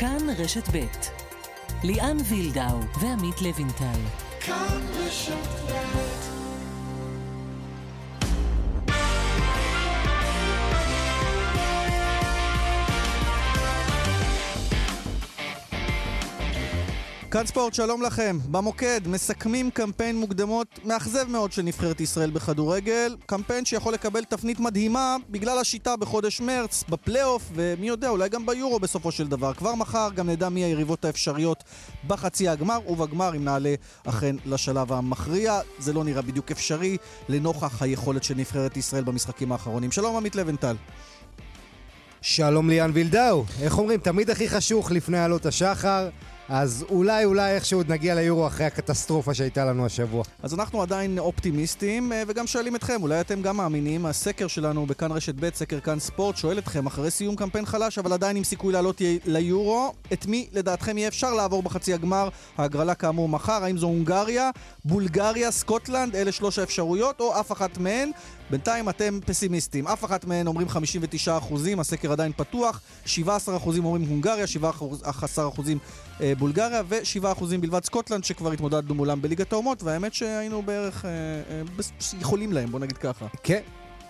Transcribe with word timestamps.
כאן 0.00 0.30
רשת 0.38 0.68
ב' 0.72 0.86
ליאן 1.82 2.16
וילדאו 2.28 2.80
ועמית 3.00 3.42
לוינטל. 3.42 4.00
כאן 4.40 4.80
רשת 4.96 5.70
ב' 5.70 6.03
כאן 17.34 17.46
ספורט, 17.46 17.74
שלום 17.74 18.02
לכם. 18.02 18.38
במוקד 18.50 19.00
מסכמים 19.06 19.70
קמפיין 19.70 20.16
מוקדמות 20.16 20.66
מאכזב 20.84 21.28
מאוד 21.28 21.52
של 21.52 21.62
נבחרת 21.62 22.00
ישראל 22.00 22.30
בכדורגל. 22.30 23.16
קמפיין 23.26 23.64
שיכול 23.64 23.94
לקבל 23.94 24.24
תפנית 24.24 24.60
מדהימה 24.60 25.16
בגלל 25.30 25.58
השיטה 25.58 25.96
בחודש 25.96 26.40
מרץ, 26.40 26.84
בפלייאוף, 26.88 27.50
ומי 27.54 27.88
יודע, 27.88 28.08
אולי 28.08 28.28
גם 28.28 28.46
ביורו 28.46 28.80
בסופו 28.80 29.12
של 29.12 29.28
דבר. 29.28 29.54
כבר 29.54 29.74
מחר 29.74 30.08
גם 30.14 30.30
נדע 30.30 30.48
מי 30.48 30.64
היריבות 30.64 31.04
האפשריות 31.04 31.64
בחצי 32.06 32.48
הגמר, 32.48 32.78
ובגמר 32.88 33.36
אם 33.36 33.44
נעלה 33.44 33.74
אכן 34.04 34.36
לשלב 34.46 34.92
המכריע. 34.92 35.60
זה 35.78 35.92
לא 35.92 36.04
נראה 36.04 36.22
בדיוק 36.22 36.50
אפשרי 36.50 36.96
לנוכח 37.28 37.82
היכולת 37.82 38.24
של 38.24 38.34
נבחרת 38.34 38.76
ישראל 38.76 39.04
במשחקים 39.04 39.52
האחרונים. 39.52 39.92
שלום 39.92 40.16
עמית 40.16 40.36
לבנטל. 40.36 40.76
שלום 42.22 42.70
ליאן 42.70 42.90
וילדאו. 42.94 43.44
איך 43.62 43.78
אומרים, 43.78 44.00
תמיד 44.00 44.30
הכי 44.30 44.48
חשוך 44.48 44.90
לפני 44.90 45.18
עלות 45.18 45.46
השחר. 45.46 46.08
אז 46.48 46.84
אולי, 46.90 47.24
אולי 47.24 47.54
איכשהו 47.54 47.78
עוד 47.78 47.92
נגיע 47.92 48.14
ליורו 48.14 48.46
אחרי 48.46 48.66
הקטסטרופה 48.66 49.34
שהייתה 49.34 49.64
לנו 49.64 49.86
השבוע. 49.86 50.24
אז 50.42 50.54
אנחנו 50.54 50.82
עדיין 50.82 51.18
אופטימיסטים, 51.18 52.12
אה, 52.12 52.22
וגם 52.26 52.46
שואלים 52.46 52.76
אתכם, 52.76 53.02
אולי 53.02 53.20
אתם 53.20 53.42
גם 53.42 53.56
מאמינים, 53.56 54.06
הסקר 54.06 54.46
שלנו 54.46 54.86
בכאן 54.86 55.12
רשת 55.12 55.34
ב', 55.40 55.54
סקר 55.54 55.80
כאן 55.80 55.98
ספורט, 55.98 56.36
שואל 56.36 56.58
אתכם, 56.58 56.86
אחרי 56.86 57.10
סיום 57.10 57.36
קמפיין 57.36 57.66
חלש, 57.66 57.98
אבל 57.98 58.12
עדיין 58.12 58.36
עם 58.36 58.44
סיכוי 58.44 58.72
לעלות 58.72 59.02
ליורו, 59.24 59.92
את 60.12 60.26
מי 60.26 60.48
לדעתכם 60.52 60.98
יהיה 60.98 61.08
אפשר 61.08 61.34
לעבור 61.34 61.62
בחצי 61.62 61.94
הגמר? 61.94 62.28
ההגרלה 62.58 62.94
כאמור 62.94 63.28
מחר, 63.28 63.64
האם 63.64 63.78
זו 63.78 63.86
הונגריה, 63.86 64.50
בולגריה, 64.84 65.50
סקוטלנד, 65.50 66.16
אלה 66.16 66.32
שלוש 66.32 66.58
האפשרויות, 66.58 67.20
או 67.20 67.40
אף 67.40 67.52
אחת 67.52 67.78
מהן? 67.78 68.10
בינתיים 68.54 68.88
אתם 68.88 69.18
פסימיסטים. 69.26 69.86
אף 69.86 70.04
אחת 70.04 70.24
מהן 70.24 70.46
אומרים 70.46 70.68
59 70.68 71.38
אחוזים, 71.38 71.80
הסקר 71.80 72.12
עדיין 72.12 72.32
פתוח, 72.36 72.80
17 73.06 73.56
אחוזים 73.56 73.84
אומרים 73.84 74.08
הונגריה, 74.08 74.46
17 74.46 75.48
אחוזים 75.48 75.78
אה, 76.20 76.32
בולגריה 76.38 76.82
ו-7 76.88 77.32
אחוזים 77.32 77.60
בלבד 77.60 77.84
סקוטלנד, 77.84 78.24
שכבר 78.24 78.52
התמודדנו 78.52 78.94
מולם 78.94 79.22
בליגת 79.22 79.52
האומות, 79.52 79.82
והאמת 79.82 80.14
שהיינו 80.14 80.62
בערך 80.62 81.04
אה, 81.04 81.10
אה, 81.10 81.62
יכולים 82.20 82.52
להם, 82.52 82.70
בוא 82.70 82.80
נגיד 82.80 82.96
ככה. 82.96 83.26
כן, 83.42 83.60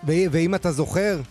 ואם 0.03 0.55
אתה 0.55 0.71
זוכר, 0.71 1.21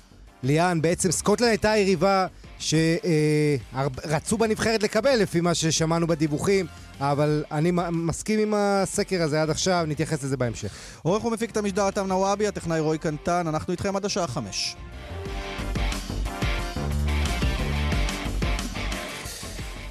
ליאן, 0.42 0.82
בעצם 0.82 1.10
סקוטלנד 1.10 1.48
הייתה 1.48 1.70
היריבה 1.70 2.26
שרצו 2.58 4.38
בנבחרת 4.38 4.82
לקבל, 4.82 5.16
לפי 5.16 5.40
מה 5.40 5.54
ששמענו 5.54 6.06
בדיווחים. 6.06 6.66
אבל 7.00 7.44
אני 7.52 7.70
מסכים 7.90 8.40
עם 8.40 8.54
הסקר 8.56 9.22
הזה 9.22 9.42
עד 9.42 9.50
עכשיו, 9.50 9.84
נתייחס 9.88 10.24
לזה 10.24 10.36
בהמשך. 10.36 10.72
עורך 11.02 11.24
ומפיק 11.24 11.50
את 11.50 11.56
המשדר 11.56 11.82
עטם 11.82 12.06
נוואבי, 12.06 12.46
הטכנאי 12.46 12.80
רועי 12.80 12.98
קנטן, 12.98 13.46
אנחנו 13.48 13.70
איתכם 13.70 13.96
עד 13.96 14.04
השעה 14.04 14.26
חמש. 14.26 14.76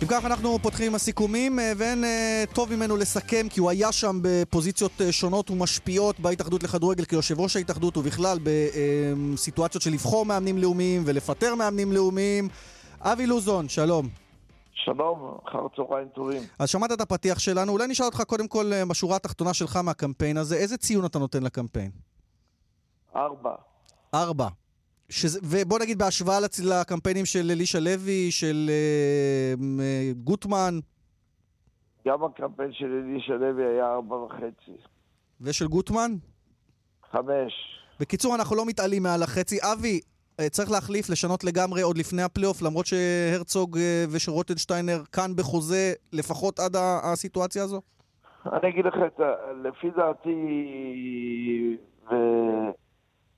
אם 0.03 0.07
כך, 0.07 0.25
אנחנו 0.25 0.59
פותחים 0.59 0.87
עם 0.87 0.95
הסיכומים, 0.95 1.59
אה, 1.59 1.71
ואין 1.77 2.03
אה, 2.03 2.43
טוב 2.53 2.75
ממנו 2.75 2.97
לסכם, 2.97 3.47
כי 3.49 3.59
הוא 3.59 3.69
היה 3.69 3.91
שם 3.91 4.19
בפוזיציות 4.21 4.91
אה, 5.01 5.11
שונות 5.11 5.51
ומשפיעות 5.51 6.19
בהתאחדות 6.19 6.63
לכדורגל 6.63 7.05
כיושב 7.05 7.39
ראש 7.39 7.55
ההתאחדות, 7.55 7.97
ובכלל 7.97 8.37
בסיטואציות 8.43 9.83
של 9.83 9.91
לבחור 9.91 10.25
מאמנים 10.25 10.57
לאומיים 10.57 11.03
ולפטר 11.05 11.55
מאמנים 11.55 11.91
לאומיים. 11.91 12.49
אבי 13.01 13.27
לוזון, 13.27 13.69
שלום. 13.69 14.09
שלום, 14.73 15.37
אחר 15.49 15.67
צהריים 15.75 16.07
טובים. 16.07 16.41
אז 16.59 16.69
שמעת 16.69 16.91
את 16.91 17.01
הפתיח 17.01 17.39
שלנו, 17.39 17.71
אולי 17.71 17.87
נשאל 17.87 18.05
אותך 18.05 18.21
קודם 18.27 18.47
כל 18.47 18.71
בשורה 18.89 19.15
התחתונה 19.15 19.53
שלך 19.53 19.75
מהקמפיין 19.75 20.37
הזה, 20.37 20.55
איזה 20.55 20.77
ציון 20.77 21.05
אתה 21.05 21.19
נותן 21.19 21.43
לקמפיין? 21.43 21.91
ארבע. 23.15 23.55
ארבע. 24.13 24.47
שזה, 25.09 25.39
ובוא 25.43 25.79
נגיד 25.79 25.97
בהשוואה 25.97 26.39
לצ... 26.39 26.59
לקמפיינים 26.59 27.25
של 27.25 27.51
אלישע 27.51 27.79
לוי, 27.79 28.31
של 28.31 28.69
אה, 28.69 29.53
אה, 29.79 30.11
גוטמן. 30.23 30.79
גם 32.07 32.23
הקמפיין 32.23 32.73
של 32.73 33.03
אלישע 33.05 33.33
לוי 33.33 33.65
היה 33.65 33.93
ארבע 33.93 34.15
וחצי. 34.15 34.77
ושל 35.41 35.67
גוטמן? 35.67 36.11
חמש. 37.11 37.53
בקיצור, 37.99 38.35
אנחנו 38.35 38.55
לא 38.55 38.65
מתעלים 38.65 39.03
מעל 39.03 39.23
החצי. 39.23 39.57
אבי, 39.61 39.99
אה, 40.39 40.49
צריך 40.49 40.71
להחליף, 40.71 41.09
לשנות 41.09 41.43
לגמרי 41.43 41.81
עוד 41.81 41.97
לפני 41.97 42.21
הפלייאוף, 42.21 42.61
למרות 42.61 42.85
שהרצוג 42.85 43.77
אה, 43.77 44.05
ושרוטנשטיינר 44.11 45.03
כאן 45.11 45.35
בחוזה, 45.35 45.93
לפחות 46.13 46.59
עד 46.59 46.75
הסיטואציה 47.03 47.63
הזו? 47.63 47.81
אני 48.45 48.69
אגיד 48.69 48.85
לך, 48.85 48.93
לפי 49.63 49.89
דעתי, 49.97 50.35
ו... 52.11 52.13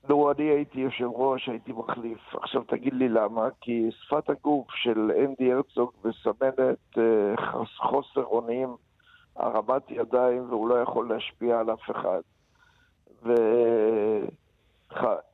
לו 0.09 0.31
אני 0.31 0.43
הייתי 0.43 0.79
יושב 0.79 1.09
ראש, 1.13 1.49
הייתי 1.49 1.71
מחליף. 1.71 2.35
עכשיו 2.35 2.63
תגיד 2.63 2.93
לי 2.93 3.09
למה, 3.09 3.47
כי 3.61 3.89
שפת 3.91 4.29
הגוף 4.29 4.67
של 4.71 5.11
אנדי 5.25 5.53
הרצוג 5.53 5.91
מסמנת 6.05 6.97
uh, 6.97 7.61
חוסר 7.77 8.23
אונים, 8.23 8.75
הרמת 9.35 9.91
ידיים, 9.91 10.49
והוא 10.49 10.69
לא 10.69 10.75
יכול 10.81 11.09
להשפיע 11.09 11.59
על 11.59 11.73
אף 11.73 11.91
אחד. 11.91 12.21
ו... 13.23 13.33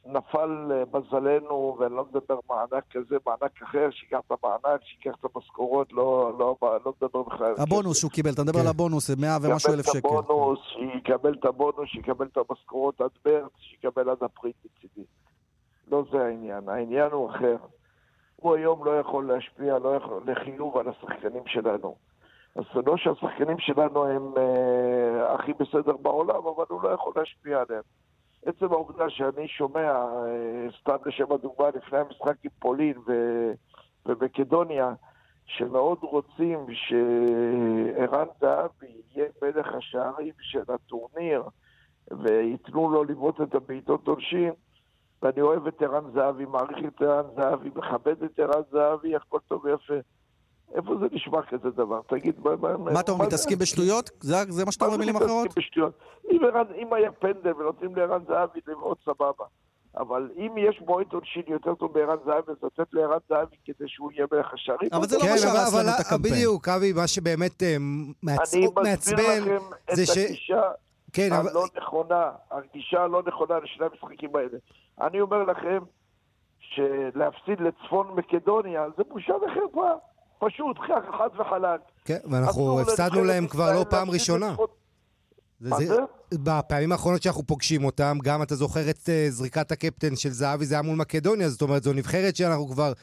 נפל 0.06 0.72
אה, 0.72 1.00
מזלנו, 1.00 1.78
ואני 1.80 1.96
לא 1.96 2.06
מדבר 2.12 2.40
מענק 2.50 2.84
כזה, 2.92 3.18
מענק 3.26 3.62
אחר, 3.64 3.90
שיקח 3.92 4.20
את 4.28 4.32
המענק, 4.44 4.82
שיקח 4.84 5.16
את 5.20 5.26
המשכורות, 5.36 5.94
לא, 5.94 6.32
לא, 6.40 6.56
לא 6.62 6.94
מדבר 7.02 7.22
בכלל. 7.22 7.54
הבונוס 7.58 8.00
שהוא 8.00 8.12
קיבל, 8.12 8.30
אתה 8.34 8.44
מדבר 8.44 8.60
על 8.60 8.66
כן. 8.66 8.70
הבונוס, 8.70 9.08
זה 9.08 9.16
100 9.22 9.38
ומשהו 9.42 9.74
אלף 9.74 9.86
שקל. 9.86 9.98
יקבל 9.98 10.14
את 10.14 10.26
הבונוס, 10.26 10.60
שיקבל 10.64 11.34
את 11.34 11.46
הבונוס, 11.46 11.90
שיקבל 11.90 12.26
את 12.26 12.38
המשכורות 12.38 13.02
עד 13.02 13.10
מרץ, 13.26 13.52
שיקבל 13.58 14.10
עד 14.10 14.18
אפריל 14.24 14.54
מצידי. 14.66 15.06
לא 15.92 16.04
זה 16.12 16.26
העניין, 16.26 16.70
העניין 16.70 17.12
הוא 17.12 17.30
אחר. 17.30 17.58
הוא 18.36 18.56
היום 18.56 18.86
לא 18.86 19.00
יכול 19.00 19.34
להשפיע, 19.34 19.80
לא 19.80 19.96
יכול, 19.96 20.22
לחיוב 20.26 20.78
על 20.78 20.86
השחקנים 20.90 21.44
שלנו. 21.46 21.96
אז 22.56 22.64
זה 22.74 22.80
לא 22.86 22.98
שהשחקנים 22.98 23.60
שלנו 23.60 24.06
הם 24.06 24.34
אה, 24.38 25.34
הכי 25.34 25.54
בסדר 25.54 25.98
בעולם, 25.98 26.36
אבל 26.36 26.66
הוא 26.70 26.84
לא 26.84 26.90
יכול 26.90 27.14
להשפיע 27.16 27.64
עליהם. 27.68 27.84
עצם 28.46 28.72
העובדה 28.72 29.10
שאני 29.10 29.48
שומע, 29.48 29.92
אה, 29.92 30.68
סתם 30.82 30.96
לשם 31.06 31.32
הדוגמה, 31.32 31.70
לפני 31.70 31.98
המשחק 31.98 32.36
עם 32.44 32.52
פולין. 32.60 32.98
ומקדוניה, 34.06 34.94
שמאוד 35.46 35.98
רוצים 36.02 36.66
שערן 36.74 38.28
זהבי 38.42 39.02
יהיה 39.16 39.30
מלך 39.42 39.74
השערים 39.74 40.34
של 40.40 40.64
הטורניר 40.68 41.44
וייתנו 42.12 42.90
לו 42.90 43.04
לבעוט 43.04 43.42
את 43.42 43.56
הבעיטות 43.56 44.08
עונשין, 44.08 44.52
ואני 45.22 45.42
אוהב 45.42 45.68
את 45.68 45.82
ערן 45.82 46.12
זהבי, 46.14 46.46
מעריך 46.46 46.78
את 46.88 47.02
ערן 47.02 47.26
זהבי, 47.36 47.70
מכבד 47.76 48.24
את 48.24 48.40
ערן 48.40 48.62
זהבי, 48.72 49.16
הכל 49.16 49.40
טוב 49.48 49.66
ויפה. 49.66 49.94
איפה 50.76 50.96
זה 51.00 51.06
נשמע 51.12 51.42
כזה 51.42 51.70
דבר? 51.70 52.02
תגיד, 52.08 52.36
מה... 52.40 52.78
מה 52.78 53.00
אתה 53.00 53.12
אומר, 53.12 53.26
מתעסקים 53.26 53.58
בשטויות? 53.58 54.10
זה 54.20 54.66
מה 54.66 54.72
שאתה 54.72 54.86
אומר 54.86 54.98
במילים 54.98 55.16
אחרות? 55.16 55.30
מה 55.30 55.36
זה 55.36 55.44
מתעסקים 55.44 55.64
בשטויות? 55.64 55.94
אם 56.78 56.94
היה 56.94 57.12
פנדל 57.12 57.54
ונותנים 57.54 57.96
לערן 57.96 58.22
זהבי, 58.28 58.60
זה 58.66 58.72
מאוד 58.76 58.98
סבבה. 59.06 59.46
אבל 59.98 60.30
אם 60.38 60.58
יש 60.58 60.82
בועט 60.86 61.14
עונשין 61.14 61.44
יותר 61.48 61.76
טוב 61.76 61.94
בערן 61.94 62.18
זהבי, 62.26 62.52
אז 62.52 62.58
לתת 62.64 62.94
לערן 62.94 63.18
זהבי 63.30 63.56
כדי 63.66 63.88
שהוא 63.88 64.12
יהיה 64.12 64.26
מלך 64.32 64.54
השערים. 64.54 64.90
אבל 64.94 65.08
זה 65.08 65.18
לא 65.18 65.24
מה 65.32 65.38
שהרס 65.38 65.74
לנו 65.74 65.90
את 65.90 66.00
הקמפיין. 66.00 66.34
בדיוק, 66.34 66.68
אבי, 66.68 66.94
מה 66.94 67.08
שבאמת 67.08 67.64
אה, 67.64 67.76
מעצבן 68.24 68.46
זה 68.46 68.56
ש... 68.56 68.78
אני 68.78 68.94
מסביר 68.94 69.56
לכם 69.56 69.66
את 69.86 69.90
הגישה 69.90 70.62
כן, 71.14 71.30
הלא 71.32 71.66
נכונה, 71.78 72.32
הגישה 72.52 73.04
הלא 73.04 73.24
נכונה 73.28 73.60
לשני 73.60 73.86
המשחקים 73.86 74.36
האלה. 74.36 74.58
אני 75.02 75.22
אומר 75.22 75.44
לכם 75.44 75.80
שלהפסיד 76.60 77.60
לצפון 77.60 78.08
מקדוניה 78.16 78.86
זה 78.98 79.04
בושה 79.10 79.34
וחרפה. 79.34 79.92
פשוט, 80.46 80.78
חד 81.18 81.30
וחלק. 81.40 81.82
כן, 82.06 82.18
ואנחנו 82.32 82.82
הפסדנו 82.82 83.24
להם 83.24 83.48
כבר 83.48 83.74
לא 83.74 83.86
פעם 83.90 84.10
ראשונה. 84.10 84.56
מה 85.62 85.78
זה? 85.78 85.96
בפעמים 86.34 86.92
האחרונות 86.92 87.22
שאנחנו 87.22 87.44
פוגשים 87.44 87.86
אותם, 87.86 88.18
גם 88.24 88.42
אתה 88.42 88.56
זוכר 88.56 88.90
את 88.90 88.96
uh, 88.96 89.30
זריקת 89.30 89.72
הקפטן 89.72 90.16
של 90.16 90.30
זהבי, 90.30 90.66
זה 90.66 90.76
היה 90.76 90.82
מול 90.82 90.96
מקדוניה, 90.96 91.50
זאת 91.50 91.62
אומרת, 91.62 91.84
זו 91.84 91.94
נבחרת 91.94 92.36
שאנחנו 92.36 92.68
כבר 92.68 92.94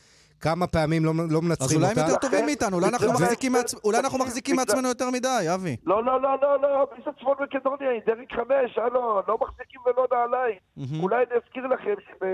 כמה 0.41 0.67
פעמים 0.67 1.05
לא, 1.05 1.13
לא 1.31 1.43
מנצחים 1.43 1.83
אותה. 1.83 1.91
אז 1.91 1.99
אולי 1.99 2.07
הם 2.07 2.09
יותר 2.11 2.29
טובים 2.29 2.47
מאיתנו, 2.47 2.77
אולי 2.77 2.89
אנחנו 2.89 3.13
מחזיקים, 3.13 3.53
מעצ... 3.53 3.75
אולי 3.85 3.99
אנחנו 3.99 4.19
מחזיקים 4.19 4.57
מעצמנו 4.57 4.89
יותר 4.89 5.11
מדי, 5.11 5.47
אבי. 5.55 5.77
לא, 5.87 6.05
לא, 6.05 6.23
לא, 6.23 6.37
לא, 6.43 6.61
לא, 6.61 6.87
מי 6.97 7.03
זה 7.05 7.11
צפון 7.21 7.37
מקדוניה? 7.41 7.91
היא 7.91 8.01
דרג 8.07 8.33
חמש, 8.33 8.79
הלו, 8.79 9.23
לא 9.29 9.39
מחזיקים 9.41 9.81
ולא 9.87 10.07
נעליים. 10.13 10.59
אולי 11.03 11.17
אני 11.17 11.37
אזכיר 11.45 11.67
לכם 11.67 11.95
שב... 12.07 12.25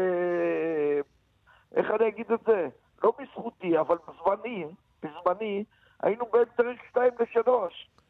איך 1.76 1.86
אני 2.00 2.08
אגיד 2.08 2.26
את 2.34 2.40
זה? 2.46 2.68
לא 3.04 3.12
בזכותי, 3.18 3.78
אבל 3.78 3.96
בזמני, 4.08 4.64
בזמני, 5.04 5.64
היינו 6.02 6.24
בין 6.32 6.44
פרק 6.56 6.76
2 6.90 7.12
ל-3. 7.20 7.50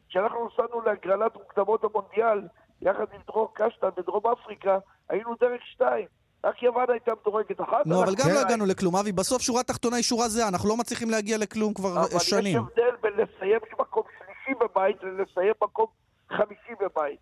כשאנחנו 0.09 0.47
נסענו 0.47 0.81
להגרלת 0.81 1.35
מוקדמות 1.35 1.83
המונדיאל, 1.83 2.41
יחד 2.81 3.05
עם 3.13 3.21
דרור 3.27 3.51
קשטן 3.53 3.89
בדרום 3.97 4.23
אפריקה, 4.27 4.77
היינו 5.09 5.35
דרך 5.41 5.61
2. 5.65 6.05
רק 6.43 6.63
יוון 6.63 6.85
הייתה 6.89 7.11
מדורגת 7.21 7.61
אחת. 7.61 7.85
נו, 7.85 8.03
אבל 8.03 8.15
גם 8.15 8.29
לא. 8.33 8.39
הגענו 8.39 8.65
לכלום. 8.65 8.95
אבי, 8.95 9.11
בסוף 9.11 9.41
שורה 9.41 9.63
תחתונה 9.63 9.95
היא 9.95 10.03
שורה 10.03 10.27
זהה, 10.27 10.47
אנחנו 10.47 10.69
לא 10.69 10.77
מצליחים 10.77 11.09
להגיע 11.09 11.37
לכלום 11.37 11.73
כבר 11.73 11.89
אבל 11.89 12.19
שנים. 12.19 12.57
יש 12.57 12.63
הבדל 12.67 12.95
בין 13.01 13.13
לסיים 13.13 13.59
מקום 13.79 14.03
שלישי 14.17 14.59
בבית 14.59 15.03
ללסיים 15.03 15.53
מקום 15.63 15.87
חמישי 16.29 16.73
בבית. 16.79 17.19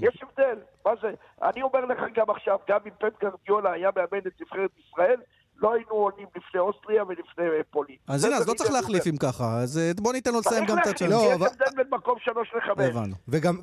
יש 0.00 0.22
הבדל. 0.22 0.58
מה 0.86 0.92
זה? 1.02 1.10
אני 1.42 1.62
אומר 1.62 1.84
לך 1.84 1.98
גם 2.14 2.30
עכשיו, 2.30 2.58
גם 2.68 2.78
אם 2.86 2.90
פט 2.98 3.20
גרדיולה 3.20 3.72
היה 3.72 3.90
מאמן 3.96 4.26
את 4.26 4.40
נבחרת 4.40 4.70
ישראל, 4.78 5.20
לא 5.62 5.72
היינו 5.74 5.90
עולים 5.90 6.26
לפני 6.36 6.60
אוסטריה 6.60 7.02
ולפני 7.04 7.44
פולין. 7.70 7.96
אז 8.08 8.20
זה 8.20 8.26
הנה, 8.26 8.36
אז 8.36 8.48
לא 8.48 8.54
צריך 8.54 8.70
להחליף. 8.70 9.06
אם 9.06 9.16
ככה. 9.16 9.58
אז 9.60 9.78
אה, 9.78 9.90
בוא 9.96 10.12
ניתן 10.12 10.32
לו 10.32 10.38
לסיים 10.40 10.66
צריך 10.66 10.70
גם 10.70 10.78
את 10.78 10.86
הצד 10.86 11.04
להחליף, 11.04 11.10
שלו. 11.10 11.28
לא, 11.28 11.30
יש 11.30 11.34
אבל- 11.34 11.46
הבדל 11.46 11.76
בין 11.76 11.86
מקום 11.92 12.14
שלוש 12.24 12.48
לחמש. 12.56 12.86
הבנו. 12.86 13.14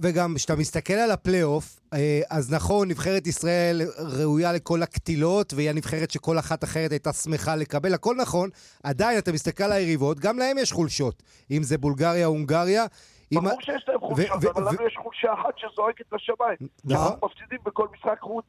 וגם, 0.02 0.34
כשאתה 0.36 0.56
מסתכל 0.56 0.94
על 0.94 1.12
הפלייאוף, 1.12 1.80
אה, 1.94 2.22
אז 2.30 2.54
נכון, 2.54 2.88
נבחרת 2.88 3.28
ישראל 3.28 3.82
ראויה 3.98 4.54
לכל 4.54 4.84
הקטילות, 4.84 5.54
והיא 5.54 5.70
הנבחרת 5.70 6.12
שכל 6.12 6.40
אחת 6.40 6.64
אחרת 6.64 6.92
הייתה 6.92 7.14
שמחה 7.14 7.56
לקבל, 7.56 7.94
הכל 7.94 8.16
נכון, 8.16 8.50
עדיין 8.84 9.18
אתה 9.18 9.32
מסתכל 9.32 9.64
על 9.64 9.72
היריבות, 9.72 10.20
גם 10.20 10.38
להם 10.40 10.58
יש 10.58 10.72
חולשות. 10.72 11.24
אם 11.52 11.64
זה 11.64 11.78
בולגריה 11.78 12.26
הונגריה. 12.26 12.86
ברור 13.34 13.62
שיש 13.62 13.86
להם 13.88 14.00
חולשות, 14.00 14.44
אבל 14.56 14.62
לנו 14.62 14.88
יש 14.88 14.98
חולשה 15.04 15.34
אחת 15.34 15.54
שזועקת 15.58 16.06
לשמיים. 16.12 16.58
נכון. 16.86 17.08
אנחנו 17.12 17.28
מפסידים 17.28 17.60
בכל 17.66 17.88
משחק 17.98 18.20
חוץ. 18.22 18.46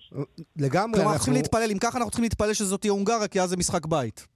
לגמרי, 0.56 1.02
אנחנו. 1.02 1.17
צריכים 1.17 1.34
להתפלל, 1.34 1.70
אם 1.70 1.78
ככה 1.78 1.99
אנחנו 1.99 2.11
צריכים 2.11 2.23
להתפלל 2.23 2.52
שזאת 2.52 2.81
תהיה 2.81 2.93
הונגריה, 2.93 3.28
כי 3.28 3.40
אז 3.40 3.50
זה 3.50 3.56
משחק 3.56 3.87
בית. 3.87 4.26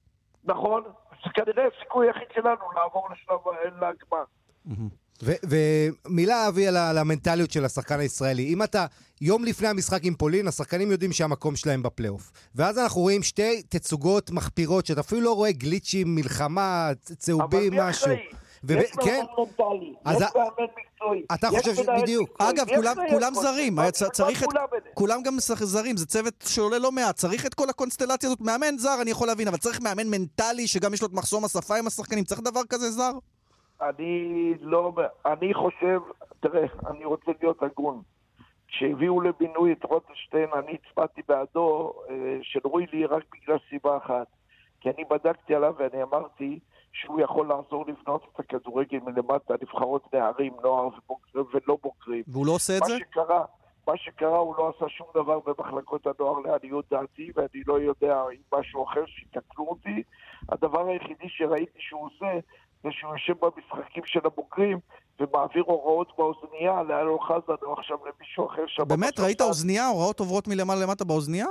נכון? 0.44 0.82
זה 1.24 1.30
כנראה 1.34 1.64
הסיכוי 1.76 2.06
היחיד 2.06 2.28
שלנו 2.34 2.72
לעבור 2.76 3.08
לשלב. 3.12 3.40
ו- 5.22 5.32
ומילה, 6.06 6.48
אבי, 6.48 6.66
על, 6.66 6.98
המנטליות 6.98 7.50
של 7.50 7.64
השחקן 7.64 8.00
הישראלי. 8.00 8.54
אם 8.54 8.62
אתה 8.62 8.86
יום 9.20 9.44
לפני 9.44 9.68
המשחק 9.68 10.00
עם 10.02 10.14
פולין, 10.14 10.48
השחקנים 10.48 10.90
יודעים 10.90 11.12
שהמקום 11.12 11.56
שלהם 11.56 11.82
בפלייאוף. 11.82 12.32
ואז 12.54 12.78
אנחנו 12.78 13.00
רואים 13.00 13.22
שתי 13.22 13.62
תצוגות 13.62 14.30
מחפירות, 14.30 14.86
שאתה 14.86 15.00
אפילו 15.00 15.20
לא 15.20 15.34
רואה 15.34 15.52
גליצ'ים, 15.52 16.14
מלחמה, 16.14 16.90
צהובים, 17.00 17.72
אבל 17.72 17.82
מי 17.84 17.90
משהו. 17.90 18.04
אחראי? 18.06 18.26
יש 18.68 18.90
כן, 19.04 19.24
מאמן 19.38 19.48
מנטלי, 19.48 19.94
יש 20.06 20.22
מאמן 20.34 20.66
מקצועי. 20.78 21.22
אתה 21.34 21.48
חושב 21.48 21.74
ש- 21.74 21.86
בדיוק. 22.02 22.30
אגב, 22.38 22.66
כולם-. 23.10 23.34
זרים, 23.34 23.76
צריך 24.12 24.42
את- 24.42 24.48
כולם 24.94 25.22
גם 25.22 25.32
זרים, 25.64 25.96
זה 25.96 26.06
צוות 26.06 26.34
שעולה 26.46 26.78
לא 26.78 26.92
מעט. 26.92 27.14
צריך 27.16 27.46
את 27.46 27.54
כל 27.54 27.68
הקונסטלציה 27.70 28.28
הזאת. 28.28 28.40
מאמן 28.40 28.78
זר, 28.78 28.98
אני 29.02 29.10
יכול 29.10 29.26
להבין, 29.28 29.48
אבל 29.48 29.56
צריך 29.56 29.80
מאמן 29.80 30.06
מנטלי 30.08 30.66
שגם 30.66 30.94
יש 30.94 31.02
לו 31.02 31.08
את 31.08 31.12
מחסום 31.12 31.44
השפה 31.44 31.76
עם 31.76 31.86
השחקנים. 31.86 32.24
צריך 32.24 32.40
דבר 32.40 32.60
כזה 32.68 32.90
זר? 32.90 33.12
אני 33.82 34.32
לא... 34.60 34.92
אני 35.26 35.54
חושב... 35.54 36.00
תראה, 36.40 36.66
אני 36.90 37.04
רוצה 37.04 37.30
להיות 37.42 37.62
הגון. 37.62 38.02
כשהביאו 38.68 39.20
לבינוי 39.20 39.72
את 39.72 39.84
רוטשטיין, 39.84 40.48
אני 40.58 40.76
הצבעתי 40.88 41.20
בעדו 41.28 41.92
אה, 42.10 42.14
של 42.42 42.60
רוילי 42.64 43.06
רק 43.06 43.22
בגלל 43.34 43.58
סיבה 43.70 43.96
אחת. 43.96 44.26
כי 44.80 44.88
אני 44.90 45.04
בדקתי 45.10 45.54
עליו 45.54 45.74
ואני 45.78 46.02
אמרתי 46.02 46.58
שהוא 46.92 47.20
יכול 47.20 47.48
לעזור 47.48 47.84
לבנות 47.88 48.26
את 48.34 48.40
הכדורגל 48.40 48.98
מלמטה, 48.98 49.54
נבחרות 49.62 50.14
נערים, 50.14 50.52
נוער 50.62 50.86
ובוגרים 50.86 51.44
ולא 51.54 51.78
בוגרים. 51.82 52.22
והוא 52.28 52.46
לא 52.46 52.52
עושה 52.52 52.76
את 52.76 52.82
זה? 52.86 52.98
שקרה, 52.98 53.44
מה 53.88 53.96
שקרה, 53.96 54.38
הוא 54.38 54.54
לא 54.58 54.72
עשה 54.76 54.88
שום 54.88 55.06
דבר 55.14 55.38
במחלקות 55.46 56.06
הנוער 56.06 56.38
לעניות 56.38 56.84
דעתי, 56.90 57.30
ואני 57.34 57.62
לא 57.66 57.80
יודע 57.80 58.22
אם 58.32 58.58
משהו 58.58 58.84
אחר, 58.84 59.06
שיתקנו 59.06 59.66
אותי. 59.68 60.02
הדבר 60.48 60.86
היחידי 60.86 61.28
שראיתי 61.28 61.78
שהוא 61.78 62.06
עושה, 62.06 62.26
זה 62.82 62.88
שהוא 62.92 63.12
יושב 63.12 63.34
במשחקים 63.40 64.02
של 64.06 64.20
הבוגרים, 64.24 64.78
ומעביר 65.20 65.62
הוראות 65.66 66.12
באוזנייה 66.18 66.82
לאלון 66.82 67.18
חזן 67.20 67.54
או 67.62 67.72
עכשיו 67.72 67.96
למישהו 68.06 68.46
אחר 68.46 68.64
שם. 68.66 68.88
באמת. 68.88 69.20
ראית 69.20 69.40
אוזנייה? 69.40 69.88
הוראות 69.88 70.20
עוברות 70.20 70.48
מלמעלה 70.48 70.80
למטה 70.86 71.04
באוזנייה? 71.04 71.46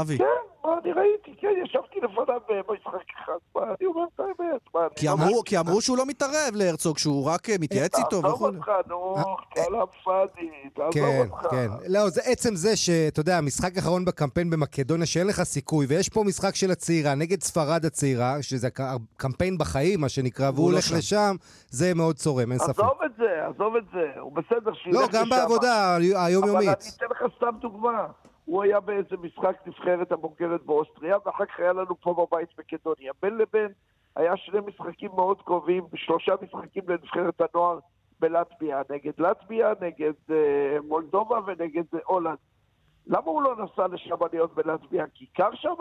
אבי. 0.00 0.18
כן, 0.18 0.24
מה 0.64 0.78
אני 0.84 0.92
ראיתי, 0.92 1.34
כן, 1.40 1.48
ישבתי 1.64 2.00
לפניו 2.00 2.40
במשחק 2.48 3.10
אחד, 3.22 3.32
מה, 3.54 3.62
אני 3.62 3.86
אומר 3.86 4.04
את 4.14 4.20
האמת. 4.20 4.60
מה, 4.74 4.80
כי 4.96 5.06
לא 5.06 5.12
אמרו, 5.12 5.42
כי 5.44 5.58
אמרו 5.58 5.80
שהוא 5.80 5.98
לא 5.98 6.06
מתערב 6.06 6.54
להרצוג, 6.54 6.98
שהוא 6.98 7.26
רק 7.26 7.50
אה, 7.50 7.54
מתייעץ 7.60 7.98
איתו 7.98 8.22
תעזוב 8.22 8.32
וכו'. 8.32 8.46
אותך, 8.46 8.70
נו, 8.86 9.16
אה, 9.16 9.22
כלאם 9.54 9.86
פאדי, 10.04 10.50
תעזוב 10.74 10.92
כן, 10.92 11.28
אותך. 11.30 11.46
כן. 11.50 11.66
לא, 11.88 12.08
זה 12.08 12.20
עצם 12.24 12.54
זה 12.54 12.76
שאתה 12.76 13.20
יודע, 13.20 13.38
המשחק 13.38 13.76
האחרון 13.76 14.04
בקמפיין 14.04 14.50
במקדוניה, 14.50 15.06
שאין 15.06 15.26
לך 15.26 15.42
סיכוי, 15.42 15.86
ויש 15.86 16.08
פה 16.08 16.22
משחק 16.26 16.54
של 16.54 16.70
הצעירה 16.70 17.14
נגד 17.14 17.42
ספרד 17.42 17.84
הצעירה, 17.84 18.42
שזה 18.42 18.68
קמפיין 19.16 19.58
בחיים, 19.58 20.00
מה 20.00 20.08
שנקרא, 20.08 20.50
והוא 20.54 20.70
לא 20.70 20.72
הולך 20.72 20.84
שם. 20.84 20.96
לשם, 20.96 21.36
זה 21.68 21.94
מאוד 21.94 22.16
צורם, 22.16 22.52
אין 22.52 22.58
ספק. 22.58 22.80
עזוב 22.80 23.02
את 23.04 23.10
זה, 23.18 23.46
עזוב 23.46 23.76
את 23.76 23.84
זה, 23.92 24.20
הוא 24.20 24.32
בסדר 24.32 24.74
שילך 24.74 24.94
לא, 24.94 25.02
לשם. 25.02 25.12
גם 25.12 25.28
בעבודה 25.28 25.96
אבל 25.96 26.02
היומיומית. 26.16 26.68
אני 26.68 26.90
אתן 26.96 27.06
לך 27.10 27.32
סתם 27.36 27.58
דוגמה. 27.60 28.06
הוא 28.44 28.62
היה 28.62 28.80
באיזה 28.80 29.16
משחק 29.22 29.56
נבחרת 29.66 30.12
הבוגרת 30.12 30.62
באוסטריה, 30.62 31.16
ואחר 31.26 31.46
כך 31.46 31.60
היה 31.60 31.72
לנו 31.72 32.00
פה 32.00 32.14
בבית 32.14 32.58
מקדוניה. 32.58 33.12
בין 33.22 33.38
לבין 33.38 33.68
היה 34.16 34.36
שני 34.36 34.60
משחקים 34.66 35.10
מאוד 35.14 35.42
קרובים, 35.42 35.84
שלושה 35.94 36.34
משחקים 36.42 36.82
לנבחרת 36.88 37.40
הנוער 37.40 37.78
בלטביה, 38.20 38.82
נגד 38.90 39.20
לטביה, 39.20 39.72
נגד 39.80 40.12
אה, 40.30 40.76
מולדובה 40.88 41.40
ונגד 41.46 41.84
הולנד. 42.04 42.38
למה 43.06 43.26
הוא 43.26 43.42
לא 43.42 43.56
נסע 43.56 43.86
לשם 43.86 44.16
להיות 44.32 44.54
בלטביה? 44.54 45.04
כי 45.14 45.26
קר 45.26 45.54
שם? 45.54 45.74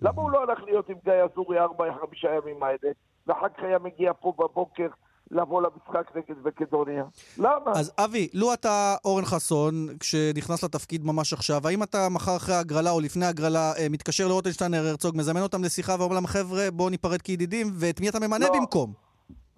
למה 0.00 0.22
הוא 0.22 0.30
לא 0.30 0.42
הלך 0.42 0.62
להיות 0.62 0.88
עם 0.88 0.96
גיא 1.04 1.12
אזורי 1.12 1.60
ארבע, 1.60 1.84
חמישה 2.00 2.34
ימים 2.34 2.62
האלה, 2.62 2.90
ואחר 3.26 3.48
כך 3.48 3.62
היה 3.62 3.78
מגיע 3.78 4.12
פה 4.12 4.32
בבוקר 4.38 4.88
לבוא 5.30 5.62
למשחק 5.62 6.16
נגד 6.16 6.46
מקדוניה? 6.46 7.04
למה? 7.38 7.70
אז 7.74 7.92
אבי, 7.98 8.28
לו 8.34 8.52
אתה 8.54 8.94
אורן 9.04 9.24
חסון, 9.24 9.72
כשנכנס 10.00 10.64
לתפקיד 10.64 11.04
ממש 11.04 11.32
עכשיו, 11.32 11.60
האם 11.68 11.82
אתה 11.82 12.08
מחר 12.10 12.36
אחרי 12.36 12.54
ההגרלה 12.54 12.90
או 12.90 13.00
לפני 13.00 13.24
ההגרלה 13.24 13.72
אה, 13.78 13.86
מתקשר 13.90 14.28
לרוטנשטיינר 14.28 14.86
הרצוג, 14.86 15.16
מזמן 15.16 15.40
אותם 15.40 15.64
לשיחה 15.64 15.92
ואומר 15.98 16.14
להם, 16.14 16.26
חבר'ה, 16.26 16.70
בואו 16.72 16.88
ניפרד 16.88 17.22
כידידים, 17.22 17.66
ואת 17.80 18.00
מי 18.00 18.08
אתה 18.08 18.18
ממנה 18.20 18.46
לא. 18.46 18.58
במקום? 18.58 18.92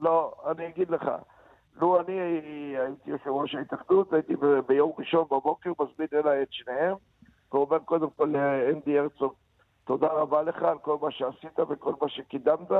לא, 0.00 0.34
אני 0.50 0.68
אגיד 0.68 0.90
לך. 0.90 1.04
לו 1.80 2.00
אני 2.00 2.12
הייתי 2.12 3.10
יושב 3.10 3.30
ראש 3.30 3.54
ההתאחדות, 3.54 4.12
הייתי 4.12 4.34
ביום 4.66 4.92
ראשון 4.98 5.24
בבוקר 5.24 5.70
מזמין 5.80 6.08
אליי 6.12 6.42
את 6.42 6.48
שניהם, 6.50 6.94
ואומר 7.52 7.78
קודם 7.78 8.08
כל 8.16 8.24
לאנדי 8.24 8.98
הרצוג, 8.98 9.32
תודה 9.84 10.06
רבה 10.06 10.42
לך 10.42 10.62
על 10.62 10.78
כל 10.78 10.96
מה 11.02 11.10
שעשית 11.10 11.60
וכל 11.70 11.92
מה 12.02 12.08
שקידמת, 12.08 12.70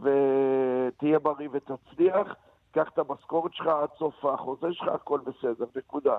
ותהיה 0.00 1.18
בריא 1.18 1.48
ותצליח, 1.52 2.34
קח 2.70 2.88
את 2.94 2.98
המשכורת 2.98 3.54
שלך 3.54 3.66
עד 3.66 3.88
סוף 3.98 4.24
החוזה 4.24 4.66
שלך, 4.72 4.88
הכל 4.88 5.20
בסדר, 5.20 5.64
נקודה. 5.76 6.18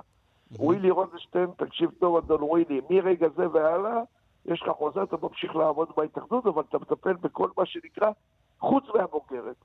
ווילי 0.51 0.91
רוזנשטיין, 0.91 1.50
תקשיב 1.57 1.89
טוב, 2.00 2.18
אדון 2.18 2.44
ווילי, 2.44 2.81
מרגע 2.89 3.27
זה 3.35 3.50
והלאה, 3.50 4.01
יש 4.45 4.62
לך 4.62 4.69
חוזה, 4.69 5.03
אתה 5.03 5.15
ממשיך 5.21 5.56
לעבוד 5.56 5.89
בהתאחדות, 5.97 6.45
אבל 6.45 6.63
אתה 6.69 6.77
מטפל 6.77 7.13
בכל 7.13 7.50
מה 7.57 7.65
שנקרא 7.65 8.12
חוץ 8.59 8.83
מהבוגרת. 8.95 9.56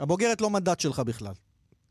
הבוגרת 0.00 0.40
לא 0.40 0.50
מנדט 0.50 0.80
שלך 0.80 1.00
בכלל. 1.00 1.32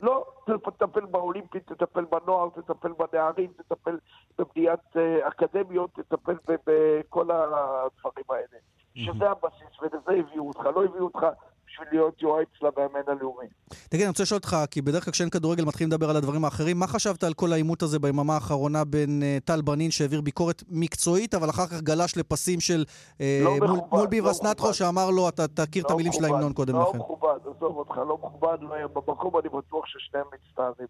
לא, 0.02 0.26
תטפל 0.46 1.06
באולימפית, 1.06 1.72
תטפל 1.72 2.06
בנוער, 2.06 2.50
תטפל 2.50 2.92
בנערים, 2.92 3.52
תטפל 3.58 3.98
בבניית 4.38 4.98
אה, 4.98 5.28
אקדמיות, 5.28 5.90
תטפל 5.94 6.36
בכל 6.48 7.32
הדברים 7.32 8.26
האלה. 8.30 8.58
שזה 8.96 9.30
הבסיס, 9.30 9.82
ולזה 9.82 10.20
הביאו 10.20 10.48
אותך. 10.48 10.66
לא 10.76 10.86
הביאו 10.86 11.04
אותך 11.04 11.26
בשביל 11.72 11.88
להיות 11.92 12.22
יועץ 12.22 12.48
למאמן 12.62 13.02
הלאומי. 13.08 13.46
תגיד, 13.90 14.02
אני 14.02 14.08
רוצה 14.10 14.24
לשאול 14.24 14.38
אותך, 14.38 14.58
כי 14.72 14.82
בדרך 14.82 15.04
כלל 15.06 15.12
כשאין 15.12 15.30
כדורגל 15.30 15.66
מתחילים 15.66 15.92
לדבר 15.92 16.10
על 16.10 16.16
הדברים 16.16 16.46
האחרים, 16.46 16.80
מה 16.80 16.88
חשבת 16.88 17.24
על 17.24 17.34
כל 17.34 17.54
העימות 17.54 17.82
הזה 17.82 18.00
ביממה 18.00 18.34
האחרונה 18.34 18.84
בין 18.84 19.24
אה, 19.24 19.38
טל 19.46 19.62
בנין, 19.62 19.92
שהעביר 19.92 20.22
ביקורת 20.22 20.64
מקצועית, 20.70 21.34
אבל 21.36 21.50
אחר 21.50 21.68
כך 21.68 21.82
גלש 21.82 22.18
לפסים 22.18 22.60
של 22.60 22.86
אה, 23.22 23.42
לא 23.44 23.52
מול, 23.58 23.68
מכובד, 23.68 23.88
מול 23.92 24.00
לא 24.02 24.06
ביברס 24.06 24.42
נטחו. 24.44 24.74
שאמר 24.74 25.10
לו, 25.10 25.30
אתה 25.30 25.48
תכיר 25.48 25.84
את 25.84 25.90
לא 25.90 25.94
המילים 25.96 26.14
של 26.14 26.26
ההמנון 26.26 26.54
קודם 26.54 26.74
לא 26.76 26.90
לכן. 26.90 26.98
מכובד, 26.98 27.28
עזוב 27.58 27.78
אותך, 27.78 27.98
לא 27.98 28.18
מכובד, 28.24 28.58
לא 28.62 28.88
במקום, 28.94 29.38
אני 29.40 29.50
בטוח 29.50 29.86
ששניהם 29.86 30.26
מצטערים. 30.34 30.88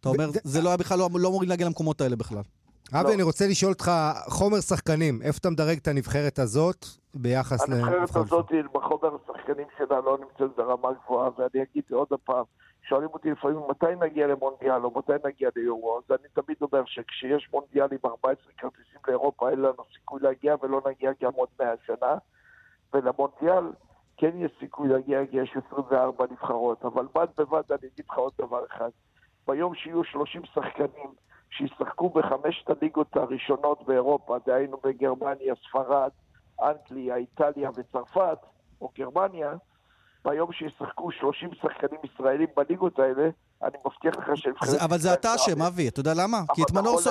אתה 0.00 0.08
אומר, 0.08 0.30
זה- 0.30 0.40
זה 0.44 0.62
לא 0.62 0.68
היה 0.68 0.76
בכלל, 0.76 0.98
לא, 0.98 1.08
לא 1.14 1.30
מוריד 1.30 1.48
להגיע 1.48 1.66
למקומות 1.66 2.00
האלה 2.00 2.16
בכלל. 2.16 2.42
אבי, 2.92 3.08
לא. 3.08 3.14
אני 3.14 3.22
רוצה 3.22 3.46
לשאול 3.46 3.72
אותך, 3.72 3.90
חומר 4.28 4.60
שחקנים, 4.60 5.22
איפה 5.22 5.38
אתה 5.38 5.50
מדרג 5.50 5.78
את 5.78 5.88
הנבחרת 5.88 6.38
הזאת 6.38 6.86
ביחס 7.22 7.68
הנבחרת 7.68 7.92
לנבחרת? 7.92 8.26
הזאת, 8.26 8.52
בחומר 8.72 9.16
השחקנים 9.22 9.66
שלה, 9.78 10.00
לא 10.00 10.18
נמצאת 10.18 10.56
ברמה 10.56 10.92
גבוהה, 10.92 11.30
ואני 11.38 11.62
אגיד 11.62 11.84
עוד 11.92 12.08
פעם, 12.24 12.44
שואלים 12.88 13.08
אותי 13.08 13.30
לפעמים 13.30 13.58
מתי 13.70 13.86
נגיע 14.00 14.26
למונדיאל 14.26 14.84
או 14.84 14.98
מתי 14.98 15.12
נגיע 15.24 15.48
ליורו, 15.56 15.98
אז 15.98 16.16
אני 16.18 16.42
תמיד 16.42 16.56
אומר 16.62 16.82
שכשיש 16.86 17.48
מונדיאל 17.52 17.88
עם 17.92 18.10
14 18.10 18.52
כרטיסים 18.58 19.00
לאירופה, 19.08 19.50
אין 19.50 19.58
לנו 19.58 19.84
סיכוי 19.94 20.20
להגיע 20.22 20.54
ולא 20.62 20.80
נגיע 20.86 21.10
גם 21.22 21.32
עוד 21.34 21.48
100 21.60 21.74
שנה, 21.86 22.14
ולמונדיאל 22.94 23.64
כן 24.16 24.30
יש 24.34 24.52
סיכוי 24.60 24.88
להגיע, 24.88 25.26
כי 25.30 25.36
יש 25.36 25.56
24 25.66 26.24
נבחרות, 26.30 26.84
אבל 26.84 27.06
בד 27.14 27.26
בבד 27.38 27.62
אני 27.70 27.88
אגיד 27.94 28.04
לך 28.10 28.18
עוד 28.18 28.32
דבר 28.38 28.66
אחד, 28.66 28.90
ביום 29.46 29.74
שיהיו 29.74 30.04
30 30.04 30.42
שחקנים 30.44 31.10
שישחקו 31.50 32.10
בחמשת 32.10 32.70
הליגות 32.70 33.16
הראשונות 33.16 33.86
באירופה, 33.86 34.36
דהיינו 34.46 34.76
בגרמניה, 34.84 35.54
ספרד, 35.68 36.10
אנגליה, 36.62 37.16
איטליה 37.16 37.70
וצרפת, 37.76 38.38
או 38.80 38.90
גרמניה, 38.98 39.54
ביום 40.24 40.52
שישחקו 40.52 41.12
30 41.12 41.50
שחקנים 41.54 42.00
ישראלים 42.04 42.48
בליגות 42.56 42.98
האלה, 42.98 43.28
אני 43.62 43.78
מבטיח 43.86 44.16
לך. 44.18 44.30
זה, 44.64 44.84
אבל 44.84 44.98
זה 44.98 45.14
אתה 45.14 45.34
אשם. 45.34 45.62
אבי, 45.62 45.88
אתה 45.88 46.00
יודע 46.00 46.12
למה? 46.22 46.38
כי 46.54 46.62
את 46.62 46.70
מנור 46.70 47.00
זה, 47.00 47.10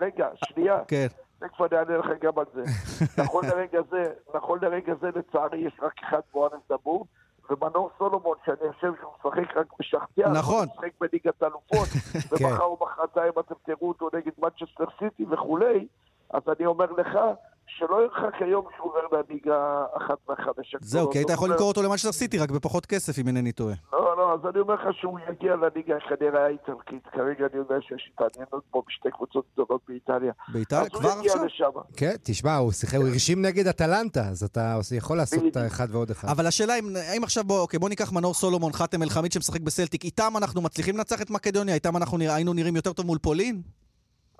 רגע, 0.00 0.28
שנייה. 0.44 0.78
כן. 0.88 1.06
תכף 1.38 1.60
אני 1.60 1.78
אענה 1.78 1.96
לך 1.96 2.06
גם 2.20 2.32
על 2.38 2.44
זה. 2.54 2.62
נכון 3.22 3.44
לרגע 3.44 3.78
זה, 3.90 4.02
נכון 4.34 4.58
לרגע 4.62 4.94
זה, 5.00 5.10
לצערי, 5.14 5.58
יש 5.58 5.72
רק 5.82 5.92
אחד 6.08 6.20
בואנס 6.32 6.62
דבור, 6.72 7.06
ומנור 7.50 7.90
סולומון, 7.98 8.36
שאני 8.46 8.72
חושב 8.72 8.92
שהוא 9.00 9.12
משחק 9.18 9.56
רק 9.56 9.66
בשחטיין, 9.78 10.28
נכון. 10.28 10.66
הוא 10.66 10.74
משחק 10.74 10.92
בליגת 11.00 11.42
אלופות, 11.42 11.88
ומחר 12.30 12.64
או 12.64 12.78
מחרתיים 12.80 13.32
אתם 13.40 13.54
תראו 13.66 13.88
אותו 13.88 14.08
נגד 14.12 14.32
מצ'סטר 14.38 14.84
סיטי 14.98 15.24
וכולי, 15.30 15.86
אז 16.30 16.42
אני 16.58 16.66
אומר 16.66 16.92
לך, 16.92 17.18
שלא 17.68 18.02
ירחק 18.02 18.42
היום 18.42 18.66
שהוא 18.76 18.86
עובר 18.88 19.18
לליגה 19.18 19.84
אחת 19.96 20.18
מהחמש 20.28 20.74
הגדולות. 20.74 20.82
זהו, 20.82 21.10
כי 21.10 21.18
היית 21.18 21.30
יכול 21.30 21.50
למכור 21.50 21.68
אותו 21.68 21.82
למנצ'סטר 21.82 22.12
סיטי, 22.12 22.38
רק 22.38 22.50
בפחות 22.50 22.86
כסף, 22.86 23.18
אם 23.18 23.26
אינני 23.26 23.52
טועה. 23.52 23.74
לא, 23.92 24.16
לא, 24.16 24.34
אז 24.34 24.40
אני 24.50 24.60
אומר 24.60 24.74
לך 24.74 24.80
שהוא 25.00 25.18
יגיע 25.30 25.56
לליגה 25.56 25.94
כנראה 26.08 26.44
האיטלקית. 26.44 27.06
כרגע 27.12 27.46
אני 27.52 27.56
יודע 27.56 27.74
שיש 27.80 28.10
התעניינות 28.14 28.62
פה 28.70 28.82
בשתי 28.86 29.08
קבוצות 29.10 29.44
גדולות 29.52 29.80
באיטליה. 29.88 30.32
באיטליה? 30.52 30.82
אז 30.82 30.88
כבר 30.88 31.08
הוא 31.08 31.18
יגיע 31.18 31.32
עכשיו? 31.32 31.44
לשם. 31.44 31.80
כן, 31.96 32.14
תשמע, 32.22 32.56
הוא 32.56 32.72
שיחק, 32.72 32.96
הוא 32.96 33.08
הרשים 33.08 33.42
נגד 33.42 33.66
אטלנטה, 33.66 34.20
אז 34.20 34.42
אתה 34.42 34.74
יכול 34.96 35.16
לעשות 35.16 35.44
את. 35.48 35.56
האחד 35.56 35.86
ועוד 35.90 36.10
אחד. 36.10 36.28
אבל 36.28 36.46
השאלה 36.46 36.74
אם, 37.16 37.24
עכשיו 37.24 37.44
בוא, 37.44 37.60
אוקיי, 37.60 37.78
בוא 37.78 37.88
ניקח 37.88 38.12
מנור 38.12 38.34
סולומון, 38.34 38.72
חאתם 38.72 39.02
אל-חמיד 39.02 39.32
שמשחק 39.32 39.60
בסלטיק, 39.60 40.04
איתם 40.04 40.32
אנחנו 40.38 40.62
מצליחים 40.62 40.96
לנצח 40.96 41.22
את 41.22 41.30
מקדוניה? 41.30 41.74
איתם 41.74 41.96
אנחנו 41.96 42.18
היינו 42.20 42.52
נראים 42.52 42.76
יותר 42.76 42.92
טוב 42.92 43.06
מול 43.06 43.18
פולין? 43.18 43.62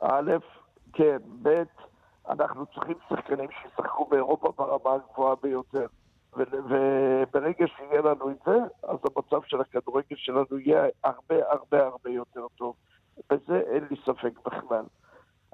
א', 0.03 0.31
כן, 0.93 1.17
ב', 1.43 1.63
אנחנו 2.31 2.67
צריכים 2.67 2.95
שחקנים 3.09 3.49
שישחקו 3.63 4.05
באירופה 4.05 4.53
ברמה 4.59 4.95
הגבוהה 4.95 5.35
ביותר. 5.43 5.87
וברגע 6.37 7.67
שיהיה 7.77 8.03
לנו 8.03 8.31
את 8.31 8.37
זה, 8.47 8.57
אז 8.83 8.97
המצב 9.05 9.47
של 9.47 9.61
הכדורגל 9.61 10.17
שלנו 10.17 10.59
יהיה 10.59 10.83
הרבה 11.05 11.35
הרבה 11.51 11.87
הרבה 11.87 12.11
יותר 12.11 12.47
טוב. 12.59 12.75
בזה 13.31 13.61
אין 13.73 13.85
לי 13.91 13.97
ספק 14.07 14.33
בכלל. 14.47 14.85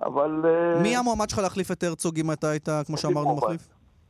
אבל... 0.02 0.42
אה, 0.44 0.82
מי 0.82 0.96
המועמד 0.96 1.30
שלך 1.30 1.38
להחליף 1.38 1.70
את 1.70 1.82
הרצוג 1.82 2.18
אם 2.18 2.32
אתה 2.32 2.50
היית, 2.50 2.68
כמו 2.86 2.96
שאמרנו, 2.96 3.24
מועמד. 3.24 3.42
מחליף? 3.42 3.68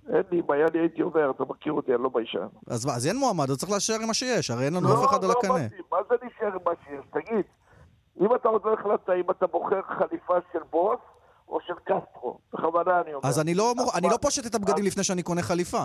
אין 0.09 0.23
לי, 0.31 0.41
אם 0.41 0.51
היה 0.51 0.67
לי 0.73 0.79
הייתי 0.79 1.03
אומר, 1.03 1.31
אתה 1.31 1.45
מכיר 1.49 1.73
אותי, 1.73 1.95
אני 1.95 2.03
לא 2.03 2.09
ביישן. 2.09 2.47
אז 2.67 2.87
אז 2.97 3.07
אין 3.07 3.17
מועמד, 3.17 3.51
אז 3.51 3.59
צריך 3.59 3.73
להישאר 3.73 4.01
עם 4.01 4.07
מה 4.07 4.15
שיש, 4.15 4.51
הרי 4.51 4.65
אין 4.65 4.75
לנו 4.75 4.95
אף 4.95 5.11
אחד 5.11 5.25
על 5.25 5.29
לא, 5.29 5.35
הקנה. 5.39 5.55
אמרתי, 5.55 5.75
מה 5.93 5.99
זה 6.09 6.15
נשאר 6.27 6.47
עם 6.47 6.59
מה 6.65 6.73
שיש? 6.85 7.05
תגיד, 7.11 7.45
אם 8.21 8.35
אתה 8.35 8.49
עוד 8.49 8.63
לא 8.65 8.73
החלטת 8.73 9.11
אם 9.11 9.31
אתה 9.31 9.47
בוחר 9.47 9.81
חליפה 9.83 10.35
של 10.53 10.59
בוס 10.71 11.01
או 11.55 11.59
של 11.67 11.75
קסטרו, 11.85 12.39
בכוונה 12.55 13.01
אני 13.01 13.15
אומר. 13.15 13.29
אז 13.29 13.41
אני 13.41 13.55
לא, 13.55 13.75
מור- 13.77 13.93
אני 13.95 14.09
לא 14.11 14.17
פושט 14.17 14.47
את 14.47 14.55
הבגדים 14.55 14.85
לפני 14.85 15.05
שאני 15.05 15.23
קונה 15.23 15.43
חליפה. 15.43 15.85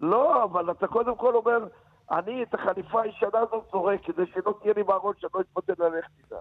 לא, 0.00 0.44
אבל 0.44 0.70
אתה 0.70 0.86
קודם 0.86 1.16
כל 1.16 1.34
אומר, 1.34 1.58
אני 2.10 2.42
את 2.42 2.54
החליפה 2.54 3.02
הישנה 3.02 3.28
הזאת 3.48 3.64
זורק 3.72 4.00
כדי 4.06 4.22
שלא 4.34 4.54
תהיה 4.62 4.74
לי 4.76 4.82
בארון 4.82 5.14
שאני 5.20 5.30
לא 5.34 5.40
אתפתל 5.40 5.84
ללכת 5.84 6.08
איתה. 6.24 6.36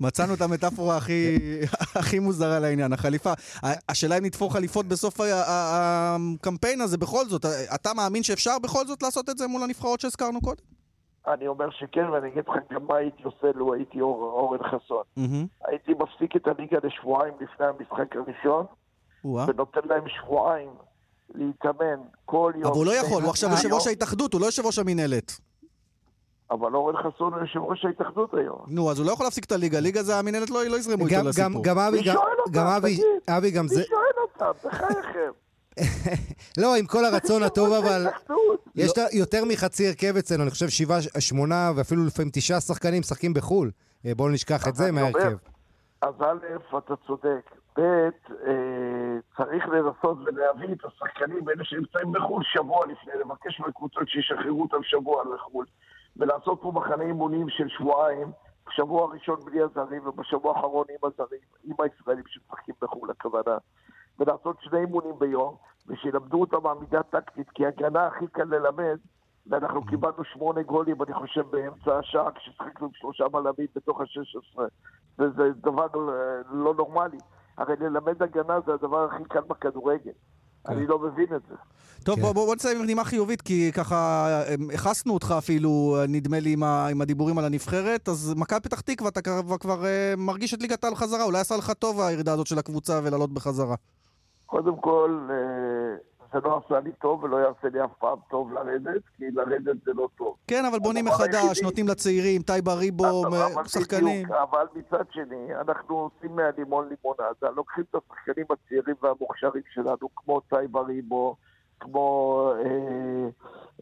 מצאנו 0.00 0.34
את 0.34 0.40
המטאפורה 0.40 0.96
הכי, 0.96 1.38
הכי 1.94 2.18
מוזרה 2.18 2.58
לעניין, 2.58 2.92
החליפה. 2.92 3.32
השאלה 3.88 4.18
אם 4.18 4.24
נתפור 4.24 4.52
חליפות 4.52 4.86
בסוף 4.86 5.20
הקמפיין 5.46 6.80
הזה 6.80 6.98
בכל 6.98 7.24
זאת. 7.28 7.44
אתה 7.74 7.94
מאמין 7.94 8.22
שאפשר 8.22 8.58
בכל 8.62 8.86
זאת 8.86 9.02
לעשות 9.02 9.30
את 9.30 9.38
זה 9.38 9.46
מול 9.46 9.62
הנבחרות 9.62 10.00
שהזכרנו 10.00 10.40
קודם? 10.40 10.62
אני 11.28 11.46
אומר 11.46 11.70
שכן, 11.70 12.08
ואני 12.10 12.28
אגיד 12.28 12.44
לך 12.48 12.72
גם 12.72 12.86
מה 12.88 12.96
הייתי 12.96 13.22
עושה 13.22 13.46
לו 13.54 13.74
הייתי 13.74 14.00
אור, 14.00 14.22
אורן 14.22 14.58
חסון. 14.62 15.02
מהמם. 15.16 15.46
הייתי 15.64 15.92
מפסיק 15.94 16.36
את 16.36 16.46
הליגה 16.46 16.78
לשבועיים 16.82 17.34
לפני 17.40 17.66
המשחק 17.66 18.16
הראשון. 18.16 18.66
ונותן 19.24 19.80
להם 19.84 20.04
שבועיים 20.08 20.70
להתאמן 21.34 21.96
כל 22.24 22.52
יום. 22.54 22.64
אבל 22.64 22.74
הוא 22.76 22.86
לא 22.86 22.92
יכול, 22.92 23.22
הוא 23.22 23.30
עכשיו. 23.30 23.50
יושב 23.50 23.72
ראש 23.72 23.86
ההתאחדות, 23.86 24.32
הוא 24.32 24.40
לא 24.40 24.46
יושב 24.46 24.66
ראש 24.66 24.78
המינהלת. 24.78 25.32
אבל 26.50 26.74
אורן 26.74 26.94
חסון 26.96 27.32
הוא 27.32 27.40
יושב 27.40 27.60
ראש 27.60 27.84
ההתאחדות 27.84 28.34
היום. 28.34 28.58
נו, 28.66 28.90
אז 28.90 28.98
הוא 28.98 29.06
לא 29.06 29.12
יכול 29.12 29.26
להפסיק 29.26 29.44
את 29.44 29.52
הליגה. 29.52 29.80
ליגה 29.80 30.02
זה 30.02 30.18
המינהלת 30.18 30.50
לא 30.50 30.64
לא 30.64 30.76
יזרמו 30.76 30.96
גם- 31.04 31.08
איתו 31.08 31.20
גם- 31.20 31.26
לסיפור. 31.26 31.64
גם 31.64 31.78
אבי, 31.78 32.02
גם-. 32.04 32.16
אבי, 33.36 33.50
גם 33.50 33.68
זה... 33.68 33.80
מי 33.80 33.86
שואל 33.86 34.00
אותם? 34.22 34.68
בחייכם. 34.68 35.30
לא, 36.62 36.76
עם 36.76 36.86
כל 36.86 37.04
הרצון 37.04 37.42
הטוב, 37.42 37.72
אבל... 37.72 38.06
יש 38.74 38.92
יותר 39.12 39.44
מחצי 39.44 39.88
הרכב 39.88 40.16
אצלנו, 40.16 40.42
אני 40.42 40.50
חושב 40.50 40.68
שבעה, 40.68 40.98
שמונה 41.18 41.70
ואפילו 41.76 42.04
לפעמים 42.06 42.30
תשעה 42.34 42.60
שחקנים 42.60 43.00
משחקים 43.00 43.34
בחו"ל. 43.34 43.70
אה, 44.06 44.14
בואו 44.14 44.28
נשכח 44.28 44.68
את 44.68 44.74
זה 44.74 44.92
מההרכב. 44.92 45.36
אז 46.02 46.14
א', 46.20 46.76
אתה 46.78 46.94
צודק. 47.06 47.50
ב', 47.78 47.80
אה, 47.80 49.16
צריך 49.36 49.68
לנסות 49.68 50.18
ולהביא 50.24 50.74
את 50.74 50.84
השחקנים 50.84 51.48
האלה 51.48 51.64
שנמצאים 51.64 52.12
בחו"ל 52.12 52.42
שבוע 52.44 52.86
לפני, 52.86 53.12
לבקש 53.20 53.60
מהקבוצות 53.60 54.08
שישחררו 54.08 54.62
אותם 54.62 54.82
שבוע 54.82 55.24
לחו"ל, 55.34 55.66
ולעשות 56.16 56.58
פה 56.62 56.72
מחנה 56.74 57.04
אימונים 57.04 57.48
של 57.48 57.68
שבועיים, 57.68 58.32
בשבוע 58.68 59.02
הראשון 59.02 59.40
בלי 59.44 59.60
הזרים 59.62 60.06
ובשבוע 60.06 60.56
האחרון 60.56 60.86
עם 60.90 61.10
הזרים, 61.10 61.40
עם 61.64 61.74
הישראלים 61.78 62.24
שמשחקים 62.26 62.74
בחו"ל, 62.82 63.10
הכוונה, 63.10 63.56
ולעשות 64.18 64.56
שני 64.60 64.78
אימונים 64.78 65.18
ביום, 65.18 65.56
ושילמדו 65.88 66.40
אותם 66.40 66.66
עמידה 66.66 67.02
טקטית, 67.02 67.50
כי 67.50 67.66
הגנה 67.66 68.06
הכי 68.06 68.26
קל 68.26 68.44
ללמד, 68.44 68.98
ואנחנו 69.46 69.86
קיבלנו 69.86 70.24
שמונה 70.24 70.62
גולים, 70.62 71.02
אני 71.02 71.14
חושב, 71.14 71.42
באמצע 71.50 71.98
השעה, 71.98 72.32
כששחקנו 72.32 72.86
עם 72.86 72.92
שלושה 72.94 73.28
בלמים 73.28 73.66
בתוך 73.76 74.00
ה-16. 74.00 74.60
וזה 75.18 75.42
דבר 75.60 75.86
אה, 75.94 76.42
לא 76.50 76.74
נורמלי. 76.74 77.18
הרי 77.58 77.74
ללמד 77.80 78.22
הגנה 78.22 78.58
זה 78.66 78.74
הדבר 78.74 79.04
הכי 79.04 79.24
קל 79.24 79.40
בכדורגל. 79.40 80.12
אני 80.68 80.86
לא 80.86 80.98
מבין 80.98 81.36
את 81.36 81.42
זה. 81.48 81.54
טוב, 82.04 82.16
כן. 82.16 82.22
בוא, 82.22 82.32
בוא, 82.32 82.46
בוא 82.46 82.54
נסיים 82.54 82.78
עם 82.78 82.86
נימה 82.86 83.04
חיובית, 83.04 83.42
כי 83.42 83.72
ככה 83.72 84.28
אמ, 84.54 84.70
הכסנו 84.74 85.14
אותך 85.14 85.34
אפילו, 85.38 85.96
נדמה 86.08 86.40
לי, 86.40 86.52
עם, 86.52 86.62
ה, 86.62 86.86
עם 86.88 87.00
הדיבורים 87.00 87.38
על 87.38 87.44
הנבחרת, 87.44 88.08
אז 88.08 88.34
מכבי 88.36 88.60
פתח 88.60 88.80
תקווה, 88.80 89.08
אתה 89.08 89.22
כבר, 89.22 89.58
כבר 89.58 89.86
אה, 89.86 90.14
מרגיש 90.16 90.54
את 90.54 90.62
ליגת 90.62 90.84
העל 90.84 90.94
חזרה, 90.94 91.24
אולי 91.24 91.38
עשה 91.38 91.56
לך 91.56 91.70
טוב 91.70 92.00
הירידה 92.00 92.32
הזאת 92.32 92.46
של 92.46 92.58
הקבוצה 92.58 93.00
ולעלות 93.04 93.32
בחזרה. 93.32 93.74
קודם 94.46 94.76
כל, 94.76 95.28
אה, 95.30 95.96
זה 96.32 96.38
לא 96.48 96.60
עשה 96.66 96.80
לי 96.80 96.92
טוב 96.92 97.24
ולא 97.24 97.36
יעשה 97.36 97.68
לי 97.72 97.84
אף 97.84 97.90
פעם 97.98 98.18
טוב 98.30 98.52
לרדת, 98.52 99.02
כי 99.16 99.24
לרדת 99.30 99.84
זה 99.84 99.92
לא 99.94 100.08
טוב. 100.16 100.36
כן, 100.46 100.64
אבל 100.64 100.78
בונים 100.78 101.04
מחדש, 101.04 101.62
נותנים 101.62 101.88
לצעירים, 101.88 102.42
טייבה 102.42 102.74
ריבו, 102.74 103.24
אה, 103.24 103.68
שחקנים. 103.68 104.32
אבל 104.32 104.66
מצד 104.74 105.04
שני, 105.10 105.54
אנחנו 105.60 105.94
עושים 105.94 106.36
מהלימון 106.36 106.88
לימונדה, 106.88 107.50
לוקחים 107.56 107.84
את 107.90 107.94
השחקנים 107.94 108.46
הצעירים 108.50 108.94
והמוכשרים 109.02 109.62
שלנו, 109.74 110.08
כמו 110.16 110.40
טייבה 110.40 110.80
ריבו, 110.80 111.36
כמו 111.80 112.52
אה, 112.64 113.28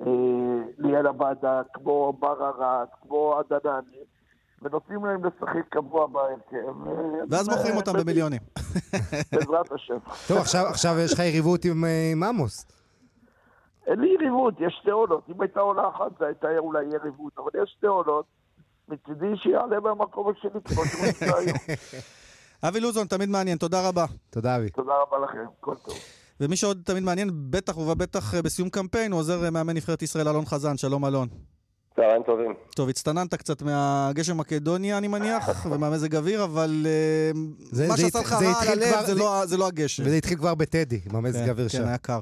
אה, 0.06 0.62
ליאל 0.78 1.06
עבדה, 1.06 1.62
כמו 1.72 2.12
בר 2.18 2.48
ארד, 2.48 2.86
כמו 3.02 3.34
עדנני, 3.38 4.04
ונותנים 4.62 5.04
להם 5.04 5.20
לשחק 5.24 5.68
קבוע 5.68 6.06
בהרכב. 6.06 6.56
אה, 6.86 6.92
ואז 7.30 7.48
מוכרים 7.48 7.76
אותם 7.76 7.92
במיליונים. 7.92 8.40
בעזרת 9.32 9.72
השם. 9.72 9.96
טוב, 10.28 10.38
עכשיו- 10.38 10.66
עכשיו 10.66 10.98
יש 10.98 11.12
לך 11.12 11.18
יריבות 11.18 11.64
עם 11.64 11.84
אה, 11.84 12.10
עם 12.12 12.22
עמוס. 12.22 12.66
אין 13.86 14.00
לי 14.00 14.08
יריבות, 14.20 14.54
יש 14.60 14.78
שתי 14.80 14.90
עונות. 14.90 15.24
אם 15.28 15.40
הייתה 15.40 15.60
עונה 15.60 15.82
אחת 15.88 16.18
זה 16.18 16.26
הייתה 16.26 16.46
אולי 16.58 16.84
יריבות, 16.84 17.32
אבל 17.38 17.62
יש 17.62 17.74
שתי 17.76 17.86
עונות. 17.86 18.24
מצידי 18.88 19.36
שיעלה 19.42 19.80
מהמקום 19.80 20.32
השני 20.32 20.60
כמו 20.64 20.84
שהוא 20.84 21.06
נמצא 21.06 21.36
היום. 21.36 21.56
אבי 22.68 22.80
לוזון, 22.80 23.06
תמיד 23.06 23.28
מעניין, 23.28 23.58
תודה 23.58 23.88
רבה. 23.88 24.04
תודה, 24.30 24.56
אבי. 24.56 24.70
תודה 24.70 24.92
רבה 25.02 25.26
לכם, 25.26 25.44
כל 25.60 25.74
טוב. 25.84 25.94
ומי 26.40 26.56
שעוד 26.56 26.82
תמיד 26.84 27.02
מעניין, 27.02 27.30
בטח 27.50 27.76
ובטח 27.78 28.34
אה, 28.34 28.42
בסיום 28.42 28.68
קמפיין, 28.68 29.12
הוא 29.12 29.20
עוזר 29.20 29.44
אה, 29.44 29.50
מאמן 29.50 29.76
נבחרת 29.76 30.02
ישראל 30.02 30.28
אלון 30.28 30.44
חזן, 30.44 30.76
שלום 30.76 31.04
אלון. 31.04 31.28
צהריים 31.96 32.22
טובים. 32.22 32.54
טוב, 32.76 32.88
הצטננת 32.88 33.34
קצת 33.34 33.62
מהגשם 33.62 34.38
מקדוניה, 34.38 34.98
אני 34.98 35.08
מניח, 35.08 35.42
ומהמזג 35.70 36.16
אוויר, 36.16 36.44
אבל 36.44 36.86
אה, 36.86 37.30
זה- 37.60 37.88
מה 37.88 37.96
שעשה 37.96 38.18
לך 38.20 38.32
רע 38.32 38.38
על 38.38 38.78
הלב 38.78 38.88
כבר- 38.92 39.00
זה 39.06 39.14
זה- 39.14 39.20
לא- 39.20 39.46
זה 39.46 39.56
לא 39.56 39.66
הגשם. 39.66 40.02
וזה 40.06 40.16
התחיל 40.16 40.38
כבר 40.38 40.54
בטדי, 40.54 41.00
עם 41.10 41.16
המזג 41.16 41.38
כן, 41.42 41.48
האוויר 41.48 41.68
כן, 41.68 41.78
שם. 41.78 41.84
היה 41.86 41.98
קר. 41.98 42.18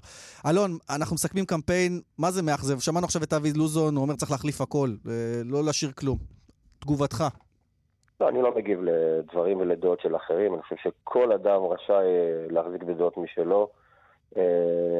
אלון, 0.46 0.78
אנחנו 0.90 1.14
מסכמים 1.14 1.44
קמפיין, 1.46 2.00
מה 2.18 2.30
זה 2.30 2.42
מאכזב? 2.42 2.78
שמענו 2.78 3.04
עכשיו 3.06 3.22
את 3.22 3.32
אבי 3.32 3.52
לוזון, 3.52 3.96
הוא 3.96 4.02
אומר 4.02 4.14
צריך 4.16 4.30
להחליף 4.30 4.60
הכל, 4.60 4.90
אה, 5.08 5.12
לא 5.44 5.64
להשאיר 5.64 5.92
כלום. 5.92 6.18
תגובתך. 6.78 7.24
לא, 8.20 8.28
אני 8.28 8.42
לא 8.42 8.56
מגיב 8.56 8.78
לדברים 8.82 9.58
ולדעות 9.58 10.00
של 10.00 10.16
אחרים, 10.16 10.54
אני 10.54 10.62
חושב 10.62 10.76
שכל 10.82 11.32
אדם 11.32 11.60
רשאי 11.70 11.94
אה, 11.94 12.46
להחזיק 12.50 12.82
בדעות 12.82 13.14
משלו. 13.18 13.68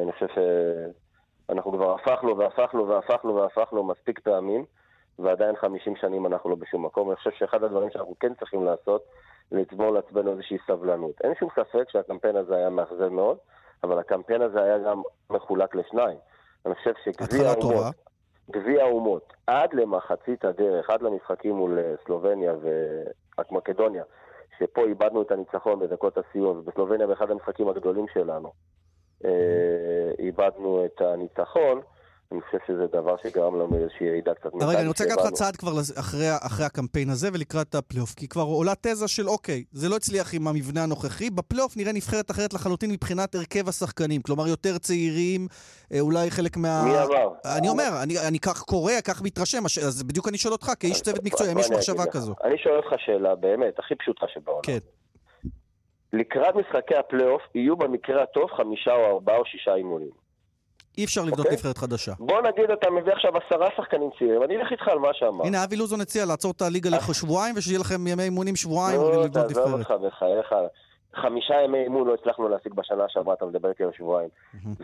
אני 0.03 0.11
חושב 0.13 0.25
שאנחנו 1.47 1.71
כבר 1.71 1.95
הפכנו 1.95 2.37
והפכנו 2.37 2.87
והפכנו 2.87 3.35
והפכנו 3.35 3.83
מספיק 3.83 4.19
פעמים, 4.19 4.65
ועדיין 5.19 5.55
50 5.55 5.95
שנים 5.95 6.25
אנחנו 6.25 6.49
לא 6.49 6.55
בשום 6.55 6.85
מקום. 6.85 7.09
אני 7.09 7.15
חושב 7.15 7.31
שאחד 7.31 7.63
הדברים 7.63 7.89
שאנחנו 7.89 8.15
כן 8.19 8.33
צריכים 8.33 8.63
לעשות, 8.63 9.03
זה 9.51 9.57
לצבור 9.57 9.91
לעצמנו 9.91 10.31
איזושהי 10.31 10.57
סבלנות. 10.67 11.21
אין 11.23 11.33
שום 11.39 11.49
ספק 11.55 11.89
שהקמפיין 11.89 12.35
הזה 12.35 12.55
היה 12.55 12.69
מאכזב 12.69 13.07
מאוד, 13.07 13.37
אבל 13.83 13.99
הקמפיין 13.99 14.41
הזה 14.41 14.63
היה 14.63 14.77
גם 14.77 15.01
מחולק 15.29 15.75
לשניים. 15.75 16.17
אני 16.65 16.75
חושב 16.75 16.93
שגביע. 17.03 17.49
האומות, 17.49 17.95
גביע 18.51 18.83
האומות, 18.83 19.33
עד 19.47 19.73
למחצית 19.73 20.45
הדרך, 20.45 20.89
עד 20.89 21.01
למשחקים 21.01 21.55
מול 21.55 21.79
אה, 21.79 21.93
סלובניה 22.05 22.53
ומקדוניה, 23.51 24.03
שפה 24.59 24.85
איבדנו 24.85 25.21
את 25.21 25.31
הניצחון 25.31 25.79
בדקות 25.79 26.17
הסיום, 26.17 26.57
ובסלובניה 26.57 27.07
באחד 27.07 27.31
המשחקים 27.31 27.69
הגדולים 27.69 28.05
שלנו, 28.13 28.47
אה, 28.47 28.53
איבדנו 30.19 30.85
את 30.85 31.01
הניצחון, 31.01 31.81
אני 32.33 32.41
חושב 32.41 32.57
שזה 32.67 32.87
דבר 32.87 33.15
שגרם 33.23 33.55
לנו 33.55 33.77
איזושהי 33.77 34.07
ירידה 34.07 34.33
קצת. 34.33 34.49
רגע, 34.61 34.79
אני 34.79 34.87
רוצה 34.87 35.05
לקחת 35.05 35.17
לך 35.17 35.29
צעד 35.29 35.55
כבר 35.55 35.71
אחרי, 35.99 36.25
אחרי 36.47 36.65
הקמפיין 36.65 37.09
הזה 37.09 37.29
ולקראת 37.33 37.75
הפלייאוף, 37.75 38.13
כי 38.13 38.27
כבר 38.27 38.41
עולה 38.41 38.73
תזה 38.81 39.07
של 39.07 39.29
אוקיי, 39.29 39.63
זה 39.71 39.89
לא 39.89 39.95
הצליח 39.95 40.33
עם 40.33 40.47
המבנה 40.47 40.83
הנוכחי, 40.83 41.29
בפלייאוף 41.29 41.77
נראה 41.77 41.93
נבחרת 41.93 42.31
אחרת 42.31 42.53
לחלוטין 42.53 42.91
מבחינת 42.91 43.35
הרכב 43.35 43.67
השחקנים, 43.69 44.21
כלומר 44.21 44.47
יותר 44.47 44.77
צעירים, 44.77 45.47
אה, 45.93 45.99
אולי 45.99 46.31
חלק 46.31 46.57
מה... 46.57 46.83
מי 46.85 46.91
אמר? 46.91 47.27
אני 47.57 47.69
אומר, 47.69 47.89
אני, 48.03 48.13
אני 48.27 48.39
כך 48.39 48.61
קורא, 48.61 48.93
כך 49.07 49.21
מתרשם, 49.21 49.65
אז 49.65 50.03
בדיוק 50.03 50.27
אני 50.27 50.37
שואל 50.37 50.53
אותך, 50.53 50.71
כאיש 50.79 51.01
צוות 51.01 51.23
מקצועי, 51.23 51.49
האם 51.49 51.59
יש 51.59 51.71
מחשבה 51.71 52.05
כזו? 52.05 52.33
אני 52.43 52.57
שואל 52.57 52.75
אותך 52.75 52.93
שאלה 52.97 53.35
באמת, 53.35 53.79
הכי 53.79 53.95
פשוטה 53.95 54.25
שבעולם. 54.33 54.61
כן. 54.63 54.77
לקראת 56.13 56.55
משחקי 56.55 56.95
הפלייאוף 56.95 57.41
יהיו 57.55 57.75
במקרה 57.77 58.23
הטוב 58.23 58.51
חמישה 58.51 58.93
או 58.95 59.05
ארבעה 59.05 59.37
או 59.37 59.45
שישה 59.45 59.75
אימונים. 59.75 60.23
אי 60.97 61.05
אפשר 61.05 61.21
לבנות 61.21 61.39
okay. 61.39 61.41
אוקיי. 61.41 61.53
נבחרת 61.53 61.77
חדשה. 61.77 62.11
בוא 62.19 62.41
נגיד 62.41 62.71
אתה 62.71 62.89
מביא 62.89 63.13
עכשיו 63.13 63.31
עשרה 63.37 63.67
שחקנים 63.77 64.09
צעירים, 64.19 64.43
אני 64.43 64.57
אלך 64.57 64.71
איתך 64.71 64.87
על 64.87 64.99
מה 64.99 65.13
שאמרת. 65.13 65.47
הנה, 65.47 65.63
אבי 65.63 65.75
לוזון 65.75 66.01
הציע 66.01 66.25
לעצור 66.25 66.51
את 66.51 66.61
הליגה 66.61 66.89
לשבועיים, 66.89 67.55
ושיהיה 67.57 67.79
לכם 67.79 68.07
ימי 68.07 68.23
אימונים 68.23 68.55
שבועיים 68.55 69.01
לא, 69.01 69.05
ולבנות 69.05 69.25
נבחרת. 69.25 69.55
לא, 69.55 69.63
תעזוב 69.63 69.79
אותך 69.79 69.91
בחייך. 69.91 70.55
חמישה 71.15 71.53
ימי 71.65 71.83
אימון 71.83 72.07
לא 72.07 72.13
הצלחנו 72.13 72.49
להשיג 72.49 72.73
בשנה 72.73 73.03
שעברה, 73.07 73.33
אתה 73.33 73.45
מדבר 73.45 73.69
איתי 73.69 73.83
על 73.83 73.91
שבועיים. 73.97 74.29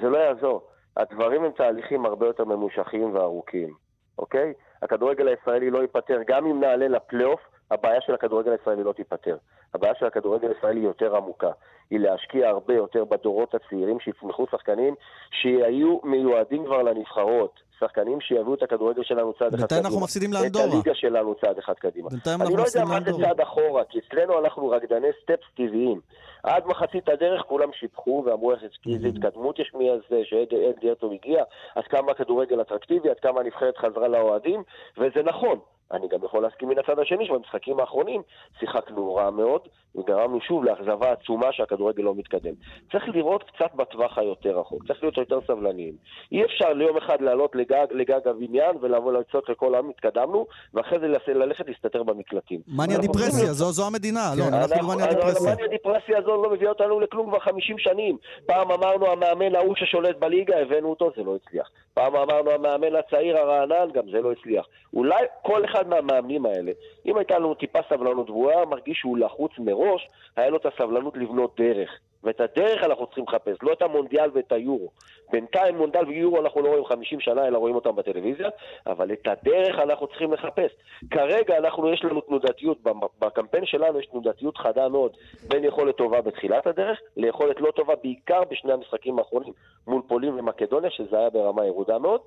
זה 0.02 0.10
לא 0.10 0.18
יעזור. 0.18 0.68
הדברים 0.98 1.44
הם 1.44 1.52
תהליכים 1.58 2.06
הרבה 2.06 2.26
יותר 2.26 2.46
ממושכים 2.46 3.16
וארוכים, 3.16 3.70
אוקיי? 4.18 4.54
הכדורגל 4.82 5.28
הישראלי 5.28 5.70
לא 5.70 5.80
ייפתר, 5.80 6.20
גם 6.28 6.46
אם 6.46 6.60
נעלה 6.60 6.88
לפלייאוף, 6.88 7.40
הבעיה 7.72 8.02
של 8.02 8.14
הכדורגל 8.14 8.52
הישראלי 8.52 8.84
לא 8.84 8.94
תיפתר. 8.94 9.38
הבעיה 9.74 9.94
של 10.00 10.06
הכדורגל 10.06 10.48
הישראלי 10.48 10.80
היא 10.80 10.88
יותר 10.88 11.16
עמוקה. 11.16 11.52
היא 11.90 12.00
להשקיע 12.00 12.50
הרבה 12.50 12.74
יותר 12.74 13.06
בדורות 13.06 13.56
הצעירים, 13.56 14.00
שיצמחו 14.00 14.46
שחקנים 14.52 14.96
שיהיו 15.32 16.00
מיועדים 16.04 16.66
כבר 16.66 16.82
לנבחרות. 16.82 17.70
שחקנים 17.80 18.22
שיביאו 18.22 18.54
את 18.54 18.64
הכדורגל 18.64 19.04
שלנו 19.04 19.34
צעד 19.34 19.54
אחד 19.54 19.68
קדימה. 19.68 19.68
בינתיים 19.68 19.86
אנחנו 19.86 20.00
מפסידים 20.00 20.34
לאנדורה. 20.34 20.66
את 20.66 20.72
הליגה 20.72 20.96
שלנו 20.96 21.36
צעד 21.36 21.58
אחד 21.58 21.74
קדימה. 21.74 22.10
בינתיים 22.10 22.42
אנחנו 22.42 22.58
מפסידים 22.58 22.88
לאנדורה. 22.88 23.16
אני 23.16 23.22
לא 23.22 23.28
יודע 23.28 23.28
מה 23.28 23.28
זה 23.28 23.36
צעד 23.36 23.42
אחורה, 23.42 23.84
כי 23.90 24.00
אצלנו 24.00 24.40
אנחנו 24.40 24.70
רקדני 24.70 25.08
סטפס 25.24 25.48
טבעיים. 25.56 26.02
עד 26.44 26.66
מחצית 26.66 27.10
הדרך 27.10 27.42
כולם 27.42 27.70
שיבחו 27.74 28.24
ואמרו 28.26 28.52
איך 28.52 28.64
איזה 28.94 29.08
התקדמות 29.08 29.60
יש 29.60 29.72
מאז 29.74 30.00
שעד 30.24 30.80
גרטוב 30.82 31.14
הגיע, 31.14 31.44
עד 31.76 31.84
כמה 31.84 32.12
הכדורגל 32.12 32.62
אטרקטיבי, 32.62 33.10
עד 33.10 33.20
כמה 33.20 33.40
הנבחרת 33.40 33.78
חזרה 33.78 34.08
לאוהדים, 34.08 34.64
וזה 34.98 35.24
נכון. 35.24 35.60
אני 35.92 36.08
גם 36.08 36.20
יכול 36.24 36.44
להסכים 36.44 36.70
מן 36.70 36.80
הצד 36.80 37.00
השני 37.00 37.26
שבמשחקים 37.28 37.80
האחרונים 37.80 38.22
שיחקנו 38.60 39.16
רע 39.16 39.30
מאוד 39.30 39.62
וגרמנו 39.96 40.42
שוב 40.42 40.64
לאכזבה 40.64 41.12
עצומה 41.12 41.48
שהכדורגל 41.52 42.04
לא 42.04 42.16
מתקדם. 42.16 42.54
צריך 42.92 43.04
לראות 43.08 43.44
קצת 43.44 43.76
בטווח 43.76 44.18
היותר 44.18 44.60
רחוק, 44.60 44.88
צריך 44.88 45.04
להיות 45.04 45.18
יותר 45.18 45.40
סבלניים. 45.48 45.94
אי 46.32 46.46
אפשר 46.46 46.74
ליום 46.74 46.98
אחד 46.98 47.22
לעלות 47.22 47.56
לגג, 47.56 47.86
לגג 47.92 48.28
הבניין 48.28 48.78
ולבוא 48.82 49.14
לצעוק 49.14 49.50
לכל 49.50 49.76
העם, 49.76 49.90
התקדמנו, 49.90 50.46
ואחרי 50.74 51.00
זה 51.00 51.34
ללכת 51.34 51.68
להסתתר 51.68 52.04
במקלטים. 52.04 52.60
מניה 52.68 52.98
דיפרסיה, 52.98 53.54
זו, 53.54 53.72
זו 53.72 53.88
המדינה, 53.88 54.32
לא, 54.38 54.44
אנחנו 54.48 54.88
במניה 54.88 55.08
דיפרסיה. 55.08 55.52
המניה 55.52 55.68
דיפרסיה 55.68 56.22
הזו 56.34 56.44
לא 56.44 56.50
מביאה 56.50 56.70
אותנו 56.70 57.00
לכלום 57.00 57.30
כבר 57.30 57.40
50 57.40 57.78
שנים. 57.78 58.18
פעם 58.46 58.72
אמרנו 58.72 59.08
המאמן 59.08 59.56
ההוא 59.56 59.76
ששולט 59.76 60.18
בליגה, 60.18 60.58
הבאנו 60.60 60.90
אותו, 60.90 61.12
זה 61.16 61.24
לא 61.24 61.36
הצליח. 61.36 61.70
פעם 61.94 62.16
אמרנו 62.16 62.52
המאמן 62.52 62.96
הצעיר 62.96 63.38
הרענן, 63.38 63.92
גם 63.94 64.10
זה 64.12 64.22
לא 64.22 64.32
הצליח. 64.32 64.68
אולי 64.94 65.26
כל 65.42 65.66
אחד 65.66 65.88
מהמאמנים 65.88 66.46
האלה, 66.46 66.72
אם 67.06 67.18
הייתה 67.18 67.40
לנו 67.40 67.54
טיפה 67.54 67.80
סבלנות 67.90 68.30
והוא 68.30 68.52
היה 68.52 68.66
מרגיש 68.66 68.98
שהוא 68.98 69.18
לחוץ 69.18 69.52
מראש, 69.60 70.08
היה 70.36 70.50
לו 70.50 70.58
את 70.58 70.66
הסבלנות 70.66 71.18
לבנות 71.18 71.56
דרך. 71.58 72.00
ואת 72.24 72.42
הדרך 72.42 72.84
אנחנו 72.84 73.06
צריכים 73.06 73.26
לחפש, 73.28 73.58
לא 73.64 73.74
את 73.74 73.82
המונדיאל 73.82 74.30
ואת 74.34 74.52
היורו. 74.52 74.92
בינתיים 75.32 75.78
מונדיאל 75.78 76.08
ויורו 76.08 76.42
אנחנו 76.42 76.62
לא 76.62 76.70
רואים 76.70 76.86
50 76.86 77.20
שנה, 77.20 77.48
אלא 77.48 77.58
רואים 77.58 77.76
אותם 77.76 77.96
בטלוויזיה, 77.96 78.50
אבל 78.88 79.14
את 79.14 79.28
הדרך 79.28 79.80
אנחנו 79.80 80.08
צריכים 80.08 80.34
לחפש. 80.34 80.72
כרגע 81.12 81.58
אנחנו, 81.58 81.94
יש 81.94 82.04
לנו 82.04 82.22
תנודתיות, 82.22 82.78
בקמפיין 83.20 83.66
שלנו 83.66 84.00
יש 84.00 84.06
תנודתיות 84.06 84.58
חדה 84.58 84.90
מאוד 84.90 85.18
בין 85.48 85.64
יכולת 85.64 85.98
טובה 85.98 86.22
בתחילת 86.22 86.68
הדרך, 86.68 87.00
ליכולת 87.18 87.62
לא 87.62 87.72
טובה 87.72 87.94
בעיקר 88.04 88.44
בשני 88.52 88.74
המשחקים 88.74 89.20
האחרונים, 89.20 89.54
מול 89.88 90.02
פולין 90.08 90.34
ומקדוניה, 90.40 90.90
שזה 90.90 91.20
היה 91.20 91.30
ברמה 91.30 91.66
ירודה 91.66 91.98
מאוד. 91.98 92.22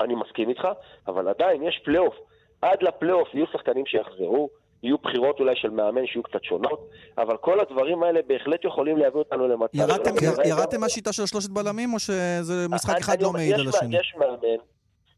אני 0.00 0.14
מסכים 0.14 0.48
איתך, 0.48 0.68
אבל 1.06 1.28
עדיין 1.28 1.62
יש 1.62 1.80
פלייאוף. 1.84 2.14
עד 2.62 2.82
לפלייאוף 2.82 3.34
יהיו 3.34 3.46
שחקנים 3.46 3.86
שיחזרו, 3.86 4.48
יהיו 4.84 4.98
בחירות 4.98 5.40
אולי 5.40 5.56
של 5.56 5.70
מאמן 5.70 6.06
שיהיו 6.06 6.22
קצת 6.22 6.44
שונות, 6.44 6.90
אבל 7.18 7.36
כל 7.36 7.60
הדברים 7.60 8.02
האלה 8.02 8.20
בהחלט 8.26 8.64
יכולים 8.64 8.96
להביא 8.96 9.18
אותנו 9.18 9.48
למצב... 9.48 9.74
ירדתם, 9.74 10.10
ירדתם 10.44 10.80
מהשיטה 10.80 11.12
של 11.12 11.26
שלושת 11.26 11.50
בלמים, 11.50 11.94
או 11.94 11.98
שזה 11.98 12.68
משחק 12.70 12.96
אחד 12.98 13.22
לא 13.22 13.32
מעיד 13.32 13.54
על 13.54 13.68
השני? 13.68 13.96
יש 13.96 14.14
מאמן 14.18 14.58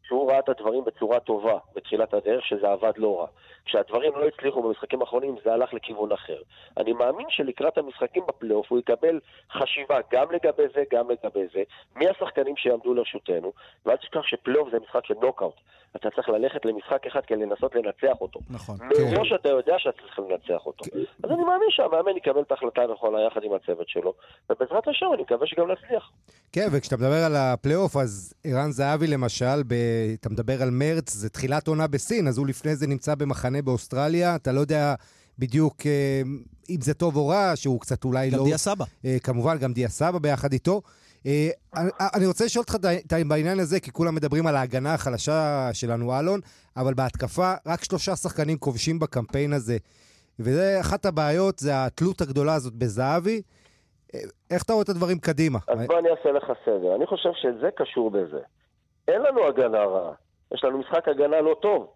שהוא 0.07 0.31
ראה 0.31 0.39
את 0.39 0.49
הדברים 0.49 0.85
בצורה 0.85 1.21
טובה 1.21 1.59
בתחילת 1.77 2.15
הדרך, 2.15 2.47
שזה 2.47 2.69
עבד 2.69 2.93
לא 2.97 3.21
רע. 3.21 3.27
כשהדברים 3.67 4.13
לא 4.17 4.27
הצליחו 4.27 4.63
במשחקים 4.63 5.01
האחרונים, 5.01 5.37
זה 5.45 5.53
הלך 5.53 5.75
לכיוון 5.75 6.13
אחר. 6.13 6.39
אני 6.77 6.93
מאמין 6.93 7.27
שלקראת 7.31 7.79
המשחקים 7.79 8.23
בפלייאוף 8.29 8.67
הוא 8.71 8.79
יקבל 8.79 9.21
חשיבה 9.53 9.99
גם 10.13 10.27
לגבי 10.31 10.63
זה, 10.75 10.83
גם 10.93 11.11
לגבי 11.11 11.47
זה, 11.55 11.63
מי 11.97 12.09
השחקנים 12.09 12.57
שיעמדו 12.57 12.95
לרשותנו, 12.95 13.53
ואל 13.87 13.97
תשכח 13.97 14.23
שפלייאוף 14.23 14.69
זה 14.71 14.79
משחק 14.81 15.07
של 15.07 15.15
נוקאוט. 15.23 15.55
אתה 15.97 16.11
צריך 16.11 16.29
ללכת 16.29 16.65
למשחק 16.65 17.07
אחד 17.07 17.21
כדי 17.27 17.39
לנסות 17.39 17.75
לנצח 17.75 18.21
אותו. 18.21 18.41
נכון. 18.51 18.77
מראש 18.83 19.29
כן. 19.29 19.35
אתה 19.35 19.49
יודע 19.49 19.75
שאתה 19.79 19.99
צריך 20.03 20.19
לנצח 20.19 20.67
אותו. 20.67 20.85
כן. 20.85 20.99
אז 20.99 21.31
אני 21.31 21.45
מאמין 21.45 21.69
שהמאמן 21.71 22.17
יקבל 22.17 22.41
את 22.41 22.51
ההחלטה 22.51 22.83
הנכונה 22.83 23.19
יחד 23.27 23.41
עם 23.45 23.53
הצוות 23.53 23.89
שלו, 23.89 24.15
ובעזרת 24.51 24.89
השם 24.89 25.07
אני 25.15 25.23
מקווה 25.23 25.47
שגם 25.47 25.71
נצליח. 25.71 26.11
כן, 26.53 26.67
וכשאתה 26.73 26.97
מדבר 26.97 27.25
על 27.27 27.37
הפלייאוף, 27.37 27.97
אז 27.97 28.35
ערן 28.45 28.71
זהבי 28.71 29.07
למשל, 29.07 29.63
ב... 29.67 29.75
אתה 30.21 30.29
מדבר 30.29 30.63
על 30.63 30.71
מרץ, 30.73 31.13
זה 31.13 31.31
תחילת 31.31 31.69
עונה 31.69 31.87
בסין, 31.87 32.29
אז 32.29 32.39
הוא 32.39 32.47
לפני 32.47 32.77
זה 32.77 32.87
נמצא 32.87 33.15
במחנה 33.15 33.56
באוסטרליה, 33.62 34.37
אתה 34.37 34.53
לא 34.53 34.61
יודע 34.61 34.95
בדיוק 35.38 35.87
אה, 35.87 36.23
אם 36.71 36.81
זה 36.81 36.95
טוב 36.95 37.16
או 37.16 37.29
רע, 37.29 37.53
שהוא 37.55 37.81
קצת 37.81 38.05
אולי 38.05 38.31
גם 38.31 38.37
לא... 38.37 38.42
גם 38.42 38.49
דיה 38.49 38.59
סבא. 38.59 38.85
אה, 39.05 39.16
כמובן, 39.23 39.59
גם 39.59 39.73
דיה 39.73 39.88
סבא 39.88 40.19
ביחד 40.19 40.53
איתו. 40.53 40.83
אה, 41.27 41.49
אני 42.14 42.27
רוצה 42.27 42.45
לשאול 42.45 42.64
אותך 42.69 42.88
בעניין 43.29 43.59
הזה, 43.59 43.81
כי 43.81 43.92
כולם 43.92 44.14
מדברים 44.14 44.47
על 44.47 44.57
ההגנה 44.57 44.95
החלשה 44.95 45.71
שלנו, 45.73 46.19
אלון, 46.19 46.40
אבל 46.77 46.95
בהתקפה 46.95 47.55
רק 47.66 47.85
שלושה 47.85 48.16
שחקנים 48.16 48.59
כובשים 48.59 48.99
בקמפיין 48.99 49.53
הזה. 49.53 49.77
וזה 50.40 50.81
אחת 50.81 51.07
הבעיות, 51.07 51.59
זה 51.59 51.71
התלות 51.75 52.21
הגדולה 52.21 52.55
הזאת 52.55 52.75
בזהבי. 52.75 53.42
איך 54.51 54.62
אתה 54.62 54.73
רואה 54.73 54.83
את 54.83 54.88
הדברים 54.88 55.19
קדימה? 55.19 55.59
אז 55.69 55.79
בוא 55.87 55.99
אני 55.99 56.09
אעשה 56.11 56.33
לך 56.33 56.45
סדר. 56.64 56.97
אני 56.97 57.07
חושב 57.07 57.29
שזה 57.35 57.69
קשור 57.77 58.11
בזה. 58.11 58.40
אין 59.09 59.23
לנו 59.23 59.47
הגנה 59.47 59.85
רעה. 59.85 60.12
יש 60.55 60.64
לנו 60.64 60.79
משחק 60.79 61.09
הגנה 61.09 61.40
לא 61.40 61.57
טוב. 61.62 61.92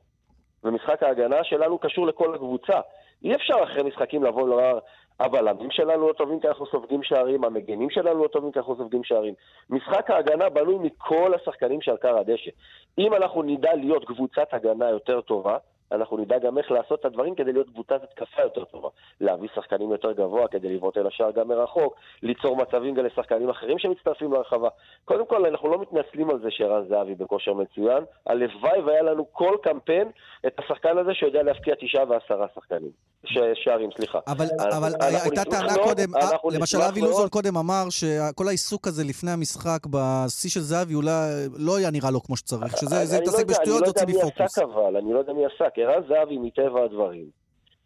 ומשחק 0.64 1.02
ההגנה 1.02 1.44
שלנו 1.44 1.78
קשור 1.78 2.06
לכל 2.06 2.34
הקבוצה. 2.34 2.80
אי 3.24 3.34
אפשר 3.34 3.54
אחרי 3.62 3.82
משחקים 3.82 4.24
לבוא 4.24 4.42
ולומר, 4.42 4.78
הבלמים 5.20 5.70
שלנו 5.70 6.08
לא 6.08 6.12
טובים 6.12 6.40
כי 6.40 6.48
אנחנו 6.48 6.66
סופגים 6.66 7.02
שערים, 7.02 7.44
המגנים 7.44 7.90
שלנו 7.90 8.22
לא 8.22 8.28
טובים 8.28 8.52
כי 8.52 8.58
אנחנו 8.58 8.76
סופגים 8.76 9.04
שערים. 9.04 9.34
משחק 9.70 10.10
ההגנה 10.10 10.48
בנוי 10.48 10.76
מכל 10.78 11.34
השחקנים 11.34 11.80
שעל 11.80 11.96
קר 11.96 12.18
הדשא. 12.18 12.50
אם 12.98 13.14
אנחנו 13.14 13.42
נדע 13.42 13.74
להיות 13.74 14.04
קבוצת 14.04 14.48
הגנה 14.52 14.90
יותר 14.90 15.20
טובה, 15.20 15.56
אנחנו 15.92 16.16
נדע 16.16 16.38
גם 16.38 16.58
איך 16.58 16.70
לעשות 16.70 17.00
את 17.00 17.04
הדברים 17.04 17.34
כדי 17.34 17.52
להיות 17.52 17.70
קבוצת 17.70 18.02
התקפה 18.02 18.42
יותר 18.42 18.64
טובה. 18.64 18.88
להביא 19.20 19.48
שחקנים 19.54 19.90
יותר 19.92 20.12
גבוה 20.12 20.48
כדי 20.48 20.76
לבעוט 20.76 20.98
אל 20.98 21.06
השער 21.06 21.30
גם 21.30 21.48
מרחוק, 21.48 21.94
ליצור 22.22 22.56
מצבים 22.56 22.94
גם 22.94 23.04
לשחקנים 23.04 23.50
אחרים 23.50 23.78
שמצטרפים 23.78 24.32
לרחבה. 24.32 24.68
קודם 25.04 25.26
כל, 25.26 25.46
אנחנו 25.46 25.70
לא 25.70 25.80
מתנצלים 25.80 26.30
על 26.30 26.38
זה 26.42 26.50
שערן 26.50 26.88
זהבי 26.88 27.14
בכושר 27.14 27.52
מצוין. 27.54 28.04
הלוואי 28.26 28.80
והיה 28.80 29.02
לנו 29.02 29.26
כל 29.32 29.56
קמפיין 29.62 30.10
את 30.46 30.58
השחקן 30.58 30.98
הזה 30.98 31.14
שיודע 31.14 31.42
להפקיע 31.42 31.74
תשעה 31.80 32.04
ועשרה 32.08 32.46
שחקנים. 32.54 32.90
ש... 33.24 33.38
שערים, 33.54 33.90
סליחה. 33.96 34.18
אבל, 34.26 34.46
אבל 34.76 34.92
הייתה 35.00 35.44
טענה 35.44 35.76
לא, 35.76 35.82
קודם, 35.84 36.12
למשל 36.52 36.78
אבי 36.78 37.00
לוזון 37.00 37.28
קודם 37.28 37.56
אמר 37.56 37.84
שכל 37.90 38.48
העיסוק 38.48 38.86
הזה 38.86 39.04
לפני 39.04 39.30
המשחק 39.30 39.86
בשיא 39.86 40.50
של 40.50 40.60
זהבי 40.60 40.94
אולי 40.94 41.46
לא 41.58 41.76
היה 41.76 41.90
נראה 41.90 42.10
לו 42.10 42.22
כמו 42.22 42.36
שצריך, 42.36 42.76
שזה 42.76 43.16
התעסק 43.16 43.38
לא 43.38 43.44
בשטויות, 43.44 43.78
זה 43.78 43.86
הוציא 43.86 44.06
מפוקוס. 44.06 44.58
אני 44.98 45.12
לא 45.12 45.18
יודע 45.18 45.32
מי 45.32 45.42
עסק, 45.46 45.78
ערן 45.82 46.02
זהבי 46.08 46.38
מטבע 46.38 46.84
הדברים. 46.84 47.39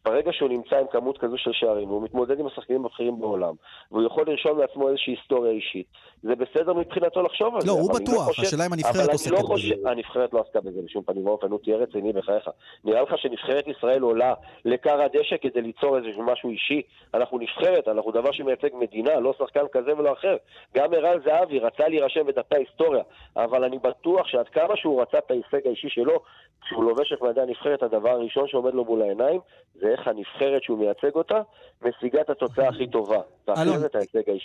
ברגע 0.04 0.32
שהוא 0.32 0.48
נמצא 0.48 0.76
עם 0.76 0.86
כמות 0.92 1.18
כזו 1.18 1.38
של 1.38 1.50
שערים, 1.52 1.90
והוא 1.90 2.02
מתמודד 2.02 2.40
עם 2.40 2.46
השחקנים 2.46 2.84
הבכירים 2.84 3.20
בעולם, 3.20 3.54
והוא 3.90 4.02
יכול 4.06 4.24
לרשום 4.26 4.58
לעצמו 4.58 4.88
איזושהי 4.88 5.12
היסטוריה 5.12 5.52
אישית, 5.52 5.86
זה 6.22 6.34
בסדר 6.34 6.72
מבחינתו 6.72 7.22
לחשוב 7.22 7.54
על 7.54 7.54
לא, 7.54 7.60
זה. 7.60 7.66
לא, 7.66 7.72
הוא 7.72 7.94
בטוח, 7.94 8.38
לא 8.38 8.44
השאלה 8.44 8.66
אם 8.66 8.72
הנבחרת 8.72 9.08
עוסקת 9.12 9.30
לא 9.30 9.36
חושב, 9.36 9.74
בזה. 9.78 9.90
הנבחרת 9.90 10.32
לא 10.32 10.40
עסקה 10.40 10.60
בזה 10.60 10.80
בשום 10.84 11.02
פנים 11.02 11.26
ואופן, 11.26 11.50
הוא 11.50 11.58
תהיה 11.62 11.76
רציני 11.76 12.12
בחייך. 12.12 12.48
נראה 12.84 13.02
לך 13.02 13.18
שנבחרת 13.18 13.68
ישראל 13.68 14.02
עולה 14.02 14.34
לכר 14.64 15.02
הדשא 15.02 15.36
כדי 15.42 15.62
ליצור 15.62 15.96
איזשהו 15.96 16.22
משהו 16.22 16.50
אישי? 16.50 16.82
אנחנו 17.14 17.38
נבחרת, 17.38 17.88
אנחנו 17.88 18.10
דבר 18.10 18.32
שמייצג 18.32 18.68
מדינה, 18.80 19.20
לא 19.20 19.34
שחקן 19.38 19.64
כזה 19.72 19.98
ולא 19.98 20.12
אחר. 20.12 20.36
גם 20.76 20.94
ערן 20.94 21.18
זהבי 21.24 21.58
רצה 21.58 21.88
להירשם 21.88 22.26
בדפי 22.26 22.54
ההיסטוריה, 22.54 23.02
אבל 23.36 23.64
אני 23.64 23.78
בטוח 23.78 24.26
שעד 24.26 24.48
כמה 24.48 24.76
שהוא 24.76 25.02
רצה 25.02 25.18
את 25.18 25.30
ההישג 25.30 25.66
האישי 25.66 25.88
שלו, 25.88 26.20
כשהוא 26.62 26.84
לובש 26.84 27.12
את 27.12 27.22
מדעי 27.22 27.44
הנבחרת, 27.44 27.82
הדבר 27.82 28.10
הראשון 28.10 28.48
שעומד 28.48 28.74
לו 28.74 28.84
מול 28.84 29.02
העיניים, 29.02 29.40
זה 29.74 29.93
איך 29.98 30.08
הנבחרת 30.08 30.62
שהוא 30.62 30.78
מייצג 30.78 31.14
אותה, 31.14 31.40
משיגה 31.82 32.20
את 32.20 32.30
התוצאה 32.30 32.68
הכי 32.68 32.86
טובה. 32.86 33.20
אלון, 33.48 33.82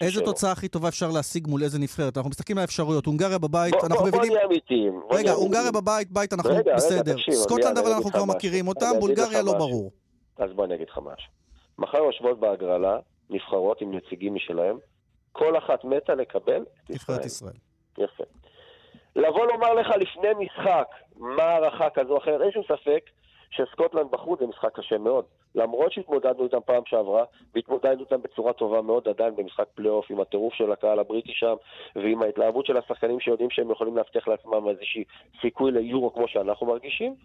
איזה 0.02 0.22
תוצאה 0.22 0.52
הכי 0.52 0.68
טובה 0.68 0.88
אפשר 0.88 1.08
להשיג 1.16 1.48
מול 1.48 1.62
לאיזה 1.62 1.80
נבחרת. 1.80 2.18
אנחנו 2.18 2.30
מסתכלים 2.30 2.58
על 2.58 2.62
האפשרויות. 2.62 3.06
הונגריה 3.06 3.38
בבית, 3.38 3.74
בוא, 3.74 3.82
אנחנו 3.82 3.96
בוא, 4.04 4.10
בוא 4.10 4.20
מבינים... 4.20 4.34
נהיה 4.34 4.46
אמיתיים. 4.46 5.02
רגע, 5.12 5.32
הונגריה. 5.32 5.72
בבית, 5.72 6.12
בית 6.12 6.34
אנחנו 6.34 6.56
רגע, 6.56 6.76
בסדר. 6.76 7.16
סקוטלנד 7.32 7.78
אבל 7.78 7.92
אנחנו 7.92 8.12
כבר 8.12 8.26
מכירים. 8.26 8.68
אותם, 8.68 8.92
בולגריה 9.00 9.42
לא. 9.42 9.54
ברור. 9.54 9.92
אז 10.38 10.52
בוא 10.54 10.66
אני 10.66 10.76
אגיד 10.76 10.90
לך 10.90 10.98
משהו. 10.98 11.32
מחר 11.78 11.98
יושבות 11.98 12.40
בהגרלה 12.40 12.98
נבחרות 13.30 13.82
עם 13.82 13.96
נציגים 13.96 14.36
משלהם, 14.36 14.78
כל 15.32 15.58
אחת 15.58 15.84
מתה 15.84 16.16
לקבל 16.16 16.62
את 16.62 16.90
נבחרת 16.90 17.26
ישראל. 17.26 17.54
ישראל. 17.96 18.08
יפה. 18.08 18.24
לבוא 19.16 19.46
לומר 19.46 19.74
לך 19.74 19.88
לפני 19.88 20.46
משחק 20.46 20.88
מה 21.16 21.44
הערכה 21.44 21.90
כזו 21.90 22.14
או 22.14 22.18
אחרת, 22.18 22.42
אין 22.42 22.52
שום 22.52 22.64
ספק 22.64 23.02
שסקוטלנד 23.52 24.12
בחוץ 24.12 24.40
זה 24.40 24.48
משחק 24.48 24.80
קשה 24.80 24.98
מאוד. 24.98 25.26
למרות 25.56 25.92
שהתמודדנו 25.92 26.44
איתם 26.44 26.60
פעם 26.66 26.82
שעברה, 26.86 27.24
והתמודדנו 27.56 28.00
איתם 28.00 28.22
בצורה 28.22 28.54
טובה 28.54 28.82
מאוד 28.82 29.08
עדיין 29.08 29.36
במשחק 29.36 29.66
פלייאוף 29.76 30.12
עם 30.12 30.20
הטירוף 30.20 30.54
של 30.54 30.72
הקהל 30.72 31.00
הבריטי 31.00 31.32
שם, 31.34 31.56
ועם 31.96 32.22
ההתלהבות 32.22 32.66
של 32.66 32.78
השחקנים 32.78 33.20
שיודעים 33.20 33.50
שהם 33.50 33.72
יכולים 33.72 33.98
להבטיח 33.98 34.28
לעצמם 34.28 34.70
איזשהו 34.70 35.02
סיכוי 35.42 35.72
ליורו 35.72 36.14
כמו 36.14 36.28
שאנחנו 36.28 36.68
מרגישים, 36.68 37.16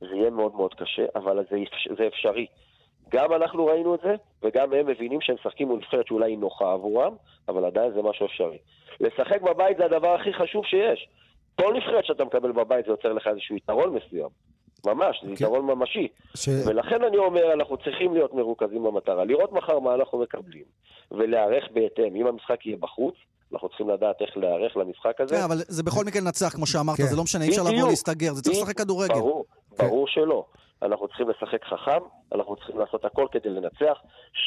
זה 0.00 0.16
יהיה 0.16 0.30
מאוד 0.30 0.54
מאוד 0.54 0.74
קשה, 0.74 1.04
אבל 1.14 1.44
זה, 1.50 1.56
זה 1.98 2.06
אפשרי. 2.06 2.46
גם 3.08 3.32
אנחנו 3.32 3.66
ראינו 3.66 3.94
את 3.94 4.00
זה, 4.00 4.14
וגם 4.42 4.72
הם 4.72 4.86
מבינים 4.86 5.20
שהם 5.20 5.36
משחקים 5.40 5.68
מול 5.68 5.78
נבחרת 5.78 6.06
שאולי 6.06 6.30
היא 6.30 6.38
נוחה 6.38 6.72
עבורם, 6.72 7.14
אבל 7.48 7.64
עדיין 7.64 7.92
זה 7.92 8.02
משהו 8.02 8.26
אפשרי. 8.26 8.58
לשחק 9.00 9.42
בבית 9.42 9.76
זה 9.76 9.84
הדבר 9.84 10.14
הכי 10.14 10.32
חשוב 10.32 10.66
שיש. 10.66 11.08
כל 11.60 11.74
נבחרת 11.74 12.04
שאתה 12.04 12.24
מקבל 12.24 12.52
בבית 12.52 12.84
זה 12.84 12.92
יוצר 12.92 13.12
לך 13.12 13.26
איזשהו 13.26 13.56
יתרון 13.56 13.94
מסוים. 13.94 14.28
ממש, 14.86 15.20
זה 15.22 15.26
כן. 15.26 15.32
יתרון 15.32 15.66
ממשי. 15.66 16.08
ש... 16.34 16.48
ולכן 16.66 17.04
אני 17.04 17.16
אומר, 17.16 17.52
אנחנו 17.52 17.76
צריכים 17.76 18.14
להיות 18.14 18.34
מרוכזים 18.34 18.82
במטרה. 18.82 19.24
לראות 19.24 19.52
מחר 19.52 19.78
מה 19.78 19.94
אנחנו 19.94 20.18
מקבלים, 20.18 20.64
ולהיערך 21.10 21.64
בהתאם. 21.72 22.16
אם 22.16 22.26
המשחק 22.26 22.66
יהיה 22.66 22.76
בחוץ, 22.76 23.14
אנחנו 23.52 23.68
צריכים 23.68 23.90
לדעת 23.90 24.16
איך 24.20 24.36
להיערך 24.36 24.76
למשחק 24.76 25.20
הזה. 25.20 25.36
כן, 25.36 25.42
אבל 25.42 25.56
זה 25.68 25.82
בכל 25.82 26.04
מקרה 26.04 26.22
לנצח, 26.22 26.48
כמו 26.48 26.66
שאמרת, 26.66 26.96
כן. 26.96 27.06
זה 27.06 27.16
לא 27.16 27.22
משנה, 27.22 27.44
אי 27.44 27.48
אפשר 27.48 27.62
לבוא. 27.62 27.88
להסתגר, 27.88 28.32
זה 28.32 28.42
צריך 28.42 28.56
לשחק 28.56 28.78
כדורגל. 28.78 29.14
ברור, 29.14 29.44
כן. 29.76 29.86
ברור 29.86 30.06
שלא. 30.08 30.44
אנחנו 30.82 31.08
צריכים 31.08 31.28
לשחק 31.28 31.64
חכם, 31.64 32.00
אנחנו 32.34 32.56
צריכים 32.56 32.78
לעשות 32.78 33.04
הכל 33.04 33.26
כדי 33.32 33.48
לנצח. 33.48 33.98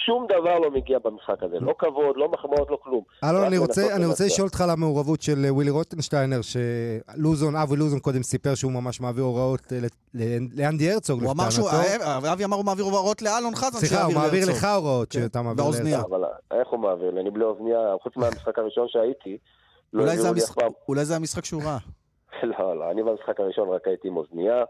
שום 0.05 0.27
דבר 0.29 0.59
לא 0.59 0.71
מגיע 0.71 0.99
במשחק 0.99 1.43
הזה. 1.43 1.59
לא 1.59 1.73
כבוד, 1.79 2.15
לא 2.17 2.29
מחמאות, 2.31 2.69
לא 2.69 2.77
כלום. 2.83 3.03
אלון, 3.23 3.43
אני 3.43 3.57
רוצה, 3.57 3.95
אני 3.95 4.05
רוצה. 4.05 4.25
לשאול 4.25 4.47
אותך 4.47 4.61
על 4.61 4.69
המעורבות 4.69 5.21
של 5.21 5.45
אה, 5.45 5.53
ווילי 5.53 5.71
רוטנשטיינר, 5.71 6.39
שלוזון, 6.41 7.55
אבי 7.55 7.75
לוזון 7.75 7.99
קודם 7.99 8.23
סיפר 8.23 8.55
שהוא 8.55 8.71
ממש 8.71 9.01
מעביר 9.01 9.23
הוראות 9.23 9.73
אה, 9.73 9.77
ל- 9.79 9.85
ל- 10.23 10.61
לאנדי 10.61 10.91
הרצוג, 10.91 11.23
הוא 11.23 11.31
אמר 11.31 11.49
שהוא. 11.49 11.69
אה, 11.69 12.33
אבי 12.33 12.45
אמר 12.45 12.57
הוא 12.57 12.65
מעביר 12.65 12.85
הוראות 12.85 13.21
לאלון 13.21 13.55
חזן 13.55 13.77
סליחה, 13.79 14.03
הוא 14.03 14.13
מעביר. 14.13 14.49
לך 14.49 14.63
הוראות 14.63 15.09
כן, 15.11 15.19
שאתה 15.19 15.41
מעביר. 15.41 15.63
להרצוג. 15.65 16.13
אבל 16.13 16.23
איך 16.59 16.67
הוא 16.67 16.79
מעביר 16.79 17.11
לי? 17.11 17.21
אני 17.21 17.31
בלי 17.31 17.43
אוזנייה, 17.43 17.79
חוץ 18.03 18.13
מהמשחק 18.17 18.59
הראשון 18.59 18.87
שהייתי, 18.87 19.37
לא 19.93 20.01
אולי 20.87 21.05
זה 21.05 21.15
המשחק- 21.15 21.45
שהוא 21.45 21.61
ראה. 21.63 21.77
לא, 22.59 22.77
לא, 22.79 22.91
אני 22.91 23.03
במשחק 23.03 23.39
הראשון 23.39 23.69
רק 23.69 23.87
הייתי 23.87 24.07
עם 24.07 24.17
אוזנייה, 24.17 24.63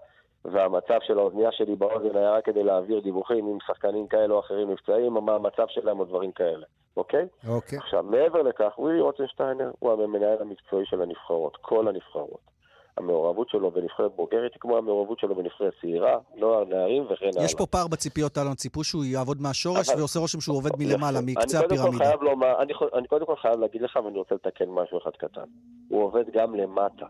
והמצב 0.45 0.97
של 1.01 1.19
האוזנייה 1.19 1.51
שלי 1.51 1.75
באוזן 1.75 2.15
היה 2.17 2.32
רק 2.32 2.45
כדי 2.45 2.63
להעביר 2.63 2.99
דיווחים 2.99 3.47
עם 3.47 3.58
שחקנים 3.67 4.08
כאלה 4.08 4.34
או 4.34 4.39
אחרים 4.39 4.71
נפצעים, 4.71 5.13
מה 5.13 5.36
המצב 5.36 5.65
שלהם 5.67 5.99
או 5.99 6.06
דברים 6.06 6.32
כאלה, 6.32 6.65
אוקיי? 6.97 7.27
אוקיי. 7.47 7.77
עכשיו, 7.79 8.03
מעבר 8.03 8.41
לכך, 8.41 8.73
ווילי 8.79 9.01
רוטנשטיינר 9.01 9.71
הוא 9.79 9.91
המנהל 9.91 10.38
המקצועי 10.41 10.86
של 10.86 11.01
הנבחרות, 11.01 11.58
כל 11.62 11.88
הנבחרות. 11.88 12.53
המעורבות 12.97 13.49
שלו 13.49 13.71
בנבחרת 13.71 14.12
בוגרת 14.15 14.51
היא 14.53 14.60
כמו 14.60 14.77
המעורבות 14.77 15.19
שלו 15.19 15.36
בנבחרת 15.36 15.73
צעירה, 15.82 16.17
נוער, 16.36 16.63
נערים 16.63 17.03
וכן 17.10 17.25
הלאה. 17.36 17.45
יש 17.45 17.56
פה 17.56 17.65
פער 17.65 17.88
בציפיות, 17.88 18.38
אלון, 18.38 18.53
ציפו 18.56 18.84
שהוא 18.84 19.03
יעבוד 19.06 19.38
מהשורש 19.41 19.89
אבל- 19.89 19.99
ועושה 19.99 20.19
רושם 20.19 20.41
שהוא 20.41 20.58
עובד 20.58 20.71
מלמעלה. 20.79 21.19
מקצה 21.25 21.58
אני 21.58 21.65
הפירמידה. 21.65 22.12
אני, 22.60 22.73
חו- 22.73 22.86
אני 22.93 23.08
קודם 23.08 23.25
כל 23.25 23.36
חייב 23.36 23.60
להגיד 23.60 23.82
לך, 23.82 23.99
ואני 24.06 24.17
רוצה 24.17 24.36
לתקן 24.36 24.69
משהו 24.69 24.97
אחד 24.97 25.12
קטן. 25.12 25.43
הוא 25.89 26.03
עובד 26.03 26.23
גם 26.34 26.56
למטה. 26.56 27.06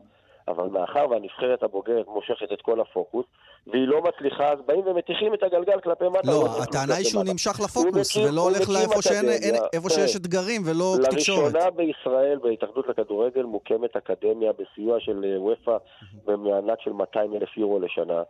אבל 0.47 0.67
מאחר 0.67 1.05
והנבחרת 1.09 1.63
הבוגרת 1.63 2.05
מושכת 2.07 2.51
את 2.53 2.61
כל 2.61 2.79
הפוקוס, 2.81 3.25
והיא 3.67 3.87
לא 3.87 4.01
מצליחה, 4.01 4.51
אז 4.51 4.59
באים 4.65 4.87
ומטיחים 4.87 5.33
את 5.33 5.43
הגלגל 5.43 5.79
כלפי 5.83 6.05
מטה. 6.09 6.31
לא, 6.31 6.43
מטיחים 6.43 6.61
הטענה 6.63 6.95
היא 6.95 7.05
שהוא 7.05 7.21
מטה. 7.23 7.31
נמשך 7.31 7.59
לפוקוס, 7.63 8.17
מקים- 8.17 8.29
ולא 8.29 8.41
הולך 8.41 8.69
לאיפה 8.69 9.01
שאין- 9.01 9.29
אין-. 9.29 9.55
איפה 9.73 9.89
שיש 9.89 10.15
אתגרים 10.15 10.61
ולא 10.65 10.95
תקשורת. 11.11 11.53
לראשונה 11.53 11.69
בישראל, 11.71 12.39
בהתאחדות 12.43 12.87
לכדורגל, 12.87 13.43
מוקמת 13.43 13.95
אקדמיה 13.95 14.51
בסיוע 14.53 14.99
של 14.99 15.25
אה, 15.27 15.41
וופא 15.41 15.77
במענק 16.25 16.81
של 16.81 16.91
200 16.93 17.33
אלף 17.33 17.57
יורו 17.57 17.79
לשנה. 17.79 18.21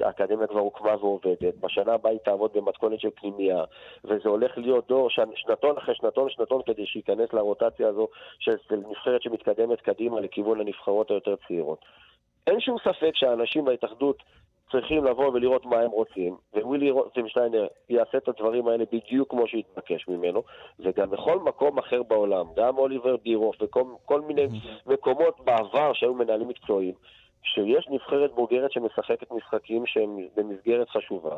האקדמיה 0.00 0.46
כבר 0.46 0.60
הוקמה 0.60 0.94
ועובדת, 1.00 1.54
בשנה 1.60 1.92
הבאה 1.92 2.12
היא 2.12 2.20
תעבוד 2.24 2.50
במתכונת 2.54 3.00
של 3.00 3.10
פנימייה, 3.10 3.64
וזה 4.04 4.28
הולך 4.28 4.58
להיות 4.58 4.88
דור 4.88 5.10
שנ- 5.10 5.36
שנתון 5.36 5.76
אחרי 5.76 5.94
שנתון 5.94 6.30
שנתון 6.30 6.62
כדי 6.66 6.86
שייכנס 6.86 7.32
לרוטציה 7.32 7.88
הזו 7.88 8.08
של 8.38 8.56
נבחרת 8.88 9.22
שמתקדמת 9.22 9.80
קדימה 9.80 10.20
לכיוון 10.20 10.60
הנבחרות 10.60 11.10
היותר 11.10 11.34
צעירות. 11.48 11.78
אין 12.46 12.60
שום 12.60 12.76
ספק 12.78 13.10
שהאנשים 13.14 13.64
בהתאחדות 13.64 14.22
צריכים 14.70 15.04
לבוא 15.04 15.28
ולראות 15.28 15.66
מה 15.66 15.76
הם 15.80 15.90
רוצים, 15.90 16.36
ווילי 16.54 16.90
רוטנשטיינר 16.90 17.66
יעשה 17.88 18.18
את 18.18 18.28
הדברים 18.28 18.68
האלה 18.68 18.84
בדיוק 18.92 19.30
כמו 19.30 19.48
שהתבקש 19.48 20.08
ממנו, 20.08 20.42
וגם 20.80 21.10
בכל 21.10 21.38
מקום 21.38 21.78
אחר 21.78 22.02
בעולם, 22.02 22.46
גם 22.56 22.78
אוליבר 22.78 23.16
בירוף 23.16 23.56
וכל 23.60 23.84
כל 24.04 24.20
מיני 24.20 24.46
מקומות 24.86 25.40
בעבר 25.44 25.92
שהיו 25.92 26.14
מנהלים 26.14 26.48
מקצועיים, 26.48 26.94
שיש 27.54 27.88
נבחרת 27.90 28.34
בוגרת 28.34 28.72
שמשחקת 28.72 29.32
משחקים 29.32 29.86
שהם 29.86 30.16
במסגרת 30.36 30.88
חשובה, 30.88 31.36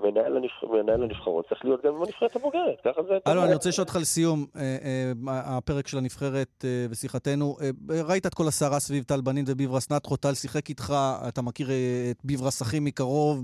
מנהל, 0.00 0.36
הנבח... 0.36 0.64
מנהל 0.64 1.02
הנבחרות 1.02 1.48
צריך 1.48 1.64
להיות 1.64 1.84
גם 1.84 1.92
בנבחרת 1.98 2.36
הבוגרת, 2.36 2.80
ככה 2.84 3.02
זה... 3.02 3.18
אלון, 3.26 3.44
אני 3.44 3.54
רוצה 3.54 3.68
לשאול 3.68 3.84
אותך 3.84 3.96
לסיום, 4.00 4.46
אה, 4.56 4.60
אה, 4.62 5.56
הפרק 5.56 5.86
של 5.88 5.98
הנבחרת 5.98 6.64
אה, 6.64 6.86
ושיחתנו. 6.90 7.56
ראית 8.08 8.26
את 8.26 8.34
כל 8.34 8.44
הסערה 8.48 8.80
סביב 8.80 9.04
טל 9.04 9.20
בנין 9.20 9.44
וביברס 9.48 9.92
נטחו, 9.92 10.16
טל 10.16 10.34
שיחק 10.34 10.68
איתך, 10.68 10.94
אתה 11.28 11.42
מכיר 11.42 11.66
את 12.10 12.24
ביברס 12.24 12.62
הכי 12.62 12.80
מקרוב, 12.80 13.42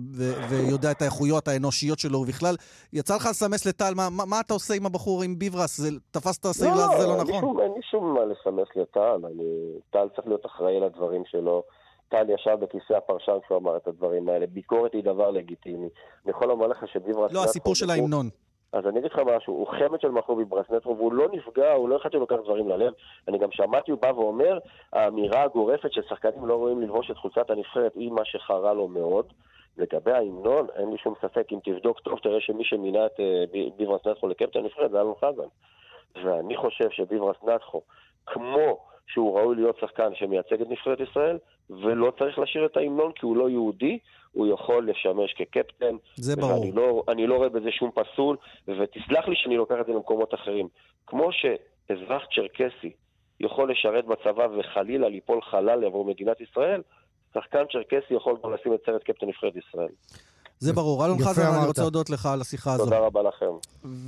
ויודע 0.50 0.90
את 0.90 1.02
האיכויות 1.02 1.48
האנושיות 1.48 1.98
שלו, 1.98 2.18
ובכלל, 2.18 2.54
יצא 2.92 3.16
לך 3.16 3.26
לסמס 3.30 3.66
לטל, 3.66 3.92
מה, 3.96 4.08
מה, 4.26 4.40
אתה 4.40 4.54
עושה 4.54 4.74
עם 4.74 4.86
הבחור, 4.86 5.22
עם 5.22 5.38
ביברס? 5.38 5.80
זה, 5.80 5.88
תפסת 6.10 6.44
לעזאזל 6.44 7.06
לא 7.06 7.10
אין 7.10 7.26
לי 7.26 7.32
נכון. 7.32 7.40
שום- 7.40 7.60
אין 7.60 7.72
לי 7.76 7.82
שום 7.90 8.14
מה 8.14 8.20
לסמס 8.24 8.68
לטל, 8.76 9.26
אני... 9.26 9.44
טל 9.90 10.08
צריך 10.16 10.28
להיות 10.28 10.46
אחראי 10.46 10.80
לדברים 10.80 11.22
שלו. 11.26 11.62
טל 12.10 12.30
ישב 12.30 12.56
בכיסא 12.60 12.92
הפרשן 12.92 13.38
כשהוא 13.44 13.58
אמר 13.58 13.76
את 13.76 13.88
הדברים 13.88 14.28
האלה. 14.28 14.46
ביקורת 14.46 14.92
היא 14.92 15.04
דבר 15.04 15.30
לגיטימי. 15.30 15.88
אני 16.24 16.30
יכול 16.30 16.48
לומר 16.48 16.66
לך 16.66 16.88
שביברס... 16.92 17.32
לא, 17.32 17.44
הסיפור 17.44 17.74
של 17.74 17.90
ההמנון. 17.90 18.28
אז 18.72 18.86
אני 18.86 18.98
אגיד 18.98 19.12
לך 19.12 19.18
משהו, 19.36 19.54
הוא 19.54 19.66
חמד 19.66 20.00
של 20.00 20.08
מחובי 20.08 20.44
ברסנטרו, 20.44 20.96
והוא 20.96 21.12
לא 21.12 21.28
נפגע, 21.32 21.72
הוא 21.72 21.88
לא 21.88 21.96
אחד 21.96 22.12
שלוקח 22.12 22.36
דברים 22.44 22.68
ללב. 22.68 22.92
אני 23.28 23.38
גם 23.38 23.48
שמעתי, 23.52 23.90
הוא 23.90 24.00
בא 24.00 24.12
ואומר, 24.16 24.58
האמירה 24.92 25.42
הגורפת 25.42 25.92
ששחקנים 25.92 26.46
לא 26.46 26.54
רואים 26.54 26.80
ללבוש 26.80 27.10
את 27.10 27.16
חולצת 27.16 27.50
הנבחרת 27.50 27.94
היא 27.94 28.12
מה 28.12 28.24
שחרה 28.24 28.74
לו 28.74 28.88
מאוד. 28.88 29.32
לגבי 29.76 30.12
ההמנון, 30.12 30.66
אין 30.76 30.90
לי 30.90 30.98
שום 30.98 31.14
ספק, 31.22 31.46
אם 31.52 31.58
תבדוק 31.64 32.00
טוב, 32.00 32.18
תראה 32.18 32.40
שמי 32.40 32.64
שמינה 32.64 33.06
את 33.06 33.20
אה, 33.20 33.44
ביברס 33.76 34.06
נטחו 34.06 34.28
לקפטן 34.28 34.58
הנבחרת 34.58 34.90
זה 34.90 35.00
אלון 35.00 35.14
חזן. 35.14 35.48
ואני 36.24 36.56
חושב 36.56 36.90
שביברס 36.90 37.36
נטחו, 37.42 37.82
כמו 38.26 38.89
שהוא 39.12 39.38
ראוי 39.38 39.56
להיות 39.56 39.76
שחקן 39.80 40.14
שמייצג 40.14 40.60
את 40.60 40.70
נבחרת 40.70 41.00
ישראל, 41.00 41.38
ולא 41.70 42.12
צריך 42.18 42.38
לשיר 42.38 42.66
את 42.66 42.76
ההמנון 42.76 43.12
כי 43.12 43.26
הוא 43.26 43.36
לא 43.36 43.50
יהודי, 43.50 43.98
הוא 44.32 44.46
יכול 44.54 44.90
לשמש 44.90 45.32
כקפטן. 45.32 45.96
זה 46.16 46.36
ברור. 46.36 46.52
ואני 46.52 46.72
לא, 46.72 47.02
אני 47.08 47.26
לא 47.26 47.36
רואה 47.36 47.48
בזה 47.48 47.70
שום 47.70 47.90
פסול, 47.94 48.36
ותסלח 48.68 49.28
לי 49.28 49.36
שאני 49.36 49.56
לוקח 49.56 49.74
את 49.80 49.86
זה 49.86 49.92
למקומות 49.92 50.34
אחרים. 50.34 50.68
כמו 51.06 51.30
שאזרח 51.32 52.22
צ'רקסי 52.34 52.92
יכול 53.40 53.70
לשרת 53.70 54.04
בצבא 54.04 54.46
וחלילה 54.58 55.08
ליפול 55.08 55.42
חלל 55.42 55.84
עבור 55.84 56.04
מדינת 56.04 56.40
ישראל, 56.40 56.82
שחקן 57.34 57.64
צ'רקסי 57.72 58.14
יכול 58.14 58.36
גם 58.44 58.52
לשים 58.52 58.74
את 58.74 58.80
סרט 58.86 59.02
קפטן 59.02 59.26
נבחרת 59.26 59.56
ישראל. 59.56 59.92
זה 60.60 60.72
ברור. 60.72 61.04
אלון 61.04 61.24
חזן, 61.24 61.46
אני. 61.46 61.66
רוצה 61.66 61.82
להודות 61.82 62.10
לך 62.10 62.26
על 62.26 62.40
השיחה 62.40 62.72
הזו. 62.72 62.84
תודה 62.84 62.98
רבה 62.98 63.20
לכם. 63.22 63.46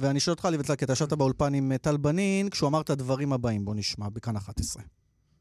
ואני 0.00 0.20
שואל 0.20 0.32
אותך, 0.32 0.44
ליבטלה, 0.44 0.76
כי 0.76 0.84
אתה 0.84 0.92
ישבת 0.92 1.12
באולפן 1.12 1.54
עם 1.54 1.72
אה, 1.72 1.78
טל 1.78 1.96
בנין, 1.96 2.50
כשהוא 2.50 2.68
אמר 2.68 2.80
את 2.80 2.90
הדברים 2.90 3.32
הבאים, 3.32 3.64
בוא 3.64 3.74
נשמע, 3.74 4.08
בכאן 4.08 4.36
11. 4.36 4.82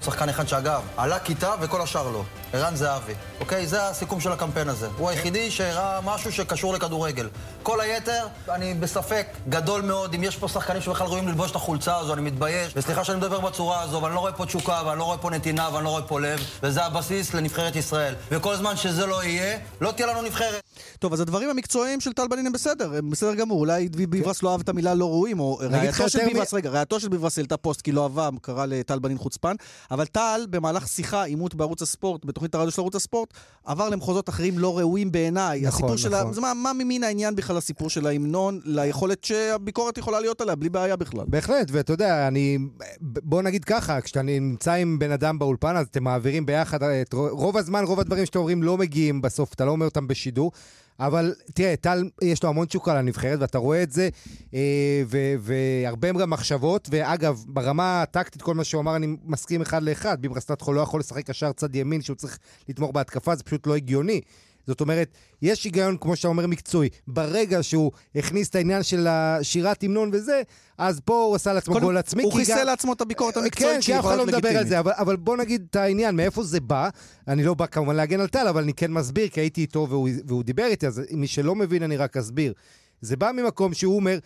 שחקן 0.06 0.30
אחד 0.30 0.48
שאגב, 0.48 0.82
עלה 0.98 1.20
כיתה 1.20 1.54
וכל 1.62 1.82
השאר 1.82 2.12
לא. 2.12 2.24
ערן 2.54 2.76
זהבי. 2.76 3.14
אוקיי? 3.40 3.68
זה 3.68 3.88
הסיכום 3.88 4.20
של 4.20 4.32
הקמפיין 4.32 4.70
הזה. 4.70 4.88
הוא 4.98 5.10
היחידי 5.10 5.52
שהראה 5.52 6.02
משהו 6.02 6.32
שקשור 6.32 6.74
לכדורגל. 6.74 7.30
כל 7.64 7.82
היתר, 7.82 8.28
אני 8.50 8.74
בספק 8.74 9.28
גדול 9.50 9.82
מאוד 9.82 10.14
אם 10.14 10.24
יש 10.24 10.38
פה 10.38 10.48
שחקנים 10.48 10.82
שבכלל 10.82 11.08
ראויים 11.08 11.28
ללבוש 11.28 11.52
את 11.52 11.56
החולצה 11.56 11.98
הזו, 11.98 12.14
אני 12.14 12.22
מתבייש. 12.22 12.74
וסליחה 12.76 13.04
שאני 13.04 13.18
מדבר 13.18 13.40
בצורה 13.40 13.82
הזו, 13.82 13.98
אבל 13.98 14.08
אני 14.08 14.16
לא 14.16 14.20
רואה 14.20 14.32
פה 14.32 14.46
תשוקה, 14.46 14.82
ואני 14.86 15.00
לא 15.00 15.04
רואה 15.04 15.18
פה 15.18 15.30
נתינה, 15.30 15.70
ואני 15.74 15.84
לא 15.86 15.90
רואה 15.90 16.02
פה 16.02 16.20
לב, 16.20 16.40
וזה 16.64 16.86
הבסיס 16.86 17.34
לנבחרת 17.34 17.76
ישראל. 17.76 18.14
וכל 18.32 18.56
זמן 18.56 18.78
שזה 18.78 19.06
לא 19.06 19.24
יהיה, 19.24 19.58
לא 19.82 19.92
תהיה 19.92 20.08
לנו 20.08 20.22
נבחרת. 20.22 20.62
טוב, 21.00 21.14
אז 21.14 21.20
הדברים 21.20 21.50
המקצועיים 21.50 22.00
של 22.00 22.14
טל 22.14 22.28
בנין 22.28 22.46
הם 22.46 22.52
בסדר, 22.54 22.96
הם 22.96 23.10
בסדר 23.10 23.36
גמור. 23.36 23.60
אולי 23.60 23.90
ביברס 23.90 24.44
לא 24.44 24.52
אהב 24.52 24.62
את 24.62 24.70
המילה 24.70 24.94
לא 24.94 25.10
ראויים, 25.10 25.40
או 25.40 25.58
רעייתו 25.58 26.10
של 26.10 26.26
ביברס, 26.26 26.54
רגע, 26.54 26.70
רעייתו 26.70 27.00
של 27.00 27.10
ביברס 27.10 27.38
העלתה 27.38 27.58
פוסט 27.58 27.82
כי 27.82 27.92
לא 27.92 28.04
אהבה, 28.04 28.30
קרא 28.42 28.66
לטל 28.66 29.00
בנין 29.00 29.18
חוצפן, 29.18 29.56
אבל 29.92 30.06
טל, 30.06 30.46
במהלך 30.50 30.88
שיחה, 30.88 31.24
עימות 31.24 31.56
בערוץ 31.56 31.82
הספורט, 31.82 32.26
בתוכנית 32.26 32.56
הרדיו 32.56 32.72
של 32.72 32.82
ערוץ 32.82 32.96
הספורט, 32.96 33.34
עבר 33.66 33.90
למחוזות 33.90 34.30
אחרים 34.30 34.60
לא 34.60 34.78
ראויים 34.78 35.12
בעיניי. 35.12 35.62
נכון, 35.62 35.68
הסיפור 35.68 35.90
נכון. 35.90 35.98
של 35.98 36.14
ה... 36.14 36.24
מה, 36.42 36.54
מה 36.54 36.74
ממין 36.74 37.04
העניין 37.04 37.36
בכלל 37.36 37.58
הסיפור 37.58 37.90
של 37.90 38.08
ההמנון, 38.08 38.60
ליכולת 38.64 39.24
שהביקורת 39.24 39.98
יכולה 39.98 40.20
להיות 40.20 40.42
עליה, 40.42 40.56
בלי 40.56 40.70
בעיה 40.70 40.96
בכלל? 40.96 41.26
בהחלט, 41.28 41.68
ואתה 41.72 41.94
יודע, 41.94 42.28
אני... 42.28 42.58
בוא 43.02 43.42
נגיד 43.42 43.66
ככה, 43.66 44.02
כשאתה 44.02 44.22
נמצא 44.22 44.74
עם 44.74 45.00
בן 45.00 45.12
אדם 45.12 45.40
באולפן, 45.40 45.76
אז 45.76 45.88
אתם 45.92 46.04
מעבירים 46.04 46.46
ביחד 46.46 46.84
את 46.84 47.14
רוב 47.14 47.58
הזמן, 47.58 47.84
רוב 47.84 48.00
הדברים 48.00 48.26
שאתם 48.26 48.40
אומרים 48.40 48.64
לא 48.64 48.78
מגיעים 48.78 49.22
בסוף, 49.22 49.54
אתה 49.54 49.66
לא 49.66 49.72
אומר 49.72 49.86
אותם 49.86 50.08
בשידור. 50.08 50.52
אבל 51.00 51.34
תראה, 51.54 51.76
טל, 51.76 52.10
יש 52.22 52.44
לו 52.44 52.50
המון 52.50 52.66
תשוקה 52.66 52.94
לנבחרת, 52.94 53.40
ואתה 53.40 53.58
רואה 53.58 53.84
את 53.84 53.92
זה, 53.92 54.10
אה, 54.54 55.04
ו- 55.08 55.36
והרבה 55.40 56.12
גם 56.12 56.30
מחשבות, 56.30 56.88
ואגב, 56.92 57.44
ברמה 57.48 58.02
הטקטית, 58.02 58.42
כל 58.42 58.54
מה 58.54 58.64
שהוא 58.64 58.82
אמר, 58.82 58.96
אני 58.96 59.16
מסכים 59.26 59.62
אחד 59.62 59.84
לאחד. 59.84 60.22
ביברסטטחו 60.22 60.74
לא 60.74 60.82
יכול 60.82 61.00
לשחק 61.00 61.26
קשר 61.26 61.52
צד 61.52 61.76
ימין, 61.76 62.02
שהוא 62.02 62.16
צריך 62.16 62.38
לתמוך 62.70 62.92
בהתקפה, 62.92 63.36
זה 63.36 63.44
פשוט 63.44 63.68
לא 63.68 63.76
הגיוני. 63.76 64.22
זאת 64.68 64.82
אומרת, 64.82 65.08
יש 65.42 65.64
היגיון, 65.64 65.98
כמו 65.98 66.16
שאתה 66.16 66.28
אומר, 66.28 66.48
מקצועי. 66.48 66.90
ברגע 67.08 67.64
שהוא 67.64 67.92
הכניס 68.16 68.50
את 68.50 68.56
העניין 68.56 68.84
של 68.84 69.08
השירת 69.10 69.84
המנון 69.84 70.10
וזה, 70.14 70.42
אז 70.78 71.00
פה 71.06 71.22
הוא 71.24 71.36
עשה 71.36 71.54
לעצמו 71.54 71.80
גול 71.80 71.98
עצמי. 71.98 72.24
הוא 72.24 72.32
כי 72.32 72.38
חיסל 72.38 72.60
גם- 72.60 72.66
לעצמו 72.66 72.94
את 72.94 73.02
הביקורת 73.02 73.34
כן, 73.34 73.40
המקצועית 73.40 73.76
כי 73.78 73.82
שהיא 73.82 73.96
אף 73.96 74.00
יכולה 74.00 74.14
אחד 74.16 74.20
לא 74.20 74.26
להיות 74.26 74.38
מדבר 74.38 74.50
על 74.50 74.56
לגיטימית. 74.56 74.70
זה, 74.70 74.80
אבל, 74.80 74.92
אבל 74.98 75.16
בוא 75.16 75.38
נגיד 75.38 75.66
את 75.70 75.76
העניין, 75.76 76.16
מאיפה 76.16 76.44
זה 76.44 76.60
בא. 76.60 76.90
אני 77.28 77.44
לא 77.44 77.54
בא 77.54 77.66
כמובן 77.66 77.96
להגן 77.96 78.20
על 78.20 78.28
טל, 78.28 78.48
אבל 78.48 78.64
אני 78.64 78.74
כן 78.74 78.92
מסביר, 78.92 79.28
כי 79.28 79.40
הייתי 79.40 79.62
איתו 79.62 79.88
והוא, 79.90 80.10
והוא 80.28 80.44
דיבר 80.44 80.66
איתי, 80.66 80.88
אז 80.88 81.02
מי 81.12 81.28
שלא 81.28 81.56
מבין 81.56 81.84
אני 81.84 81.98
רק 81.98 82.18
אסביר. 82.18 82.54
זה 83.02 83.16
בא 83.18 83.32
ממקום 83.32 83.74
שהוא 83.74 83.96
אומר, 83.96 84.18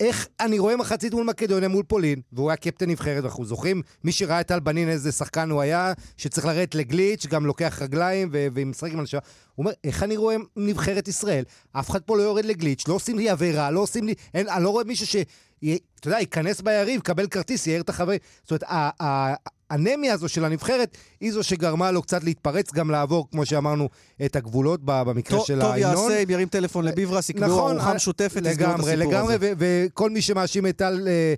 איך 0.00 0.28
אני 0.40 0.58
רואה 0.58 0.76
מחצית 0.76 1.14
מול 1.14 1.24
מקדוניה, 1.24 1.68
מול 1.68 1.82
פולין, 1.82 2.20
והוא 2.32 2.50
היה 2.50 2.56
קפטן 2.56 2.90
נבחרת, 2.90 3.22
ואנחנו 3.22 3.44
זוכרים, 3.44 3.82
מי 4.04 4.12
שראה 4.12 4.40
את 4.40 4.46
טל 4.46 4.60
בנין 4.60 4.88
איזה 4.88 5.12
שחקן 5.12 5.50
הוא 5.50 5.60
היה, 5.60 5.92
שצריך 6.16 6.46
לרדת 6.46 6.74
לגליץ', 6.74 7.26
גם 7.26 7.46
לוקח 7.46 7.78
רגליים 7.82 8.28
ומשחק 8.32 8.92
עם 8.92 9.00
אנשים. 9.00 9.20
הוא 9.54 9.64
אומר, 9.64 9.72
איך 9.84 10.02
אני 10.02 10.16
רואה 10.16 10.36
נבחרת 10.56 11.08
ישראל? 11.08 11.44
אף 11.72 11.90
אחד 11.90 12.02
פה 12.02 12.16
לא 12.16 12.22
יורד 12.22 12.44
לגליץ', 12.44 12.88
לא 12.88 12.94
עושים 12.94 13.18
לי 13.18 13.28
עבירה, 13.28 13.70
לא 13.70 13.80
עושים 13.80 14.06
לי... 14.06 14.14
אין, 14.34 14.48
אני 14.48 14.64
לא 14.64 14.70
רואה 14.70 14.84
מישהו 14.84 15.06
ש... 15.06 15.16
אתה 16.00 16.08
יודע, 16.08 16.20
ייכנס 16.20 16.60
ביריב, 16.60 17.00
קבל 17.00 17.26
כרטיס, 17.26 17.66
יעיר 17.66 17.80
את 17.80 17.88
החברים. 17.88 18.18
זאת 18.42 18.50
אומרת, 18.50 18.64
האנמיה 19.70 20.14
הזו 20.14 20.28
של 20.28 20.44
הנבחרת 20.44 20.96
היא 21.20 21.32
זו 21.32 21.42
שגרמה 21.42 21.90
לו 21.90 22.02
קצת 22.02 22.24
להתפרץ, 22.24 22.72
גם 22.72 22.90
לעבור, 22.90 23.28
כמו 23.30 23.46
שאמרנו, 23.46 23.88
את 24.24 24.36
הגבולות 24.36 24.80
במקרה 24.84 25.38
טוב, 25.38 25.46
של 25.46 25.60
טוב 25.60 25.70
ההמנון. 25.70 26.10
יעשה 26.10 26.18
אם 26.22 26.30
ירים 26.30 26.48
טלפון 26.48 26.84
לביברס, 26.84 27.30
יקבעו 27.30 27.48
נכון, 27.48 27.72
ארוחה 27.72 27.88
אה, 27.90 27.94
משותפת 27.94 28.42
לסגור 28.42 28.50
את 28.50 28.72
לגמרי, 28.74 28.92
הסיפור 28.92 29.12
לגמרי, 29.12 29.34
הזה. 29.34 29.52
ו- 29.58 29.86
וכל 29.86 30.10
מי 30.10 30.22
שמאשים 30.22 30.66
את 30.66 30.76
טל 30.76 31.08
אה, 31.08 31.34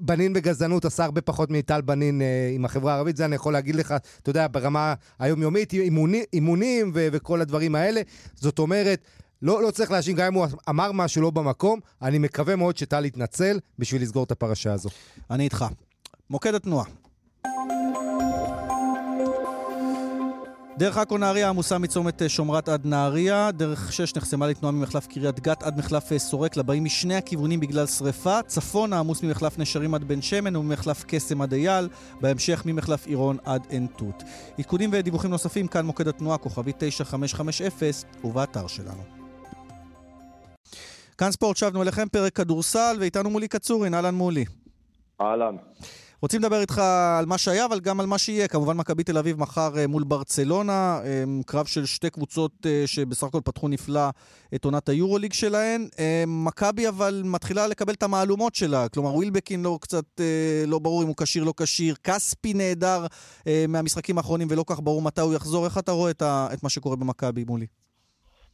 בנין 0.00 0.32
בגזענות 0.32 0.84
עשה 0.84 1.04
הרבה 1.04 1.20
פחות 1.20 1.50
מטל 1.50 1.80
בנין 1.80 2.22
אה, 2.22 2.50
עם 2.54 2.64
החברה 2.64 2.92
הערבית, 2.94 3.16
זה 3.16 3.24
אני 3.24 3.34
יכול 3.34 3.52
להגיד 3.52 3.74
לך, 3.74 3.94
אתה 4.22 4.30
יודע, 4.30 4.46
ברמה 4.50 4.94
היומיומית, 5.18 5.72
אימוני, 5.72 6.24
אימונים 6.32 6.90
וכל 6.94 7.40
הדברים 7.40 7.74
האלה. 7.74 8.00
זאת 8.34 8.58
אומרת, 8.58 9.00
לא, 9.42 9.62
לא 9.62 9.70
צריך 9.70 9.90
להאשים, 9.90 10.16
גם 10.16 10.26
אם 10.26 10.34
הוא 10.34 10.46
אמר 10.68 10.92
משהו 10.92 11.22
לא 11.22 11.30
במקום, 11.30 11.80
אני 12.02 12.18
מקווה 12.18 12.56
מאוד 12.56 12.76
שטל 12.76 13.04
יתנצל 13.04 13.58
בשביל 13.78 14.02
לסגור 14.02 14.24
את 14.24 14.30
הפרשה 14.30 14.72
הזו. 14.72 14.88
אני 15.30 15.44
איתך. 15.44 15.64
מוקד 16.30 16.54
התנועה. 16.54 16.84
דרך 20.78 20.96
עכו 20.96 21.18
נהריה 21.18 21.48
עמוסה 21.48 21.78
מצומת 21.78 22.22
אה, 22.22 22.28
שומרת 22.28 22.68
עד 22.68 22.86
נהריה, 22.86 23.50
דרך 23.50 23.92
6 23.92 24.16
נחסמה 24.16 24.46
לתנועה 24.46 24.72
ממחלף 24.72 25.06
קריית 25.06 25.40
גת 25.40 25.62
עד 25.62 25.78
מחלף 25.78 26.12
אה, 26.12 26.18
סורק 26.18 26.56
לבאים 26.56 26.84
משני 26.84 27.14
הכיוונים 27.14 27.60
בגלל 27.60 27.86
שריפה, 27.86 28.42
צפונה 28.46 28.98
עמוס 28.98 29.22
ממחלף 29.22 29.58
נשרים 29.58 29.94
עד 29.94 30.04
בן 30.04 30.22
שמן 30.22 30.56
וממחלף 30.56 31.04
קסם 31.06 31.42
עד 31.42 31.52
אייל, 31.52 31.88
בהמשך 32.20 32.62
ממחלף 32.66 33.06
עירון 33.06 33.36
עד 33.44 33.66
עין 33.68 33.86
תות. 33.96 34.22
עדכונים 34.58 34.90
ודיווחים 34.92 35.30
נוספים 35.30 35.66
כאן 35.66 35.86
מוקד 35.86 36.08
התנועה, 36.08 36.38
כוכבי 36.38 36.72
9550 36.78 37.66
ובאתר 38.24 38.66
שלנו. 38.66 39.21
כאן 41.22 41.30
ספורט, 41.30 41.56
שבנו 41.56 41.82
אליכם 41.82 42.08
פרק 42.08 42.32
כדורסל, 42.32 42.96
ואיתנו 43.00 43.30
מולי 43.30 43.48
קצורין, 43.48 43.94
אהלן 43.94 44.14
מולי. 44.14 44.44
אהלן. 45.20 45.56
רוצים 46.22 46.40
לדבר 46.40 46.60
איתך 46.60 46.78
על 47.18 47.26
מה 47.26 47.38
שהיה, 47.38 47.64
אבל 47.64 47.80
גם 47.80 48.00
על 48.00 48.06
מה 48.06 48.18
שיהיה. 48.18 48.48
כמובן, 48.48 48.76
מכבי 48.76 49.04
תל 49.04 49.18
אביב 49.18 49.40
מחר 49.40 49.70
אה, 49.78 49.86
מול 49.86 50.04
ברצלונה, 50.04 51.00
אה, 51.04 51.24
קרב 51.46 51.66
של 51.66 51.86
שתי 51.86 52.10
קבוצות 52.10 52.52
אה, 52.66 52.82
שבסך 52.86 53.26
הכל 53.26 53.38
פתחו 53.44 53.68
נפלא 53.68 54.08
את 54.54 54.64
עונת 54.64 54.88
היורוליג 54.88 55.32
שלהן. 55.32 55.88
מכבי 56.26 56.88
אבל 56.88 57.22
מתחילה 57.24 57.66
לקבל 57.66 57.92
את 57.92 58.02
המהלומות 58.02 58.54
שלה. 58.54 58.88
כלומר, 58.88 59.14
ווילבקין 59.14 59.62
לא 59.62 59.78
קצת, 59.80 60.20
לא 60.66 60.78
ברור 60.78 61.02
אם 61.02 61.08
הוא 61.08 61.16
כשיר, 61.22 61.44
לא 61.44 61.52
כשיר. 61.62 61.94
כספי 62.04 62.54
נהדר 62.54 63.06
מהמשחקים 63.68 64.18
האחרונים 64.18 64.48
ולא 64.50 64.64
כך 64.66 64.80
ברור 64.80 65.02
מתי 65.02 65.20
הוא 65.20 65.34
יחזור. 65.34 65.64
איך 65.64 65.78
אתה 65.78 65.92
רואה 65.92 66.10
את 66.52 66.62
מה 66.62 66.68
שקורה 66.68 66.96
במכבי 66.96 67.44
מולי? 67.44 67.66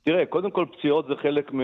תראה, 0.05 0.27
קודם 0.27 0.51
כל 0.51 0.65
פציעות 0.73 1.07
זה 1.09 1.15
חלק 1.23 1.53
מ... 1.55 1.61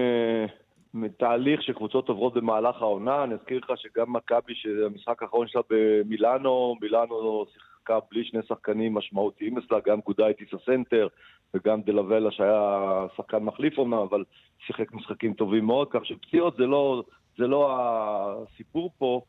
מתהליך 0.94 1.62
שקבוצות 1.62 2.09
עוברות 2.09 2.35
במהלך 2.35 2.83
העונה. 2.83 3.24
אני 3.24 3.35
אזכיר 3.35 3.59
לך 3.59 3.72
שגם 3.76 4.12
מכבי, 4.12 4.54
שהמשחק 4.54 5.22
האחרון 5.22 5.48
שלה 5.48 5.62
במילאנו, 5.70 6.76
מילאנו 6.83 7.44
שיחקה 7.52 7.98
בלי 8.11 8.24
שני 8.24 8.40
שחקנים 8.48 8.94
משמעותיים 8.94 9.59
אצלה, 9.59 9.78
גם 9.87 10.00
גודאיטיס 10.00 10.48
הסנטר 10.54 11.09
וגם 11.54 11.83
דלוולה 11.83 12.30
שהיה 12.30 13.07
שחקן 13.16 13.38
מחליף 13.38 13.78
אומנם, 13.78 13.98
אבל 13.98 14.24
שיחק 14.66 14.92
משחקים 14.92 15.35
טובים 15.35 15.64
מאוד, 15.64 15.88
כך 15.90 16.07
שפציעות 16.07 16.57
זה 16.57 16.66
לא, 16.66 17.02
זה 17.38 17.46
לא 17.46 17.70
הסיפור 17.78 18.90
פה. 18.98 19.20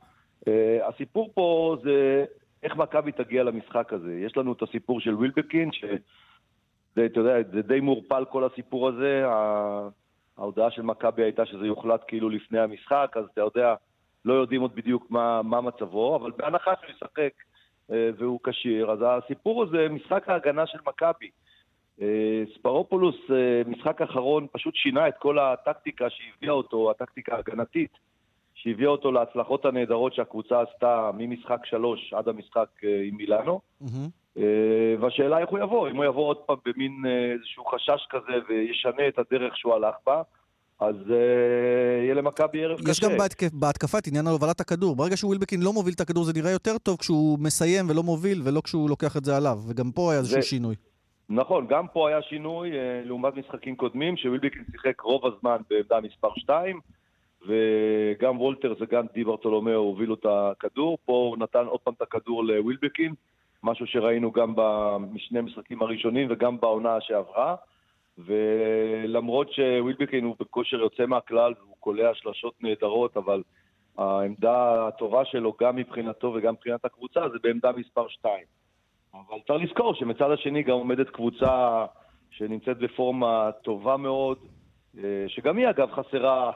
Uh, 0.50 0.50
הסיפור 0.90 1.32
פה 1.34 1.78
זה 1.84 2.26
איך 2.64 2.76
מכבי 2.76 3.12
תגיע 3.12 3.44
למשחק 3.44 3.94
הזה. 3.94 4.20
יש 4.26 4.38
לנו 4.38 4.54
את 4.54 4.62
הסיפור 4.62 5.00
של 5.00 5.14
ווילבקין, 5.14 5.72
ש... 5.72 5.86
זה, 6.96 7.06
אתה 7.06 7.20
יודע, 7.20 7.36
זה 7.52 7.62
די 7.62 7.80
מעורפל 7.80 8.26
כל 8.30 8.44
הסיפור 8.44 8.88
הזה. 8.88 9.26
ההודעה 10.38 10.72
של 10.72 10.82
מכבי 10.82 11.24
הייתה 11.24 11.46
שזה 11.46 11.66
יוחלט 11.66 12.04
כאילו 12.08 12.30
לפני 12.30 12.60
המשחק, 12.60 13.12
אז 13.16 13.26
אתה 13.34 13.42
יודע, 13.42 13.76
לא 14.26 14.34
יודעים 14.34 14.62
עוד 14.62 14.76
בדיוק 14.76 15.12
מה, 15.12 15.42
מה 15.42 15.62
מצבו, 15.62 16.16
אבל 16.16 16.32
בהנחה 16.38 16.72
שהוא 16.82 16.96
ישחק 16.96 17.34
אה, 17.92 18.10
והוא 18.18 18.40
כשיר, 18.44 18.92
אז 18.92 19.00
הסיפור 19.02 19.64
הזה, 19.64 19.88
משחק 19.90 20.30
ההגנה 20.30 20.68
של 20.68 20.80
מכבי. 20.88 21.30
אה, 22.02 22.44
ספרופולוס, 22.56 23.16
אה, 23.30 23.62
משחק 23.68 24.02
אחרון, 24.02 24.48
פשוט 24.52 24.76
שינה 24.76 25.08
את 25.08 25.14
כל 25.20 25.40
הטקטיקה 25.40 26.10
שהביאה 26.10 26.54
אותו, 26.54 26.92
הטקטיקה 26.92 27.36
ההגנתית, 27.36 27.98
שהביאה 28.54 28.90
אותו 28.90 29.12
להצלחות 29.12 29.66
הנהדרות 29.66 30.14
שהקבוצה 30.14 30.62
עשתה 30.62 31.12
ממשחק 31.18 31.66
שלוש 31.66 32.14
עד 32.14 32.28
המשחק 32.28 32.68
אה, 32.84 33.02
עם 33.04 33.16
מילאנו. 33.16 33.60
Mm-hmm. 33.84 34.25
והשאלה 35.02 35.40
איך 35.40 35.50
הוא 35.50 35.60
יבוא, 35.60 35.90
אם 35.90 35.96
הוא 35.96 36.06
יבוא 36.06 36.28
עוד 36.28 36.38
פעם 36.38 36.56
במין 36.66 37.04
אה, 37.06 37.32
איזשהו 37.32 37.66
חשש 37.66 38.08
כזה 38.10 38.34
וישנה 38.50 39.08
את 39.08 39.20
הדרך 39.20 39.58
שהוא 39.58 39.74
הלך 39.74 39.96
בה, 40.06 40.22
אז 40.80 40.96
uh, 40.96 41.14
יהיה 42.04 42.14
למכבי 42.14 42.64
ערב 42.64 42.80
קשה. 42.80 42.92
יש 42.92 43.00
גם 43.00 43.18
בהתקפ, 43.18 43.54
בהתקפה 43.54 43.98
את 43.98 44.08
עניין 44.08 44.28
הובלת 44.28 44.62
הכדור. 44.62 44.96
ברגע 44.96 45.18
שווילבקין 45.18 45.62
לא 45.62 45.74
מוביל 45.74 45.94
את 45.94 46.02
הכדור 46.02 46.24
זה 46.24 46.34
נראה 46.36 46.52
יותר 46.52 46.78
טוב 46.78 46.98
כשהוא 46.98 47.40
מסיים 47.40 47.90
ולא 47.90 48.04
מוביל 48.04 48.42
ולא 48.46 48.62
כשהוא 48.62 48.90
לוקח 48.90 49.18
את 49.18 49.26
זה 49.26 49.38
עליו. 49.38 49.58
וגם 49.68 49.92
פה 49.92 50.12
היה 50.12 50.20
איזשהו 50.20 50.42
זה... 50.42 50.48
שינוי. 50.48 50.76
נכון, 51.30 51.68
גם 51.68 51.88
פה 51.88 52.10
היה 52.10 52.22
שינוי 52.22 52.70
לעומת 53.06 53.36
משחקים 53.36 53.76
קודמים, 53.76 54.18
שווילבקין 54.18 54.64
שיחק 54.72 55.02
רוב 55.02 55.26
הזמן 55.26 55.58
בעמדה 55.70 56.00
מספר 56.02 56.30
2, 56.36 56.80
וגם 57.48 58.42
וולטר 58.42 58.74
וגם 58.80 59.06
די 59.14 59.24
ברטולומיאו 59.24 59.80
הובילו 59.80 60.14
את 60.14 60.26
הכדור. 60.30 60.98
פה 61.06 61.14
הוא 61.14 61.38
נתן 61.38 61.66
עוד 61.66 61.80
פעם 61.80 61.94
את 61.98 62.02
הכדור 62.02 62.44
לווילבקין. 62.44 63.14
משהו 63.66 63.88
שראינו 63.88 64.32
גם 64.32 64.54
בשני 65.14 65.40
המשחקים 65.40 65.82
הראשונים 65.82 66.28
וגם 66.32 66.60
בעונה 66.60 67.02
שעברה. 67.02 67.56
ולמרות 68.18 69.52
שווילבקין 69.52 70.26
הוא 70.26 70.36
בכושר 70.40 70.78
יוצא 70.78 71.06
מהכלל, 71.06 71.54
הוא 71.68 71.76
קולע 71.80 72.14
שלשות 72.14 72.54
נהדרות, 72.62 73.18
אבל 73.18 73.44
העמדה 73.98 74.88
הטובה 74.88 75.26
שלו, 75.26 75.54
גם 75.62 75.76
מבחינתו 75.76 76.34
וגם 76.36 76.54
מבחינת 76.54 76.86
הקבוצה, 76.86 77.30
זה 77.30 77.38
בעמדה 77.44 77.72
מספר 77.72 78.08
2. 78.08 78.44
אבל 79.14 79.38
צריך 79.48 79.64
לזכור 79.64 79.94
שמצד 79.94 80.32
השני 80.32 80.64
גם 80.64 80.74
עומדת 80.74 81.10
קבוצה 81.10 81.86
שנמצאת 82.32 82.78
בפורמה 82.78 83.50
טובה 83.62 83.98
מאוד, 83.98 84.38
שגם 85.28 85.58
היא 85.58 85.70
אגב 85.70 85.92
חסרה 85.92 86.52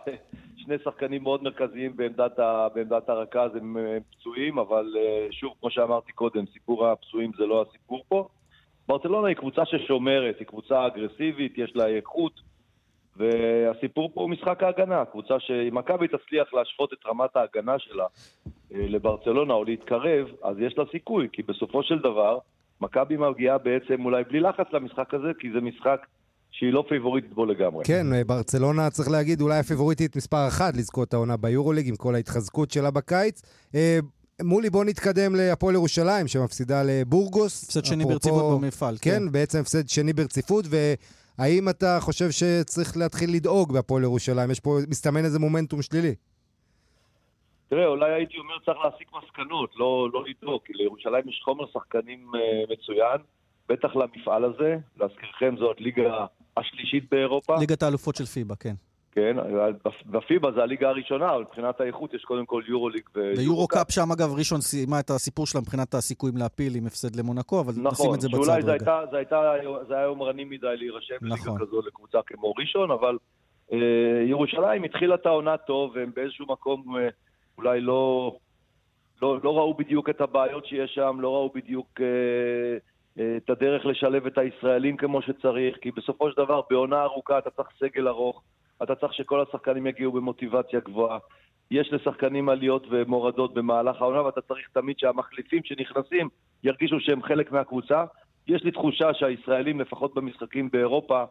שני 0.69 0.77
שחקנים 0.83 1.23
מאוד 1.23 1.43
מרכזיים 1.43 1.95
בעמדת, 1.95 2.39
ה, 2.39 2.67
בעמדת 2.75 3.09
הרכז, 3.09 3.55
הם, 3.55 3.77
הם 3.77 4.01
פצועים, 4.11 4.59
אבל 4.59 4.95
שוב, 5.31 5.53
כמו 5.59 5.69
שאמרתי 5.69 6.11
קודם, 6.11 6.45
סיפור 6.53 6.87
הפצועים 6.87 7.31
זה 7.37 7.45
לא 7.45 7.65
הסיפור 7.69 8.03
פה. 8.07 8.27
ברצלונה 8.87 9.27
היא 9.27 9.35
קבוצה 9.35 9.65
ששומרת, 9.65 10.39
היא 10.39 10.47
קבוצה 10.47 10.87
אגרסיבית, 10.87 11.57
יש 11.57 11.75
לה 11.75 11.87
איכות, 11.87 12.41
והסיפור 13.17 14.11
פה 14.13 14.21
הוא 14.21 14.29
משחק 14.29 14.63
ההגנה. 14.63 15.05
קבוצה 15.05 15.39
שאם 15.39 15.75
מכבי 15.75 16.07
תצליח 16.07 16.53
להשוות 16.53 16.93
את 16.93 17.05
רמת 17.05 17.35
ההגנה 17.35 17.79
שלה 17.79 18.05
לברצלונה 18.71 19.53
או 19.53 19.63
להתקרב, 19.63 20.27
אז 20.43 20.59
יש 20.59 20.77
לה 20.77 20.83
סיכוי, 20.91 21.27
כי 21.31 21.43
בסופו 21.43 21.83
של 21.83 21.99
דבר, 21.99 22.37
מכבי 22.81 23.17
מגיעה 23.17 23.57
בעצם 23.57 24.05
אולי 24.05 24.23
בלי 24.23 24.39
לחץ 24.39 24.73
למשחק 24.73 25.13
הזה, 25.13 25.31
כי 25.39 25.51
זה 25.51 25.61
משחק 25.61 26.05
שהיא 26.51 26.73
לא 26.73 26.83
פייבוריטית 26.89 27.33
בו 27.33 27.45
לגמרי. 27.45 27.85
כן, 27.85 28.13
אה, 28.13 28.23
ברצלונה, 28.23 28.89
צריך 28.89 29.09
להגיד, 29.09 29.41
אולי 29.41 29.59
הפייבוריטית 29.59 30.15
מספר 30.15 30.47
אחת 30.47 30.77
לזכות 30.77 31.07
את 31.07 31.13
העונה 31.13 31.37
ביורוליג, 31.37 31.89
עם 31.89 31.95
כל 31.95 32.15
ההתחזקות 32.15 32.71
שלה 32.71 32.91
בקיץ. 32.91 33.41
אה, 33.75 33.99
מולי, 34.41 34.69
בוא 34.69 34.85
נתקדם 34.85 35.35
להפועל 35.35 35.75
ירושלים, 35.75 36.27
שמפסידה 36.27 36.83
לבורגוס. 36.85 37.63
הפסד 37.63 37.85
שני 37.85 38.05
ברציפות 38.05 38.61
במפעל, 38.61 38.95
כן. 39.01 39.11
כן, 39.11 39.31
בעצם 39.31 39.59
הפסד 39.59 39.89
שני 39.89 40.13
ברציפות, 40.13 40.65
והאם 40.69 41.69
אתה 41.69 41.97
חושב 41.99 42.31
שצריך 42.31 42.97
להתחיל 42.97 43.29
לדאוג 43.35 43.73
בהפועל 43.73 44.03
ירושלים? 44.03 44.51
יש 44.51 44.59
פה, 44.59 44.77
מסתמן 44.89 45.25
איזה 45.25 45.39
מומנטום 45.39 45.81
שלילי. 45.81 46.15
תראה, 47.69 47.85
אולי 47.85 48.13
הייתי 48.13 48.37
אומר 48.37 48.59
צריך 48.65 48.77
להסיק 48.83 49.07
מסקנות, 49.23 49.69
לא, 49.75 50.09
לא 50.13 50.23
לדאוג, 50.27 50.61
כי 50.65 50.73
לירושלים 50.73 51.29
יש 51.29 51.41
חומר 51.43 51.65
שחקנים 51.73 52.31
uh, 52.33 52.73
מצוין, 52.73 53.17
בטח 53.69 53.95
למפעל 53.95 54.45
הזה. 54.45 54.77
להזכירכם, 54.99 55.55
זאת 55.59 55.81
ליגה 55.81 56.25
השלישית 56.57 57.09
באירופה. 57.11 57.55
ליגת 57.59 57.83
האלופות 57.83 58.15
של 58.15 58.25
פיבה, 58.25 58.55
כן. 58.55 58.73
כן, 59.11 59.37
בפיבה 60.05 60.51
זה 60.51 60.61
הליגה 60.61 60.89
הראשונה, 60.89 61.35
אבל 61.35 61.41
מבחינת 61.41 61.81
האיכות 61.81 62.13
יש 62.13 62.23
קודם 62.23 62.45
כל 62.45 62.63
יורוליג 62.67 63.03
ויורו 63.15 63.37
ויורו 63.37 63.67
קאפ, 63.67 63.91
שם 63.91 64.11
אגב 64.13 64.33
ראשון 64.37 64.61
סיימה 64.61 64.99
את 64.99 65.09
הסיפור 65.09 65.47
שלה 65.47 65.61
מבחינת 65.61 65.93
הסיכויים 65.93 66.37
להפיל 66.37 66.75
עם 66.75 66.85
הפסד 66.85 67.15
למונקו, 67.15 67.59
אבל 67.59 67.73
נכון, 67.77 67.91
נשים 67.91 68.13
את 68.13 68.21
זה 68.21 68.27
בצד 68.29 68.51
רגע. 68.51 68.75
נכון, 68.75 69.05
שאולי 69.29 69.85
זה 69.87 69.95
היה 69.95 70.03
יומרני 70.03 70.43
מדי 70.43 70.77
להירשם 70.77 71.15
נכון. 71.21 71.47
לליגה 71.51 71.65
כזו 71.65 71.81
לקבוצה 71.87 72.17
כמו 72.25 72.53
ראשון, 72.57 72.91
אבל 72.91 73.17
אה, 73.71 73.77
ירושלים 74.25 74.83
התחילה 74.83 75.15
את 75.15 75.25
העונה 75.25 75.57
טוב, 75.57 75.91
והם 75.95 76.11
באיזשהו 76.15 76.45
מקום 76.49 76.97
אה, 76.97 77.09
אולי 77.57 77.81
לא, 77.81 78.35
לא, 79.21 79.39
לא 79.43 79.57
ראו 79.57 79.73
בדיוק 79.73 80.09
את 80.09 80.21
הבעיות 80.21 80.65
שיש 80.65 80.91
שם, 80.95 81.17
לא 81.19 81.33
ראו 81.33 81.51
בדיוק... 81.55 82.01
אה 82.01 82.77
את 83.13 83.49
הדרך 83.49 83.85
לשלב 83.85 84.25
את 84.25 84.37
הישראלים 84.37 84.97
כמו 84.97 85.21
שצריך, 85.21 85.77
כי 85.81 85.91
בסופו 85.91 86.31
של 86.31 86.37
דבר 86.37 86.61
בעונה 86.69 87.03
ארוכה 87.03 87.37
אתה 87.37 87.49
צריך 87.49 87.69
סגל 87.79 88.07
ארוך, 88.07 88.41
אתה 88.83 88.95
צריך 88.95 89.13
שכל 89.13 89.41
השחקנים 89.41 89.87
יגיעו 89.87 90.11
במוטיבציה 90.11 90.79
גבוהה. 90.79 91.17
יש 91.71 91.93
לשחקנים 91.93 92.49
עליות 92.49 92.87
ומורדות 92.89 93.53
במהלך 93.53 94.01
העונה, 94.01 94.21
ואתה 94.21 94.41
צריך 94.41 94.67
תמיד 94.73 94.99
שהמחליפים 94.99 95.61
שנכנסים 95.63 96.29
ירגישו 96.63 96.99
שהם 96.99 97.23
חלק 97.23 97.51
מהקבוצה. 97.51 98.03
יש 98.47 98.63
לי 98.63 98.71
תחושה 98.71 99.13
שהישראלים, 99.13 99.81
לפחות 99.81 100.15
במשחקים 100.15 100.69
באירופה, 100.71 101.23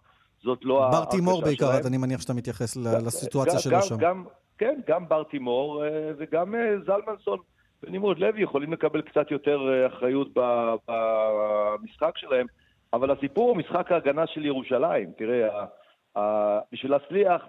זאת 0.42 0.58
לא 0.62 0.88
שלהם. 0.90 1.04
בר 1.04 1.10
תימור 1.10 1.42
בעיקר, 1.42 1.86
אני 1.86 1.96
מניח 1.96 2.20
שאתה 2.20 2.34
מתייחס 2.34 2.76
לסיטואציה 2.76 3.58
שלו 3.58 3.82
שם. 3.82 3.96
גם, 3.98 4.24
כן, 4.58 4.80
גם 4.88 5.08
בר 5.08 5.22
תימור 5.22 5.84
אה, 5.84 5.88
וגם 6.18 6.54
אה, 6.54 6.74
זלמנסון 6.86 7.38
ונמרוד 7.82 8.18
לוי 8.18 8.42
יכולים 8.42 8.72
לקבל 8.72 9.02
קצת 9.02 9.30
יותר 9.30 9.68
אה, 9.68 9.86
אחריות 9.86 10.28
במשחק 10.88 12.18
שלהם, 12.18 12.46
אבל 12.92 13.10
הסיפור 13.10 13.48
הוא 13.48 13.56
משחק 13.56 13.92
ההגנה 13.92 14.26
של 14.26 14.46
ירושלים. 14.46 15.12
תראה, 15.16 15.64
בשביל 16.72 16.92
להצליח, 16.92 17.42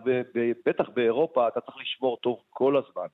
בטח 0.65 0.89
באירופה, 0.89 1.47
אתה 1.47 1.61
צריך 1.61 1.77
לשמור 1.77 2.17
טוב 2.17 2.39
כל 2.49 2.77
הזמן. 2.77 3.07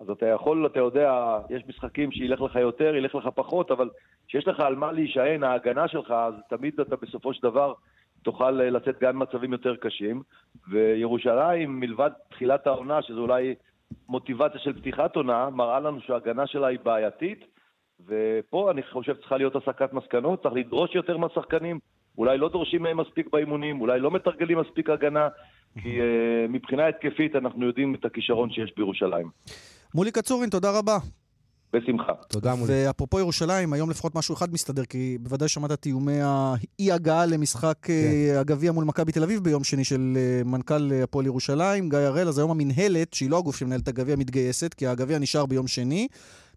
אז 0.00 0.10
אתה 0.10 0.26
יכול, 0.26 0.66
אתה 0.66 0.78
יודע, 0.78 1.38
יש 1.50 1.62
משחקים 1.68 2.12
שילך 2.12 2.40
לך 2.40 2.56
יותר, 2.56 2.94
ילך 2.94 3.14
לך 3.14 3.28
פחות, 3.34 3.70
אבל 3.70 3.90
כשיש 4.28 4.48
לך 4.48 4.60
על 4.60 4.74
מה 4.74 4.92
להישען, 4.92 5.44
ההגנה 5.44 5.88
שלך, 5.88 6.10
אז 6.10 6.34
תמיד 6.48 6.80
אתה 6.80 6.96
בסופו 6.96 7.34
של 7.34 7.42
דבר 7.42 7.74
תוכל 8.22 8.50
לצאת 8.50 9.00
גם 9.00 9.18
במצבים 9.18 9.52
יותר 9.52 9.76
קשים. 9.76 10.22
וירושלים, 10.70 11.80
מלבד 11.80 12.10
תחילת 12.30 12.66
העונה, 12.66 13.02
שזו 13.02 13.20
אולי 13.20 13.54
מוטיבציה 14.08 14.60
של 14.60 14.72
פתיחת 14.72 15.16
עונה, 15.16 15.50
מראה 15.50 15.80
לנו 15.80 16.00
שההגנה 16.00 16.46
שלה 16.46 16.66
היא 16.66 16.78
בעייתית, 16.82 17.44
ופה 18.06 18.70
אני 18.70 18.82
חושב 18.92 19.14
צריכה 19.14 19.36
להיות 19.36 19.56
הסקת 19.56 19.92
מסקנות, 19.92 20.42
צריך 20.42 20.54
לדרוש 20.54 20.94
יותר 20.94 21.16
מהשחקנים, 21.16 21.78
אולי 22.18 22.38
לא 22.38 22.48
דורשים 22.48 22.82
מהם 22.82 23.00
מספיק 23.00 23.28
באימונים, 23.32 23.80
אולי 23.80 24.00
לא 24.00 24.10
מתרגלים 24.10 24.58
מספיק 24.58 24.90
הגנה, 24.90 25.28
כי 25.82 26.00
uh, 26.00 26.02
מבחינה 26.48 26.86
התקפית 26.86 27.36
אנחנו 27.36 27.66
יודעים 27.66 27.94
את 27.94 28.04
הכישרון 28.04 28.50
שיש 28.50 28.72
בירושלים. 28.76 29.28
מולי 29.94 30.12
קצורין, 30.12 30.50
תודה 30.50 30.78
רבה. 30.78 30.98
בשמחה. 31.74 32.12
תודה 32.28 32.54
מולי. 32.54 32.72
ואפרופו 32.86 33.18
ירושלים, 33.18 33.72
היום 33.72 33.90
לפחות 33.90 34.14
משהו 34.14 34.34
אחד 34.34 34.52
מסתדר, 34.52 34.84
כי 34.84 35.18
בוודאי 35.20 35.48
שמעת 35.48 35.72
את 35.72 35.86
איומי 35.86 36.18
האי-הגעה 36.22 37.26
למשחק 37.26 37.90
אה, 37.90 38.30
כן. 38.32 38.38
הגביע 38.38 38.72
מול 38.72 38.84
מכבי 38.84 39.12
תל 39.12 39.22
אביב 39.22 39.44
ביום 39.44 39.64
שני 39.64 39.84
של 39.84 40.12
אה, 40.16 40.44
מנכ"ל 40.44 40.90
הפועל 41.02 41.26
ירושלים, 41.26 41.88
גיא 41.88 41.98
הראל. 41.98 42.28
אז 42.28 42.38
היום 42.38 42.50
המינהלת, 42.50 43.14
שהיא 43.14 43.30
לא 43.30 43.38
הגוף 43.38 43.56
שמנהל 43.56 43.80
את 43.80 43.88
הגביע, 43.88 44.16
מתגייסת, 44.16 44.74
כי 44.74 44.86
הגביע 44.86 45.18
נשאר 45.18 45.46
ביום 45.46 45.66
שני. 45.66 46.08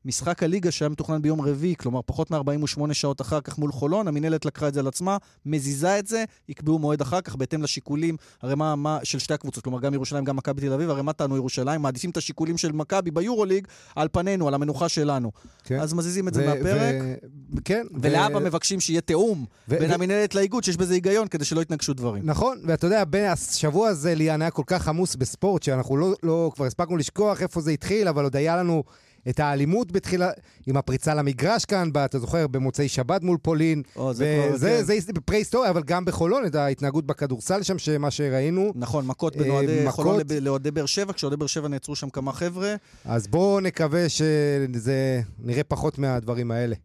משחק 0.07 0.43
הליגה 0.43 0.71
שהיה 0.71 0.89
מתוכנן 0.89 1.21
ביום 1.21 1.41
רביעי, 1.41 1.75
כלומר 1.75 1.99
פחות 2.05 2.31
מ-48 2.31 2.93
שעות 2.93 3.21
אחר 3.21 3.41
כך 3.41 3.57
מול 3.57 3.71
חולון, 3.71 4.07
המינהלת 4.07 4.45
לקחה 4.45 4.67
את 4.67 4.73
זה 4.73 4.79
על 4.79 4.87
עצמה, 4.87 5.17
מזיזה 5.45 5.99
את 5.99 6.07
זה, 6.07 6.23
יקבעו 6.49 6.79
מועד 6.79 7.01
אחר 7.01 7.21
כך 7.21 7.35
בהתאם 7.35 7.63
לשיקולים, 7.63 8.17
הרי 8.41 8.55
מה, 8.55 8.75
מה 8.75 8.99
של 9.03 9.19
שתי 9.19 9.33
הקבוצות, 9.33 9.63
כלומר 9.63 9.79
גם 9.79 9.93
ירושלים, 9.93 10.23
גם 10.23 10.35
מכבי 10.35 10.61
תל 10.61 10.73
אביב, 10.73 10.89
הרי 10.89 11.01
מה 11.01 11.13
טענו 11.13 11.35
ירושלים? 11.35 11.81
מעדיפים 11.81 12.09
את 12.09 12.17
השיקולים 12.17 12.57
של 12.57 12.71
מכבי 12.71 13.11
ביורוליג 13.11 13.67
על 13.95 14.07
פנינו, 14.11 14.47
על 14.47 14.53
המנוחה 14.53 14.89
שלנו. 14.89 15.31
כן. 15.63 15.79
אז 15.79 15.93
מזיזים 15.93 16.27
את 16.27 16.33
זה 16.33 16.45
מהפרק. 16.45 16.95
ו- 17.03 17.63
כן. 17.65 17.85
ולאבא 18.01 18.37
ו- 18.37 18.41
מבקשים 18.41 18.79
שיהיה 18.79 19.01
תיאום 19.01 19.45
ו- 19.69 19.79
בין 19.79 19.91
ו- 19.91 19.93
המינהלת 19.93 20.35
לאיגוד, 20.35 20.63
שיש 20.63 20.77
בזה 20.77 20.93
היגיון, 20.93 21.27
כדי 21.27 21.45
שלא 21.45 21.61
יתנגשו 21.61 21.93
דברים. 21.93 22.23
נכון, 22.25 22.57
ואתה 22.65 22.87
יודע, 22.87 23.03
השבוע 23.31 23.87
הזה, 23.87 24.15
ליאן, 24.15 24.41
היה 24.41 24.51
כל 24.51 24.63
כך 24.67 24.87
עמוס 24.87 25.15
בספורט, 25.15 25.63
שאנחנו 25.63 25.97
לא, 25.97 26.13
לא 26.23 26.51
כבר 26.55 26.65
הספקנו 26.65 26.97
לשכוח 26.97 27.41
איפה 27.41 27.61
זה 27.61 27.71
התחיל, 27.71 28.07
אבל 28.07 28.23
עוד 28.23 28.35
היה 28.35 28.57
לנו 28.57 28.83
את 29.29 29.39
האלימות 29.39 29.91
בתחילה, 29.91 30.29
עם 30.67 30.77
הפריצה 30.77 31.13
למגרש 31.13 31.65
כאן, 31.65 31.89
אתה 32.05 32.19
זוכר, 32.19 32.47
במוצאי 32.47 32.87
שבת 32.87 33.23
מול 33.23 33.37
פולין. 33.41 33.81
או, 33.95 34.13
זה 34.13 34.47
כבר, 34.49 34.69
כן. 34.69 34.83
זה 34.83 35.13
פרה-היסטוריה, 35.25 35.69
אבל 35.69 35.83
גם 35.83 36.05
בחולון, 36.05 36.45
את 36.45 36.55
ההתנהגות 36.55 37.05
בכדורסל 37.05 37.63
שם, 37.63 37.77
שמה 37.77 38.11
שראינו. 38.11 38.71
נכון, 38.75 39.07
מכות 39.07 39.35
בין 39.35 39.49
אוהדי 39.49 39.85
אה, 39.85 39.91
חולון 39.91 40.19
לאוהדי 40.41 40.71
באר 40.71 40.85
שבע, 40.85 41.13
כשאוהדי 41.13 41.37
באר 41.37 41.47
שבע 41.47 41.67
נעצרו 41.67 41.95
שם 41.95 42.09
כמה 42.09 42.33
חבר'ה. 42.33 42.75
אז 43.05 43.27
בואו 43.27 43.59
נקווה 43.59 44.09
שזה 44.09 45.21
נראה 45.39 45.63
פחות 45.63 45.97
מהדברים 45.97 46.51
האלה. 46.51 46.75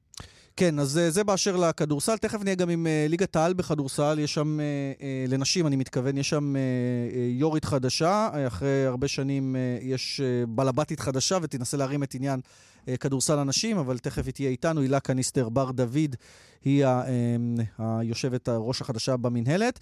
כן, 0.56 0.78
אז 0.78 0.98
אה, 0.98 1.10
זה 1.10 1.24
באשר 1.24 1.56
לכדורסל. 1.56 2.16
תכף 2.16 2.42
נהיה 2.42 2.54
גם 2.54 2.68
עם 2.68 2.86
uh, 2.86 3.10
ליגת 3.10 3.36
העל 3.36 3.52
בכדורסל. 3.52 4.18
יש 4.18 4.34
שם, 4.34 4.58
uh, 4.60 5.02
לנשים, 5.28 5.66
אני 5.66 5.76
מתכוון, 5.76 6.18
יש 6.18 6.28
שם 6.28 6.54
יורית 7.30 7.64
חדשה. 7.64 8.28
אחרי 8.46 8.86
הרבה 8.86 9.08
שנים 9.08 9.56
יש 9.80 10.20
בלבטית 10.48 11.00
חדשה, 11.00 11.38
ותנסה 11.42 11.76
להרים 11.76 12.02
את 12.02 12.14
עניין 12.14 12.40
כדורסל 13.00 13.38
הנשים, 13.38 13.78
אבל 13.78 13.98
תכף 13.98 14.26
היא 14.26 14.34
תהיה 14.34 14.50
איתנו. 14.50 14.80
הילה 14.80 15.00
קניסטר 15.00 15.48
בר 15.48 15.70
דוד, 15.70 16.16
היא 16.64 16.84
היושבת 17.78 18.48
הראש 18.48 18.80
החדשה 18.80 19.16
במינהלת. 19.16 19.78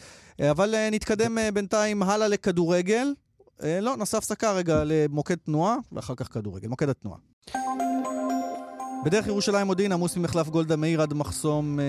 אבל 0.50 0.74
נתקדם 0.92 1.38
בינתיים 1.54 2.02
הלאה 2.02 2.28
לכדורגל. 2.28 3.06
לא, 3.62 3.96
נעשה 3.96 4.18
הפסקה 4.18 4.52
רגע 4.52 4.82
למוקד 4.84 5.34
תנועה, 5.34 5.76
ואחר 5.92 6.14
כך 6.14 6.32
כדורגל. 6.32 6.68
מוקד 6.68 6.88
התנועה. 6.88 7.18
בדרך 9.04 9.26
ירושלים 9.26 9.66
מודיעין 9.66 9.92
עמוס 9.92 10.16
ממחלף 10.16 10.48
גולדה 10.48 10.76
מאיר 10.76 11.02
עד 11.02 11.14
מחסום 11.14 11.80
אה, 11.80 11.84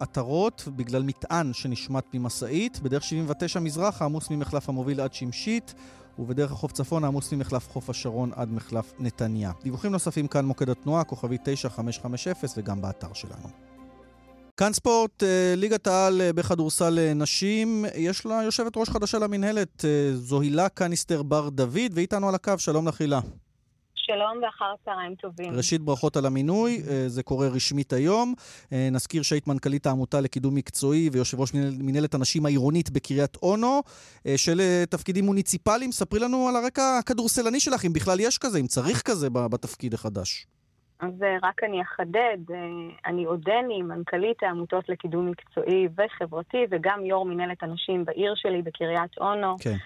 עטרות, 0.00 0.68
בגלל 0.76 1.02
מטען 1.02 1.52
שנשמט 1.52 2.04
ממשאית. 2.14 2.80
בדרך 2.80 3.04
79 3.04 3.60
מזרחה 3.60 4.04
עמוס 4.04 4.30
ממחלף 4.30 4.68
המוביל 4.68 5.00
עד 5.00 5.14
שמשית, 5.14 5.74
ובדרך 6.18 6.52
החוף 6.52 6.72
צפון 6.72 7.04
עמוס 7.04 7.32
ממחלף 7.32 7.68
חוף 7.70 7.90
השרון 7.90 8.30
עד 8.34 8.52
מחלף 8.52 8.92
נתניה. 8.98 9.52
דיווחים 9.62 9.92
נוספים 9.92 10.26
כאן 10.26 10.44
מוקד 10.44 10.70
התנועה, 10.70 11.04
כוכבי 11.04 11.36
9550 11.44 12.32
וגם 12.56 12.82
באתר 12.82 13.12
שלנו. 13.12 13.48
כאן 14.56 14.72
ספורט, 14.72 15.22
אה, 15.22 15.54
ליגת 15.56 15.86
העל 15.86 16.20
אה, 16.20 16.32
בכדורסל 16.32 16.98
אה, 16.98 17.14
נשים, 17.14 17.84
יש 17.96 18.26
לה 18.26 18.42
יושבת 18.44 18.76
ראש 18.76 18.88
חדשה 18.88 19.18
למינהלת, 19.18 19.84
זו 20.14 20.40
הילה 20.40 20.68
קניסטר 20.68 21.22
בר 21.22 21.48
דוד, 21.48 21.92
ואיתנו 21.92 22.28
על 22.28 22.34
הקו, 22.34 22.52
שלום 22.58 22.88
לך 22.88 23.00
הילה. 23.00 23.20
שלום 24.08 24.42
ואחר 24.42 24.74
צהריים 24.84 25.14
טובים. 25.14 25.56
ראשית, 25.56 25.80
ברכות 25.80 26.16
על 26.16 26.26
המינוי, 26.26 26.82
אה, 26.90 27.08
זה 27.08 27.22
קורה 27.22 27.48
רשמית 27.48 27.92
היום. 27.92 28.34
אה, 28.72 28.88
נזכיר 28.92 29.22
שהיית 29.22 29.46
מנכ"לית 29.46 29.86
העמותה 29.86 30.20
לקידום 30.20 30.54
מקצועי 30.54 31.08
ויושב 31.12 31.40
ראש 31.40 31.50
מנהלת 31.78 32.14
הנשים 32.14 32.46
העירונית 32.46 32.90
בקריית 32.90 33.36
אונו, 33.42 33.82
אה, 34.26 34.34
של 34.36 34.60
תפקידים 34.90 35.24
מוניציפליים. 35.24 35.92
ספרי 35.92 36.20
לנו 36.20 36.48
על 36.48 36.56
הרקע 36.56 36.98
הכדורסלני 36.98 37.60
שלך, 37.60 37.84
אם 37.84 37.92
בכלל 37.92 38.20
יש 38.20 38.38
כזה, 38.38 38.58
אם 38.58 38.66
צריך 38.66 39.02
כזה 39.02 39.30
בתפקיד 39.30 39.94
החדש. 39.94 40.46
אז 41.00 41.12
רק 41.42 41.64
אני 41.64 41.82
אחדד, 41.82 42.38
אני 43.06 43.24
עודני 43.24 43.82
מנכ"לית 43.82 44.42
העמותות 44.42 44.88
לקידום 44.88 45.30
מקצועי 45.30 45.88
וחברתי, 45.96 46.64
וגם 46.70 47.04
יו"ר 47.04 47.24
מנהלת 47.24 47.62
הנשים 47.62 48.04
בעיר 48.04 48.34
שלי, 48.36 48.62
בקריית 48.62 49.18
אונו. 49.18 49.56
כן. 49.60 49.76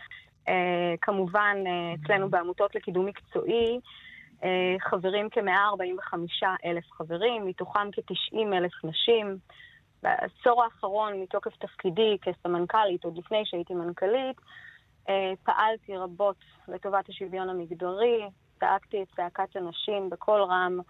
Uh, 0.48 0.52
כמובן, 1.02 1.56
uh, 1.64 2.04
אצלנו 2.04 2.30
בעמותות 2.30 2.74
לקידום 2.74 3.06
מקצועי, 3.06 3.80
חברים 4.90 5.28
כ-145 5.31 6.46
אלף 6.64 6.85
חברים, 6.92 7.46
מתוכם 7.46 7.90
כ-90 7.92 8.57
אלף 8.57 8.72
נשים. 8.85 9.38
בעשור 10.02 10.64
האחרון, 10.64 11.20
מתוקף 11.20 11.57
תפקידי 11.57 12.16
כסמנכ"לית, 12.22 13.05
עוד 13.05 13.18
לפני 13.18 13.42
שהייתי 13.44 13.74
מנכ"לית, 13.74 14.37
אה, 15.09 15.33
פעלתי 15.42 15.96
רבות 15.96 16.37
לטובת 16.68 17.09
השוויון 17.09 17.48
המגדרי, 17.48 18.23
צעקתי 18.60 19.02
את 19.02 19.08
צעקת 19.17 19.56
הנשים 19.56 20.10
בקול 20.10 20.42
רם 20.42 20.81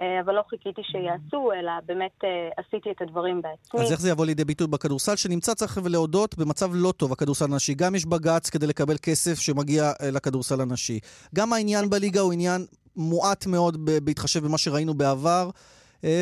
אה, 0.00 0.20
אבל 0.20 0.34
לא 0.34 0.42
חיכיתי 0.50 0.82
שיעשו, 0.84 1.52
אלא 1.52 1.72
באמת 1.86 2.24
אה, 2.24 2.48
עשיתי 2.56 2.90
את 2.90 3.02
הדברים 3.02 3.42
בעצמי. 3.42 3.80
אז 3.80 3.92
איך 3.92 4.00
זה 4.00 4.10
יבוא 4.10 4.26
לידי 4.26 4.44
ביטוי 4.44 4.66
בכדורסל, 4.66 5.16
שנמצא, 5.16 5.54
צריך 5.54 5.78
להודות, 5.84 6.38
במצב 6.38 6.70
לא 6.72 6.92
טוב, 6.92 7.12
הכדורסל 7.12 7.44
הנשי. 7.44 7.74
גם 7.74 7.94
יש 7.94 8.06
בג"ץ 8.06 8.50
כדי 8.50 8.66
לקבל 8.66 8.96
כסף 9.02 9.38
שמגיע 9.38 9.82
אה, 10.02 10.10
לכדורסל 10.10 10.60
הנשי. 10.60 11.00
גם 11.34 11.52
העניין 11.52 11.90
בליגה 11.90 12.20
הוא 12.20 12.32
עניין 12.32 12.66
מועט 13.00 13.46
מאוד 13.46 13.76
בהתחשב 14.04 14.44
במה 14.44 14.58
שראינו 14.58 14.94
בעבר, 14.94 15.50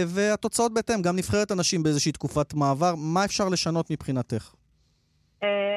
והתוצאות 0.06 0.74
בהתאם, 0.74 1.02
גם 1.02 1.16
נבחרת 1.16 1.50
הנשים 1.50 1.82
באיזושהי 1.82 2.12
תקופת 2.12 2.54
מעבר. 2.54 2.94
מה 2.96 3.24
אפשר 3.24 3.48
לשנות 3.48 3.90
מבחינתך? 3.90 4.54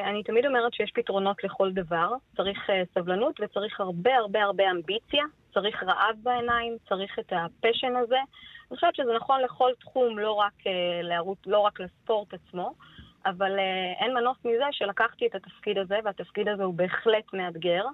אני 0.04 0.22
תמיד 0.22 0.46
אומרת 0.46 0.74
שיש 0.74 0.90
פתרונות 0.94 1.44
לכל 1.44 1.72
דבר. 1.72 2.12
צריך 2.36 2.58
סבלנות 2.94 3.40
וצריך 3.40 3.80
הרבה 3.80 4.14
הרבה 4.14 4.42
הרבה 4.42 4.70
אמביציה. 4.70 5.24
צריך 5.54 5.82
רעב 5.82 6.16
בעיניים, 6.22 6.76
צריך 6.88 7.18
את 7.18 7.32
הפשן 7.32 7.96
הזה. 7.96 8.18
אני 8.72 8.76
חושבת 8.76 8.96
שזה 8.96 9.12
נכון 9.16 9.40
לכל 9.40 9.70
תחום, 9.80 10.18
לא 10.18 10.32
רק, 10.32 10.52
אה, 10.66 11.02
לערוץ, 11.02 11.38
לא 11.46 11.58
רק 11.58 11.80
לספורט 11.80 12.34
עצמו, 12.34 12.74
אבל 13.26 13.58
אה, 13.58 14.04
אין 14.04 14.14
מנוס 14.14 14.36
מזה 14.44 14.64
שלקחתי 14.70 15.26
את 15.26 15.34
התפקיד 15.34 15.78
הזה, 15.78 15.98
והתפקיד 16.04 16.48
הזה 16.48 16.64
הוא 16.64 16.74
בהחלט 16.74 17.32
מאתגר. 17.32 17.84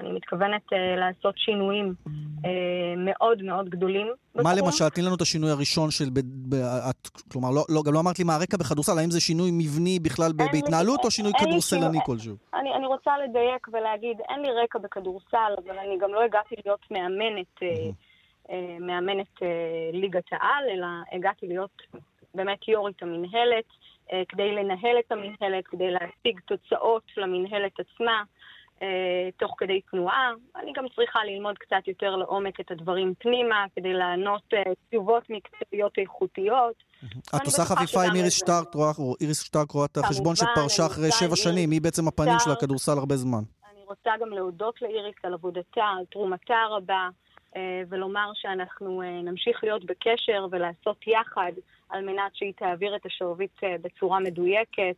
אני 0.00 0.12
מתכוונת 0.12 0.72
uh, 0.72 0.76
לעשות 0.96 1.38
שינויים 1.38 1.94
uh, 2.06 2.48
מאוד 2.96 3.42
מאוד 3.42 3.68
גדולים 3.68 4.06
בתחום. 4.34 4.44
מה 4.44 4.54
למשל? 4.54 4.88
תני 4.88 5.04
לנו 5.04 5.14
את 5.14 5.20
השינוי 5.20 5.50
הראשון 5.50 5.90
של... 5.90 6.04
ב, 6.12 6.20
ב, 6.22 6.54
את, 6.90 7.08
כלומר, 7.32 7.48
לא, 7.50 7.64
לא, 7.68 7.82
גם 7.86 7.92
לא 7.94 8.00
אמרת 8.00 8.18
לי 8.18 8.24
מה 8.24 8.34
הרקע 8.34 8.56
בכדורסל, 8.56 8.98
האם 8.98 9.10
זה 9.10 9.20
שינוי 9.20 9.50
מבני 9.52 9.98
בכלל 9.98 10.32
בהתנהלות, 10.52 11.04
או 11.04 11.10
שינוי 11.10 11.32
כדורסלני 11.40 11.98
כלשהו? 12.06 12.36
אני, 12.54 12.74
אני 12.74 12.86
רוצה 12.86 13.10
לדייק 13.18 13.68
ולהגיד, 13.72 14.16
אין 14.28 14.40
לי 14.42 14.48
רקע 14.62 14.78
בכדורסל, 14.78 15.52
אבל 15.64 15.78
אני 15.78 15.98
גם 15.98 16.14
לא 16.14 16.22
הגעתי 16.22 16.54
להיות 16.64 16.90
מאמנת, 16.90 17.54
mm-hmm. 17.60 18.48
uh, 18.48 18.52
מאמנת 18.80 19.34
ליגת 19.92 20.24
העל, 20.32 20.64
אלא 20.72 20.86
הגעתי 21.12 21.46
להיות 21.46 21.82
באמת 22.34 22.68
יו"רית 22.68 23.02
המינהלת, 23.02 23.64
כדי 24.28 24.52
לנהל 24.52 24.96
את 24.98 25.12
המינהלת, 25.12 25.66
כדי 25.66 25.90
להשיג 25.90 26.40
תוצאות 26.46 27.02
למינהלת 27.16 27.72
עצמה. 27.80 28.22
אה, 28.82 29.28
תוך 29.36 29.54
כדי 29.58 29.80
תנועה. 29.80 30.32
אני 30.56 30.72
גם 30.76 30.84
צריכה 30.96 31.24
ללמוד 31.24 31.58
קצת 31.58 31.88
יותר 31.88 32.16
לעומק 32.16 32.60
את 32.60 32.70
הדברים 32.70 33.14
פנימה, 33.18 33.64
כדי 33.76 33.92
לענות 33.92 34.42
אה, 34.54 34.62
תשובות 34.88 35.22
מקצועיות 35.30 35.98
איכותיות. 35.98 36.74
את 37.36 37.44
עושה 37.44 37.64
חפיפה 37.64 38.02
עם 38.02 38.16
איריס 38.16 38.38
שטארק, 38.38 38.66
איריס 39.20 39.42
שטארק 39.42 39.70
רואה 39.70 39.86
את 39.86 39.96
החשבון 39.96 40.36
שפרשה 40.36 40.86
אחרי 40.86 41.10
שבע 41.10 41.36
שנים, 41.36 41.70
היא 41.70 41.80
בעצם 41.80 42.08
הפנים 42.08 42.38
של 42.38 42.50
הכדורסל 42.50 42.98
הרבה 42.98 43.16
זמן. 43.16 43.42
אני 43.72 43.82
רוצה 43.86 44.10
גם 44.20 44.28
להודות 44.28 44.82
לאיריס 44.82 45.16
על 45.22 45.34
עבודתה, 45.34 45.84
על 45.98 46.04
תרומתה 46.10 46.56
הרבה, 46.56 47.08
אה, 47.56 47.82
ולומר 47.88 48.30
שאנחנו 48.34 49.02
נמשיך 49.24 49.64
להיות 49.64 49.84
בקשר 49.84 50.46
ולעשות 50.50 51.06
יחד 51.06 51.52
על 51.88 52.04
מנת 52.04 52.34
שהיא 52.34 52.52
תעביר 52.56 52.96
את 52.96 53.06
השרביט 53.06 53.56
בצורה 53.62 54.20
מדויקת. 54.20 54.96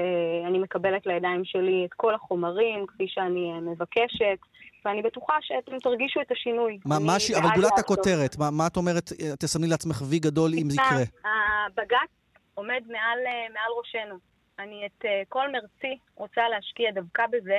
אה, 0.00 0.48
אני 0.48 0.58
מקבלת 0.58 1.06
לידיים 1.06 1.44
שלי 1.44 1.84
את 1.84 1.94
כל 1.94 2.14
החומרים, 2.14 2.86
כפי 2.86 3.04
שאני 3.08 3.52
אה, 3.52 3.60
מבקשת, 3.60 4.38
ואני 4.84 5.02
בטוחה 5.02 5.34
שאתם 5.40 5.78
תרגישו 5.78 6.20
את 6.20 6.30
השינוי. 6.32 6.78
מה, 6.84 6.98
מה 7.06 7.20
ש... 7.20 7.30
אבל 7.30 7.48
גולת 7.54 7.78
הכותרת, 7.78 8.38
מה, 8.38 8.50
מה 8.50 8.66
את 8.66 8.76
אומרת, 8.76 9.10
אה, 9.20 9.36
תסמני 9.36 9.66
לעצמך 9.66 10.02
וי 10.10 10.18
גדול 10.18 10.50
אם 10.54 10.70
זה 10.70 10.76
יקרה? 10.82 11.30
הבג"ץ 11.66 12.10
עומד 12.54 12.82
מעל, 12.88 13.18
מעל 13.52 13.72
ראשנו. 13.78 14.18
אני 14.58 14.86
את 14.86 15.04
כל 15.28 15.52
מרצי 15.52 15.98
רוצה 16.14 16.48
להשקיע 16.48 16.90
דווקא 16.90 17.22
בזה. 17.32 17.58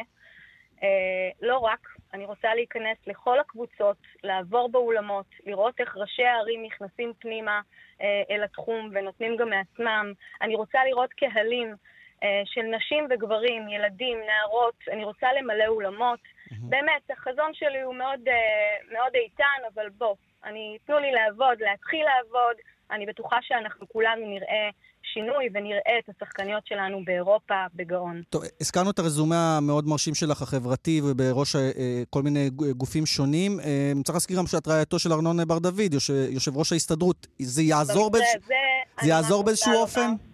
לא 1.41 1.57
רק, 1.57 1.87
אני 2.13 2.25
רוצה 2.25 2.55
להיכנס 2.55 2.97
לכל 3.07 3.39
הקבוצות, 3.39 3.97
לעבור 4.23 4.69
באולמות, 4.71 5.25
לראות 5.45 5.79
איך 5.79 5.97
ראשי 5.97 6.23
הערים 6.23 6.65
נכנסים 6.65 7.13
פנימה 7.19 7.61
אל 8.01 8.43
התחום 8.43 8.89
ונותנים 8.93 9.37
גם 9.37 9.49
מעצמם. 9.49 10.13
אני 10.41 10.55
רוצה 10.55 10.79
לראות 10.85 11.13
קהלים. 11.13 11.75
אה, 12.23 12.41
של 12.45 12.61
נשים 12.61 13.07
וגברים, 13.09 13.69
ילדים, 13.69 14.17
נערות, 14.27 14.75
אני 14.91 15.03
רוצה 15.03 15.27
למלא 15.39 15.67
אולמות. 15.67 16.19
Mm-hmm. 16.19 16.55
באמת, 16.61 17.11
החזון 17.11 17.51
שלי 17.53 17.81
הוא 17.81 17.95
מאוד, 17.95 18.27
אה, 18.27 18.93
מאוד 18.93 19.13
איתן, 19.15 19.59
אבל 19.73 19.89
בוא, 19.97 20.15
אני, 20.43 20.77
תנו 20.85 20.99
לי 20.99 21.11
לעבוד, 21.11 21.57
להתחיל 21.59 22.05
לעבוד. 22.05 22.55
אני 22.91 23.05
בטוחה 23.05 23.37
שאנחנו 23.41 23.87
כולנו 23.87 24.27
נראה 24.27 24.69
שינוי 25.13 25.49
ונראה 25.53 25.99
את 25.99 26.09
השחקניות 26.09 26.67
שלנו 26.67 27.05
באירופה 27.05 27.65
בגאון. 27.75 28.21
טוב, 28.29 28.43
הזכרנו 28.61 28.89
את 28.89 28.99
הרזומה 28.99 29.57
המאוד 29.57 29.87
מרשים 29.87 30.15
שלך, 30.15 30.41
החברתי, 30.41 31.01
ובראש 31.03 31.55
אה, 31.55 31.61
כל 32.09 32.21
מיני 32.21 32.49
גופים 32.77 33.05
שונים. 33.05 33.59
אה, 33.59 33.91
צריך 34.03 34.15
להזכיר 34.15 34.37
גם 34.37 34.47
שאת 34.47 34.67
רעייתו 34.67 34.99
של 34.99 35.13
ארנון 35.13 35.47
בר 35.47 35.59
דוד, 35.59 35.93
יושב, 35.93 36.13
יושב 36.29 36.57
ראש 36.57 36.71
ההסתדרות. 36.71 37.27
זה 37.39 37.61
יעזור, 37.61 38.11
באיז... 38.11 38.23
זה, 38.47 38.53
זה 39.01 39.09
יעזור 39.09 39.43
באיזשהו 39.43 39.73
אופן? 39.73 40.01
לומר. 40.01 40.28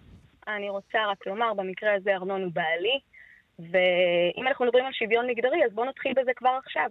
אני 0.48 0.68
רוצה 0.70 0.98
רק 1.10 1.26
לומר, 1.26 1.54
במקרה 1.54 1.94
הזה 1.94 2.10
ארנון 2.10 2.42
הוא 2.42 2.52
בעלי, 2.52 2.98
ואם 3.58 4.46
אנחנו 4.46 4.64
מדברים 4.64 4.84
על 4.84 4.92
שוויון 4.92 5.26
מגדרי, 5.26 5.64
אז 5.64 5.72
בואו 5.72 5.88
נתחיל 5.88 6.12
בזה 6.16 6.30
כבר 6.36 6.58
עכשיו. 6.64 6.90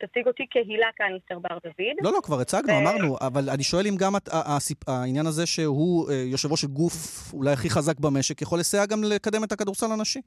תציג 0.00 0.26
אותי 0.26 0.46
כהילה 0.50 0.86
קניסטר 0.96 1.38
בר 1.38 1.58
דוד. 1.64 1.96
לא, 2.02 2.12
לא, 2.12 2.18
כבר 2.22 2.40
הצגנו, 2.40 2.72
ו... 2.72 2.78
אמרנו, 2.78 3.16
אבל 3.20 3.50
אני 3.54 3.62
שואל 3.62 3.86
אם 3.86 3.96
גם 3.98 4.16
את, 4.16 4.28
הסיפ... 4.32 4.88
העניין 4.88 5.26
הזה 5.26 5.46
שהוא 5.46 6.10
אה, 6.10 6.14
יושב 6.14 6.50
ראש 6.50 6.64
הגוף 6.64 6.94
אולי 7.32 7.52
הכי 7.52 7.70
חזק 7.70 8.00
במשק, 8.00 8.42
יכול 8.42 8.58
לסייע 8.58 8.86
גם 8.86 8.98
לקדם 9.04 9.44
את 9.44 9.52
הכדורסל 9.52 9.92
הנשי. 9.92 10.20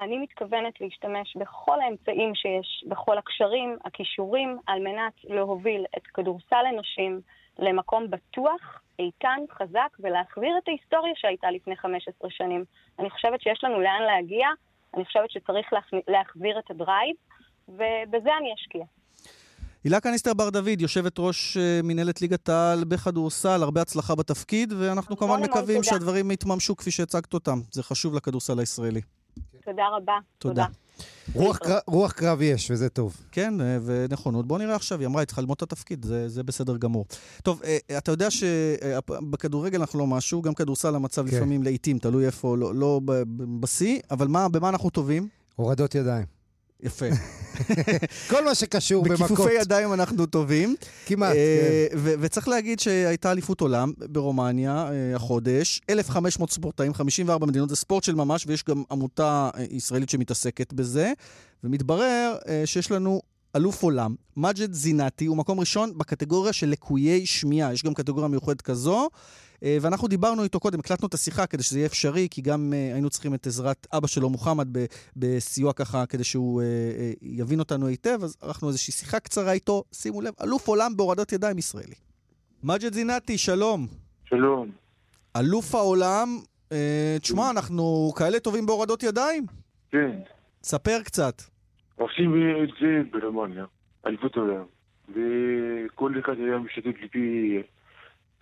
אני 0.00 0.18
מתכוונת 0.18 0.80
להשתמש 0.80 1.36
בכל 1.36 1.80
האמצעים 1.80 2.34
שיש, 2.34 2.84
בכל 2.88 3.18
הקשרים, 3.18 3.76
הכישורים, 3.84 4.58
על 4.66 4.78
מנת 4.82 5.12
להוביל 5.24 5.84
את 5.96 6.06
כדורסל 6.06 6.64
הנשים 6.68 7.20
למקום 7.58 8.10
בטוח 8.10 8.80
איתן, 9.02 9.40
חזק, 9.58 9.96
ולהחזיר 10.00 10.58
את 10.58 10.68
ההיסטוריה 10.68 11.12
שהייתה 11.16 11.50
לפני 11.50 11.76
15 11.76 12.30
שנים. 12.30 12.64
אני 12.98 13.10
חושבת 13.10 13.40
שיש 13.40 13.64
לנו 13.64 13.80
לאן 13.80 14.02
להגיע, 14.06 14.48
אני 14.94 15.04
חושבת 15.04 15.30
שצריך 15.30 15.66
להחזיר 16.08 16.58
את 16.58 16.70
ה 16.70 16.77
drive, 16.77 17.16
ובזה 17.68 18.30
אני 18.40 18.54
אשקיע. 18.54 18.84
הילה 19.84 20.00
קניסטר 20.00 20.34
בר 20.34 20.50
דוד, 20.50 20.80
יושבת 20.80 21.18
ראש 21.18 21.56
אה, 21.56 21.80
מנהלת 21.82 22.22
ליגת 22.22 22.48
העל 22.48 22.84
בכדורסל, 22.84 23.62
הרבה 23.62 23.80
הצלחה 23.82 24.14
בתפקיד, 24.14 24.72
ואנחנו 24.72 25.16
כמובן 25.16 25.42
מקווים 25.42 25.76
תודה. 25.76 25.82
שהדברים 25.82 26.30
יתממשו 26.30 26.76
כפי 26.76 26.90
שהצגת 26.90 27.34
אותם. 27.34 27.58
זה 27.70 27.82
חשוב 27.82 28.14
לכדורסל 28.14 28.58
הישראלי. 28.58 29.00
תודה 29.64 29.88
רבה. 29.96 30.18
תודה. 30.38 30.64
תודה. 30.64 30.81
רוח, 31.34 31.58
קר... 31.58 31.78
רוח 31.86 32.12
קרב 32.12 32.42
יש, 32.42 32.70
וזה 32.70 32.88
טוב. 32.88 33.16
כן, 33.32 33.60
אה, 33.60 33.78
ונכונות. 33.84 34.46
בוא 34.46 34.58
נראה 34.58 34.74
עכשיו, 34.74 35.00
היא 35.00 35.06
אמרה, 35.06 35.20
היא 35.20 35.26
צריכה 35.26 35.40
ללמוד 35.40 35.56
את 35.56 35.62
התפקיד, 35.62 36.04
זה, 36.04 36.28
זה 36.28 36.42
בסדר 36.42 36.76
גמור. 36.76 37.04
טוב, 37.42 37.62
אה, 37.64 37.98
אתה 37.98 38.10
יודע 38.10 38.28
שבכדורגל 38.30 39.80
אנחנו 39.80 39.98
לא 39.98 40.06
משהו, 40.06 40.42
גם 40.42 40.54
כדורסל 40.54 40.94
המצב 40.94 41.30
כן. 41.30 41.36
לפעמים 41.36 41.62
לעיתים, 41.62 41.98
תלוי 41.98 42.26
איפה, 42.26 42.56
לא, 42.56 42.74
לא 42.74 43.00
בשיא, 43.60 44.00
אבל 44.10 44.28
מה, 44.28 44.48
במה 44.48 44.68
אנחנו 44.68 44.90
טובים? 44.90 45.28
הורדות 45.56 45.94
ידיים. 45.94 46.41
יפה. 46.82 47.06
כל 48.30 48.44
מה 48.44 48.54
שקשור 48.54 49.04
במכות. 49.04 49.20
בכיפופי 49.20 49.52
ידיים 49.52 49.92
אנחנו 49.92 50.26
טובים. 50.26 50.76
כמעט, 51.06 51.36
אה, 51.36 51.86
כן. 51.90 51.96
וצריך 51.98 52.48
להגיד 52.48 52.80
שהייתה 52.80 53.32
אליפות 53.32 53.60
עולם 53.60 53.92
ברומניה 53.98 54.88
אה, 54.90 55.16
החודש, 55.16 55.80
1,500 55.90 56.50
ספורטאים, 56.50 56.94
54 56.94 57.46
מדינות, 57.46 57.68
זה 57.68 57.76
ספורט 57.76 58.04
של 58.04 58.14
ממש, 58.14 58.44
ויש 58.46 58.64
גם 58.64 58.82
עמותה 58.90 59.50
אה, 59.56 59.64
ישראלית 59.70 60.10
שמתעסקת 60.10 60.72
בזה, 60.72 61.12
ומתברר 61.64 62.36
שיש 62.64 62.90
לנו 62.90 63.20
אלוף 63.56 63.82
עולם, 63.82 64.14
מג'ד 64.36 64.72
זינאטי, 64.72 65.26
הוא 65.26 65.36
מקום 65.36 65.60
ראשון 65.60 65.98
בקטגוריה 65.98 66.52
של 66.52 66.68
לקויי 66.68 67.26
שמיעה. 67.26 67.72
יש 67.72 67.82
גם 67.82 67.94
קטגוריה 67.94 68.28
מיוחדת 68.28 68.62
כזו. 68.62 69.08
אה, 69.62 69.76
ואנחנו 69.80 70.08
דיברנו 70.08 70.44
איתו 70.44 70.60
קודם, 70.60 70.78
הקלטנו 70.78 71.08
את 71.08 71.14
השיחה 71.14 71.46
כדי 71.46 71.62
שזה 71.62 71.78
יהיה 71.78 71.86
אפשרי, 71.86 72.28
כי 72.30 72.42
גם 72.42 72.72
אה, 72.72 72.92
היינו 72.92 73.10
צריכים 73.10 73.34
את 73.34 73.46
עזרת 73.46 73.86
אבא 73.92 74.06
שלו, 74.06 74.30
מוחמד, 74.30 74.68
בסיוע 75.16 75.72
ככה, 75.72 76.06
כדי 76.06 76.24
שהוא 76.24 76.62
אה, 76.62 76.66
יבין 77.22 77.58
אותנו 77.58 77.86
היטב, 77.86 78.18
אז 78.22 78.36
ערכנו 78.42 78.68
איזושהי 78.68 78.92
שיחה 78.92 79.20
קצרה 79.20 79.52
איתו. 79.52 79.84
שימו 79.92 80.22
לב, 80.22 80.32
אלוף 80.42 80.68
עולם 80.68 80.96
בהורדות 80.96 81.32
ידיים 81.32 81.58
ישראלי. 81.58 81.94
מג'ד 82.64 82.92
זינאטי, 82.92 83.38
שלום. 83.38 83.86
שלום. 84.24 84.70
אלוף 85.36 85.74
העולם, 85.74 86.28
תשמע, 87.20 87.50
אנחנו 87.50 88.12
כאלה 88.18 88.40
טובים 88.40 88.66
בהורדות 88.66 89.02
ידיים? 89.02 89.46
כן. 89.90 90.18
ספר 90.62 91.02
קצת. 91.04 91.42
עושים 91.96 92.34
את 92.62 92.68
זה 92.80 93.02
ברומניה, 93.10 93.64
אליפות 94.06 94.36
עולם. 94.36 94.64
וכל 95.08 96.12
אחד 96.20 96.32
היה 96.38 96.58
משתתף 96.58 97.02
לפי 97.02 97.58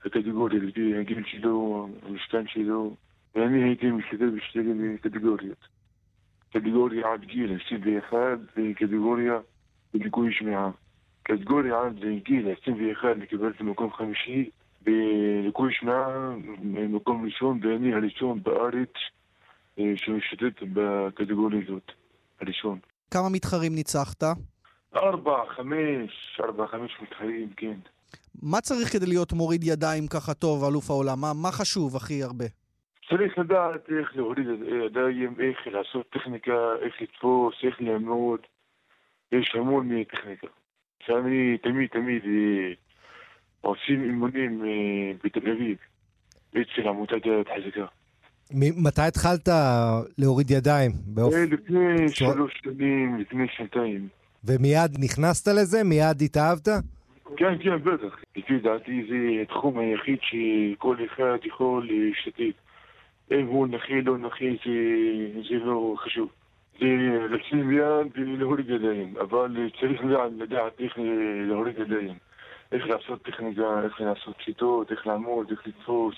הקטגוריה, 0.05 0.59
לפי 0.63 0.97
הגיל 0.99 1.23
שלו, 1.27 1.89
המשכן 2.03 2.47
שלו, 2.47 2.95
ואני 3.35 3.65
הייתי 3.65 3.91
משתתף 3.91 4.25
בשתי 4.37 4.59
קטגוריות. 5.03 5.69
קטגוריה 6.53 7.13
עד 7.13 7.25
גיל 7.25 7.59
21 7.67 8.17
וקטגוריה 8.57 9.39
בליקוי 9.95 10.33
שמיעה. 10.33 10.71
קטגוריה 11.23 11.81
עד 11.87 12.05
גיל 12.25 12.49
21 12.63 13.09
קיבלתי 13.29 13.63
מקום 13.63 13.93
חמישי, 13.93 14.51
בליקוי 14.83 15.73
שמיעה 15.75 16.31
מקום 16.89 17.25
ראשון, 17.25 17.61
ואני 17.63 17.95
הראשון 17.95 18.43
בארץ 18.43 18.93
אה, 19.79 19.93
שמשתתף 19.97 20.63
בקטגוריה 20.73 21.61
הזאת, 21.67 21.93
הראשון. 22.41 22.79
כמה 23.11 23.29
מתחרים 23.33 23.75
ניצחת? 23.75 24.23
ארבע, 24.97 25.43
חמש, 25.57 26.41
ארבע, 26.41 26.67
חמש 26.67 26.99
מתחרים, 27.03 27.49
כן. 27.57 27.79
מה 28.43 28.61
צריך 28.61 28.93
כדי 28.93 29.07
להיות 29.07 29.33
מוריד 29.33 29.65
ידיים 29.65 30.07
ככה 30.07 30.35
טוב, 30.35 30.65
אלוף 30.65 30.91
העולם? 30.91 31.21
מה, 31.21 31.33
מה 31.43 31.53
חשוב 31.53 31.97
הכי 31.97 32.23
הרבה? 32.23 32.45
צריך 33.09 33.39
לדעת 33.39 33.89
איך 33.99 34.17
להוריד 34.17 34.47
ידיים, 34.87 35.35
איך 35.41 35.59
לעשות 35.67 36.11
טכניקה, 36.11 36.53
איך 36.83 36.95
לתפוס, 37.03 37.55
איך 37.65 37.77
לעמוד. 37.81 38.41
יש 39.33 39.55
המון 39.55 40.05
טכניקה. 40.05 40.47
שאני 41.07 41.59
תמיד 41.63 41.89
תמיד 41.91 42.23
אה, 42.25 42.73
עושים 43.61 44.05
אימונים 44.05 44.65
אה, 44.65 45.13
בתל 45.25 45.51
אביב, 45.51 45.77
אצל 46.51 46.89
עמותת 46.89 47.27
יד 47.27 47.47
חזקה. 47.49 47.87
מתי 48.55 49.03
התחלת 49.03 49.49
להוריד 50.19 50.51
ידיים? 50.51 50.93
באופ... 51.07 51.35
אה, 51.35 51.45
לפני 51.45 52.09
שלוש 52.09 52.61
שנים, 52.65 53.19
לפני 53.19 53.47
שנתיים. 53.57 54.09
ומיד 54.45 54.91
נכנסת 54.99 55.49
לזה? 55.49 55.85
מיד 55.85 56.23
התאהבת? 56.23 56.69
כן, 57.41 57.59
כן, 57.63 57.79
בטח. 57.79 58.17
לפי 58.37 58.59
דעתי 58.59 59.07
זה 59.09 59.43
התחום 59.43 59.79
היחיד 59.79 60.19
שכל 60.23 60.97
אחד 61.05 61.39
יכול 61.45 61.89
להשתתף. 61.91 62.61
אם 63.31 63.47
הוא 63.47 63.67
נכה, 63.67 63.95
לא 64.05 64.19
נכה, 64.19 64.45
זה, 64.65 65.41
זה 65.49 65.55
לא 65.65 65.95
חשוב. 65.99 66.29
זה 66.81 66.87
לשים 67.31 67.73
יד 67.73 68.07
ולהוריד 68.15 68.71
ידיים, 68.71 69.15
אבל 69.21 69.71
צריך 69.81 70.01
לדעת 70.39 70.81
איך 70.81 70.99
להוריד 71.49 71.79
ידיים. 71.79 72.15
איך 72.73 72.87
לעשות 72.87 73.23
טכניקה, 73.23 73.83
איך 73.85 74.01
לעשות 74.01 74.35
שיטות, 74.45 74.91
איך 74.91 75.07
לעמוד, 75.07 75.51
איך 75.51 75.67
לתפוס. 75.67 76.15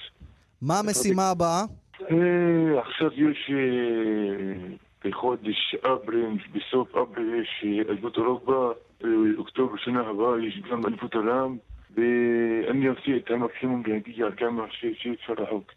מה 0.62 0.78
המשימה 0.78 1.30
הבאה? 1.30 1.62
אה, 2.10 2.80
עכשיו 2.80 3.12
יש 3.12 3.50
אה, 3.50 4.74
בחודש 5.04 5.74
אפריל, 5.74 6.38
בסוף 6.52 6.96
אפריל 6.96 7.42
יש 7.42 7.64
אליפות 7.88 8.16
אירופה, 8.16 8.72
באוקטובר 9.02 9.76
שנה 9.76 10.00
הבאה 10.00 10.46
יש 10.46 10.62
גם 10.70 10.86
אליפות 10.86 11.14
עולם, 11.14 11.56
ואני 11.96 12.86
עושה 12.86 13.16
את 13.16 13.30
המקסימום 13.30 13.82
להגיע 13.86 14.26
כמה 14.36 14.64
שאפשר 14.70 15.42
רחוק 15.42 15.72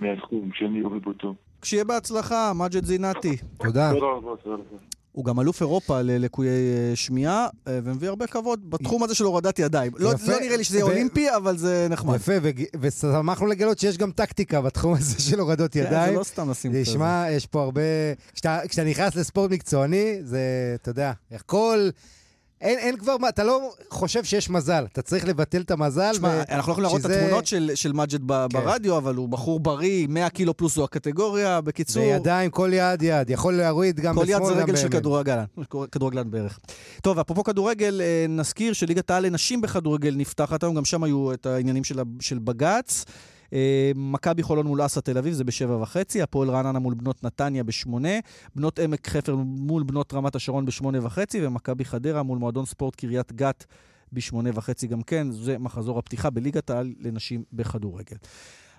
מהתחום 0.00 0.50
שאני 0.54 0.82
אוהב 0.82 1.06
אותו. 1.06 1.34
שיהיה 1.62 1.84
בהצלחה, 1.84 2.52
מג'ד 2.54 2.84
זינאטי. 2.84 3.36
תודה. 3.58 3.92
תודה 3.92 4.06
רבה, 4.06 4.36
תודה 4.42 4.54
רבה. 4.54 4.76
הוא 5.16 5.24
גם 5.24 5.40
אלוף 5.40 5.60
אירופה 5.60 6.02
ללקויי 6.02 6.50
אה, 6.50 6.96
שמיעה, 6.96 7.48
אה, 7.68 7.78
ומביא 7.84 8.08
הרבה 8.08 8.26
כבוד 8.26 8.70
בתחום 8.70 9.02
הזה 9.02 9.14
של 9.14 9.24
הורדת 9.24 9.58
ידיים. 9.58 9.92
לא, 9.98 10.10
לא 10.28 10.40
נראה 10.40 10.56
לי 10.56 10.64
שזה 10.64 10.78
יהיה 10.78 10.86
אולימפי, 10.86 11.34
אבל 11.36 11.56
זה 11.56 11.86
נחמד. 11.90 12.16
יפה, 12.16 12.32
ושמחנו 12.80 13.46
לגלות 13.46 13.78
שיש 13.78 13.98
גם 13.98 14.10
טקטיקה 14.10 14.60
בתחום 14.60 14.94
הזה 14.94 15.20
של 15.30 15.40
הורדות 15.40 15.76
ידיים. 15.76 16.06
כן, 16.06 16.12
זה 16.12 16.18
לא 16.18 16.24
סתם 16.24 16.50
לשים 16.50 16.70
כזה. 16.70 16.82
תשמע, 16.82 17.24
יש 17.30 17.46
פה 17.46 17.62
הרבה... 17.62 17.82
כשאתה 18.34 18.84
נכנס 18.86 19.16
לספורט 19.16 19.50
מקצועני, 19.50 20.18
זה, 20.22 20.40
אתה 20.74 20.90
יודע, 20.90 21.12
כל... 21.46 21.88
אין, 22.60 22.78
אין 22.78 22.96
כבר, 22.96 23.16
אתה 23.28 23.44
לא 23.44 23.72
חושב 23.90 24.24
שיש 24.24 24.50
מזל, 24.50 24.84
אתה 24.92 25.02
צריך 25.02 25.26
לבטל 25.26 25.60
את 25.60 25.70
המזל. 25.70 26.14
שמע, 26.14 26.28
ו... 26.28 26.42
אנחנו 26.54 26.68
לא 26.68 26.72
יכולים 26.72 26.82
לראות 26.82 27.00
שזה... 27.00 27.14
את 27.14 27.22
התמונות 27.22 27.46
של, 27.46 27.70
של 27.74 27.92
מג'ד 27.92 28.20
ב, 28.26 28.46
כן. 28.52 28.58
ברדיו, 28.58 28.98
אבל 28.98 29.14
הוא 29.14 29.28
בחור 29.28 29.60
בריא, 29.60 30.06
100 30.06 30.30
קילו 30.30 30.56
פלוס 30.56 30.74
זו 30.74 30.84
הקטגוריה, 30.84 31.60
בקיצור... 31.60 32.02
בידיים, 32.02 32.50
כל 32.50 32.70
יד 32.72 33.02
יד, 33.02 33.30
יכול 33.30 33.54
להוריד 33.54 34.00
גם 34.00 34.16
בשמאל, 34.16 34.26
גם 34.26 34.38
בימין. 34.38 34.46
כל 34.46 34.52
יד 34.52 34.56
זה 34.56 34.62
רגל 34.62 34.76
של 34.76 34.88
כדורגלן, 34.88 35.44
כדורגלן 35.92 36.30
בערך. 36.30 36.58
טוב, 37.02 37.18
אפרופו 37.18 37.44
כדורגל, 37.44 38.00
אה, 38.00 38.26
נזכיר 38.28 38.72
שליגת 38.72 39.10
העל 39.10 39.26
לנשים 39.26 39.60
בכדורגל 39.60 40.14
נפתחת 40.16 40.62
היום, 40.62 40.74
גם 40.74 40.84
שם 40.84 41.02
היו 41.02 41.32
את 41.32 41.46
העניינים 41.46 41.84
של, 41.84 42.00
של 42.20 42.38
בג"ץ. 42.38 43.04
אה, 43.52 43.92
מכבי 43.94 44.42
חולון 44.42 44.66
מול 44.66 44.86
אסא 44.86 45.00
תל 45.00 45.18
אביב, 45.18 45.34
זה 45.34 45.44
בשבע 45.44 45.76
וחצי, 45.76 46.22
הפועל 46.22 46.50
רעננה 46.50 46.78
מול 46.78 46.94
בנות 46.94 47.24
נתניה 47.24 47.64
בשמונה, 47.64 48.18
בנות 48.54 48.78
עמק 48.78 49.08
חפר 49.08 49.36
מול 49.36 49.82
בנות 49.82 50.14
רמת 50.14 50.36
השרון 50.36 50.64
בשמונה 50.64 51.06
וחצי, 51.06 51.46
ומכבי 51.46 51.84
חדרה 51.84 52.22
מול 52.22 52.38
מועדון 52.38 52.66
ספורט 52.66 52.94
קריית 52.94 53.32
גת 53.32 53.64
בשמונה 54.12 54.50
וחצי 54.54 54.86
גם 54.86 55.02
כן. 55.02 55.30
זה 55.30 55.58
מחזור 55.58 55.98
הפתיחה 55.98 56.30
בליגת 56.30 56.70
העל 56.70 56.94
לנשים 57.00 57.44
בכדורגל. 57.52 58.16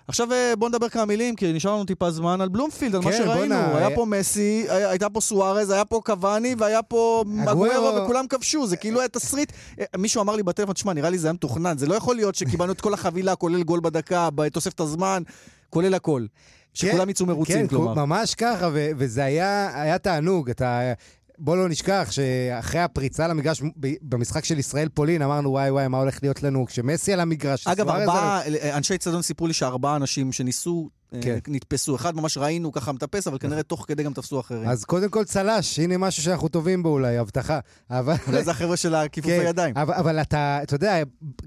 עכשיו 0.08 0.32
אה, 0.32 0.56
בואו 0.58 0.68
נדבר 0.68 0.88
כמה 0.88 1.04
מילים, 1.04 1.36
כי 1.36 1.52
נשאר 1.52 1.74
לנו 1.74 1.84
טיפה 1.84 2.10
זמן 2.10 2.40
על 2.40 2.48
בלומפילד, 2.48 2.94
על 2.94 3.02
כן, 3.02 3.08
מה 3.08 3.16
שראינו. 3.16 3.54
בונה, 3.54 3.76
היה 3.78 3.88
פה 3.94 4.04
מסי, 4.04 4.66
הייתה 4.68 5.10
פה 5.10 5.20
סוארז, 5.20 5.70
היה 5.70 5.84
פה 5.84 6.00
קוואני, 6.04 6.54
והיה 6.58 6.82
פה 6.82 7.24
אגוארו, 7.46 8.02
וכולם 8.02 8.26
כבשו. 8.28 8.66
זה 8.66 8.76
כאילו 8.76 9.00
היה 9.00 9.08
תסריט. 9.08 9.52
אה, 9.80 9.84
מישהו 9.98 10.22
אמר 10.22 10.36
לי 10.36 10.42
בטלפון, 10.42 10.74
תשמע, 10.74 10.92
נראה 10.92 11.10
לי 11.10 11.18
זה 11.18 11.26
היה 11.28 11.32
מתוכנן. 11.32 11.78
זה 11.78 11.86
לא 11.86 11.94
יכול 11.94 12.16
להיות 12.16 12.34
שקיבלנו 12.34 12.72
את 12.72 12.80
כל 12.80 12.94
החבילה, 12.94 13.36
כולל 13.36 13.62
גול 13.62 13.80
בדקה, 13.80 14.28
בתוספת 14.34 14.80
הזמן, 14.80 15.22
כולל 15.70 15.94
הכל. 15.94 16.26
שכולם 16.74 17.04
כן, 17.04 17.10
יצאו 17.10 17.26
מרוצים, 17.26 17.56
כן, 17.56 17.66
כלומר. 17.66 17.94
כן, 17.94 18.00
ממש 18.00 18.34
ככה, 18.34 18.68
וזה 18.72 19.24
היה, 19.24 19.82
היה 19.82 19.98
תענוג. 19.98 20.50
אתה 20.50 20.92
בוא 21.38 21.56
לא 21.56 21.68
נשכח 21.68 22.08
שאחרי 22.10 22.80
הפריצה 22.80 23.28
למגרש 23.28 23.62
במשחק 24.02 24.44
של 24.44 24.58
ישראל-פולין, 24.58 25.22
אמרנו, 25.22 25.50
וואי 25.50 25.70
וואי, 25.70 25.88
מה 25.88 25.98
הולך 25.98 26.18
להיות 26.22 26.42
לנו 26.42 26.66
כשמסי 26.66 27.12
על 27.12 27.20
המגרש. 27.20 27.66
אגב, 27.66 27.88
ארבעה, 27.88 28.40
אנשי 28.76 28.98
צדון 28.98 29.22
סיפרו 29.22 29.46
לי 29.46 29.52
שארבעה 29.52 29.96
אנשים 29.96 30.32
שניסו 30.32 30.90
כן. 31.20 31.38
נתפסו. 31.48 31.96
אחד 31.96 32.16
ממש 32.16 32.38
ראינו 32.38 32.72
ככה 32.72 32.92
מטפס, 32.92 33.26
אבל 33.26 33.38
כנראה 33.38 33.62
תוך 33.62 33.84
כדי 33.88 34.02
גם 34.02 34.12
תפסו 34.12 34.40
אחרים. 34.40 34.68
אז 34.68 34.84
קודם 34.84 35.08
כל 35.08 35.24
צל"ש, 35.24 35.78
הנה 35.78 35.98
משהו 35.98 36.22
שאנחנו 36.22 36.48
טובים 36.48 36.82
בו 36.82 36.88
אולי, 36.88 37.18
הבטחה. 37.18 37.58
אבל... 37.90 38.14
אולי 38.26 38.44
זה 38.44 38.50
החבר'ה 38.50 38.76
של 38.76 38.94
הכיפוף 38.94 39.30
כן, 39.30 39.40
הידיים. 39.40 39.76
אבל, 39.76 39.94
אבל 39.94 40.20
אתה, 40.20 40.60
אתה 40.62 40.74
יודע, 40.74 41.02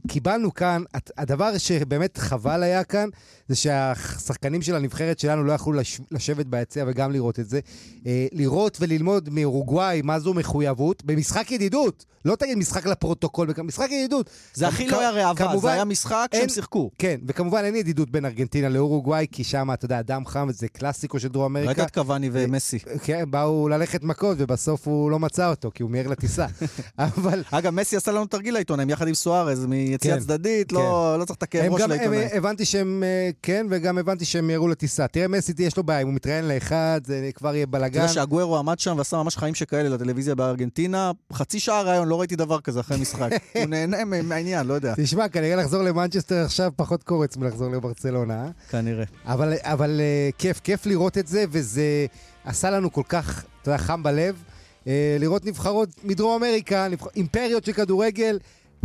קיבלנו 0.08 0.54
כאן, 0.54 0.84
הדבר 1.18 1.58
שבאמת 1.58 2.18
חבל 2.18 2.64
היה 2.64 2.84
כאן, 2.84 3.10
זה 3.48 3.56
שהשחקנים 3.56 4.62
של 4.62 4.76
הנבחרת 4.76 5.20
שלנו 5.20 5.44
לא 5.44 5.54
יכלו 5.54 5.74
לש, 5.74 6.02
לשבת 6.12 6.46
ביציע 6.46 6.86
וגם 6.88 7.12
לראות 7.12 7.40
את 7.40 7.50
זה. 7.50 7.60
אה, 8.06 8.28
לראות 8.32 8.78
וללמוד 8.82 9.30
מאורוגוואי 9.32 10.02
מה 10.02 10.20
זו 10.20 10.34
מחויבות, 10.34 11.04
במשחק 11.06 11.52
ידידות. 11.52 12.06
לא 12.26 12.36
תגיד 12.36 12.58
משחק 12.58 12.86
לפרוטוקול, 12.86 13.50
משחק 13.64 13.88
ידידות. 13.92 14.30
זה 14.54 14.68
הכי 14.68 14.88
לא 14.88 15.00
היה 15.00 15.32
ראווה, 15.32 15.58
זה 15.58 15.72
היה 15.72 15.86
משחק 15.86 16.28
שהם 16.36 16.50
שיחקו. 16.50 16.92
כן, 16.98 17.20
וכמובן 17.28 17.64
אין 17.64 17.76
ידידות 17.76 18.10
בין 18.10 18.26
ארגנטינה 18.26 18.70
לאורוגוואי, 18.70 19.28
כי 19.32 19.44
שם, 19.52 19.70
אתה 19.74 19.86
יודע, 19.86 20.02
דם 20.02 20.24
חם, 20.26 20.48
זה 20.52 20.68
קלאסיקו 20.68 21.20
של 21.20 21.28
דרום 21.28 21.46
אמריקה. 21.46 21.82
ראית 21.82 21.90
את 21.90 21.94
קוואני 21.94 22.30
ומסי. 22.34 22.80
כן, 23.04 23.24
באו 23.30 23.70
ללכת 23.70 24.04
מכות, 24.04 24.38
ובסוף 24.40 24.88
הוא 24.88 25.12
לא 25.12 25.20
מצא 25.20 25.50
אותו, 25.50 25.72
כי 25.74 25.84
הוא 25.84 25.92
מיהר 25.92 26.08
לטיסה. 26.08 26.46
אבל... 26.98 27.44
אגב, 27.52 27.74
מסי 27.74 27.96
עשה 27.98 28.12
לנו 28.12 28.26
תרגיל 28.26 28.54
לעיתונאים, 28.54 28.90
יחד 28.90 29.08
עם 29.08 29.14
סוארז, 29.14 29.66
מיציאה 29.66 30.16
כן, 30.16 30.22
צדדית, 30.22 30.72
לא, 30.72 31.12
כן. 31.14 31.20
לא 31.20 31.26
צריך 31.26 31.38
את 31.38 31.44
הכאב 31.44 31.74
ראש 31.74 31.82
לעיתונאים. 31.82 32.28
הבנתי 32.34 32.66
שהם, 32.66 33.04
אה, 33.06 33.30
כן, 33.42 33.68
וגם 33.70 33.98
הבנתי 33.98 34.26
שהם 34.26 34.48
מיהרו 34.48 34.68
לטיסה. 34.68 35.08
תראה, 35.08 35.28
מסי, 35.28 35.54
יש 35.60 35.78
לו 35.78 35.84
בעיה, 35.84 36.00
אם 36.00 36.08
הוא 36.08 36.16
מתראיין 36.16 36.48
לאחד, 36.48 37.02
זה 37.06 37.30
כבר 37.36 37.56
יהיה 37.56 37.66
בלאגן. 37.66 38.00
תראה 38.00 38.08
שהגוורו 38.08 38.58
עמד 38.58 38.80
שם 38.80 38.96
ועשה 38.98 39.18
ממש 39.18 39.38
חיים 39.38 39.56
שכאלה 39.56 39.90
לטלוויזיה 39.90 40.36
בארגנטינה. 40.36 41.12
חצי 41.34 41.60
שעה 41.60 41.82
ראיון, 41.82 42.08
לא 42.08 42.20
ראיתי 42.20 42.36
דבר 42.36 42.62
כזה 42.62 42.80
אחרי 42.80 42.98
משחק. 42.98 43.30
הוא 43.58 43.66
נהנה 43.66 44.06
מהעניין, 44.24 44.68
לא 44.68 44.74
יודע. 44.74 44.94
תשמע, 44.98 45.30
כנראה 45.30 45.56
לחזור 45.56 45.84
למנצ'סטר 45.84 46.46
עכשיו 46.46 46.72
פחות 46.76 47.04
קורץ 47.04 47.38
מלחזור 47.38 47.72
לברצלונה. 47.72 48.44
אה? 48.44 48.50
כנראה. 48.70 49.06
אבל, 49.26 49.41
אבל 49.62 50.00
uh, 50.00 50.38
כיף, 50.38 50.60
כיף 50.60 50.86
לראות 50.86 51.18
את 51.18 51.28
זה, 51.28 51.46
וזה 51.50 52.06
עשה 52.46 52.70
לנו 52.70 52.92
כל 52.92 53.04
כך, 53.10 53.46
אתה 53.62 53.70
יודע, 53.70 53.78
חם 53.78 54.04
בלב. 54.04 54.44
Uh, 54.84 54.88
לראות 55.20 55.46
נבחרות 55.46 55.90
מדרום 56.04 56.44
אמריקה, 56.44 56.88
נבח... 56.88 57.08
אימפריות 57.16 57.66
של 57.66 57.74
כדורגל. 57.74 58.40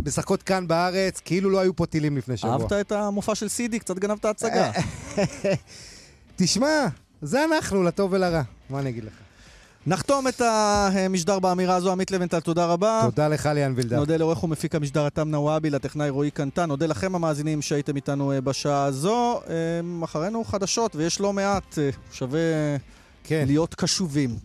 משחקות 0.05 0.43
כאן 0.43 0.67
בארץ, 0.67 1.19
כאילו 1.25 1.49
לא 1.49 1.59
היו 1.59 1.75
פה 1.75 1.85
טילים 1.85 2.17
לפני 2.17 2.37
שבוע. 2.37 2.53
אהבת 2.53 2.73
את 2.73 2.91
המופע 2.91 3.35
של 3.35 3.47
סידי? 3.47 3.79
קצת 3.79 3.99
גנבת 3.99 4.25
הצגה. 4.25 4.71
תשמע, 6.35 6.87
זה 7.21 7.43
אנחנו, 7.43 7.83
לטוב 7.83 8.13
ולרע. 8.13 8.41
מה 8.69 8.79
אני 8.79 8.89
אגיד 8.89 9.03
לך? 9.03 9.26
נחתום 9.87 10.27
את 10.27 10.41
המשדר 10.41 11.39
באמירה 11.39 11.75
הזו, 11.75 11.91
עמית 11.91 12.11
לבנטל, 12.11 12.39
תודה 12.39 12.65
רבה. 12.65 13.01
תודה 13.05 13.27
לך, 13.27 13.49
ליאן 13.53 13.73
וילדר. 13.75 13.95
נודה 13.95 14.17
לעורך 14.17 14.43
ומפיק 14.43 14.75
המשדר 14.75 15.05
עתם 15.05 15.29
נוואבי, 15.31 15.69
לטכנאי 15.69 16.09
רועי 16.09 16.31
קנטן. 16.31 16.65
נודה 16.65 16.85
לכם 16.85 17.15
המאזינים 17.15 17.61
שהייתם 17.61 17.95
איתנו 17.95 18.31
אה, 18.31 18.41
בשעה 18.41 18.83
הזו. 18.83 19.41
אה, 19.49 20.03
אחרינו 20.03 20.43
חדשות, 20.43 20.95
ויש 20.95 21.19
לא 21.19 21.33
מעט, 21.33 21.77
אה, 21.79 21.89
שווה 22.11 22.39
כן. 23.23 23.43
להיות 23.47 23.75
קשובים. 23.75 24.35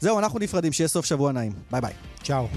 זהו, 0.00 0.18
אנחנו 0.18 0.38
נפרדים, 0.38 0.72
שיהיה 0.72 0.88
סוף 0.88 1.04
שבוע 1.04 1.32
נעים. 1.32 1.52
ביי 1.70 1.80
ביי. 1.80 1.92
צ'או. 2.22 2.48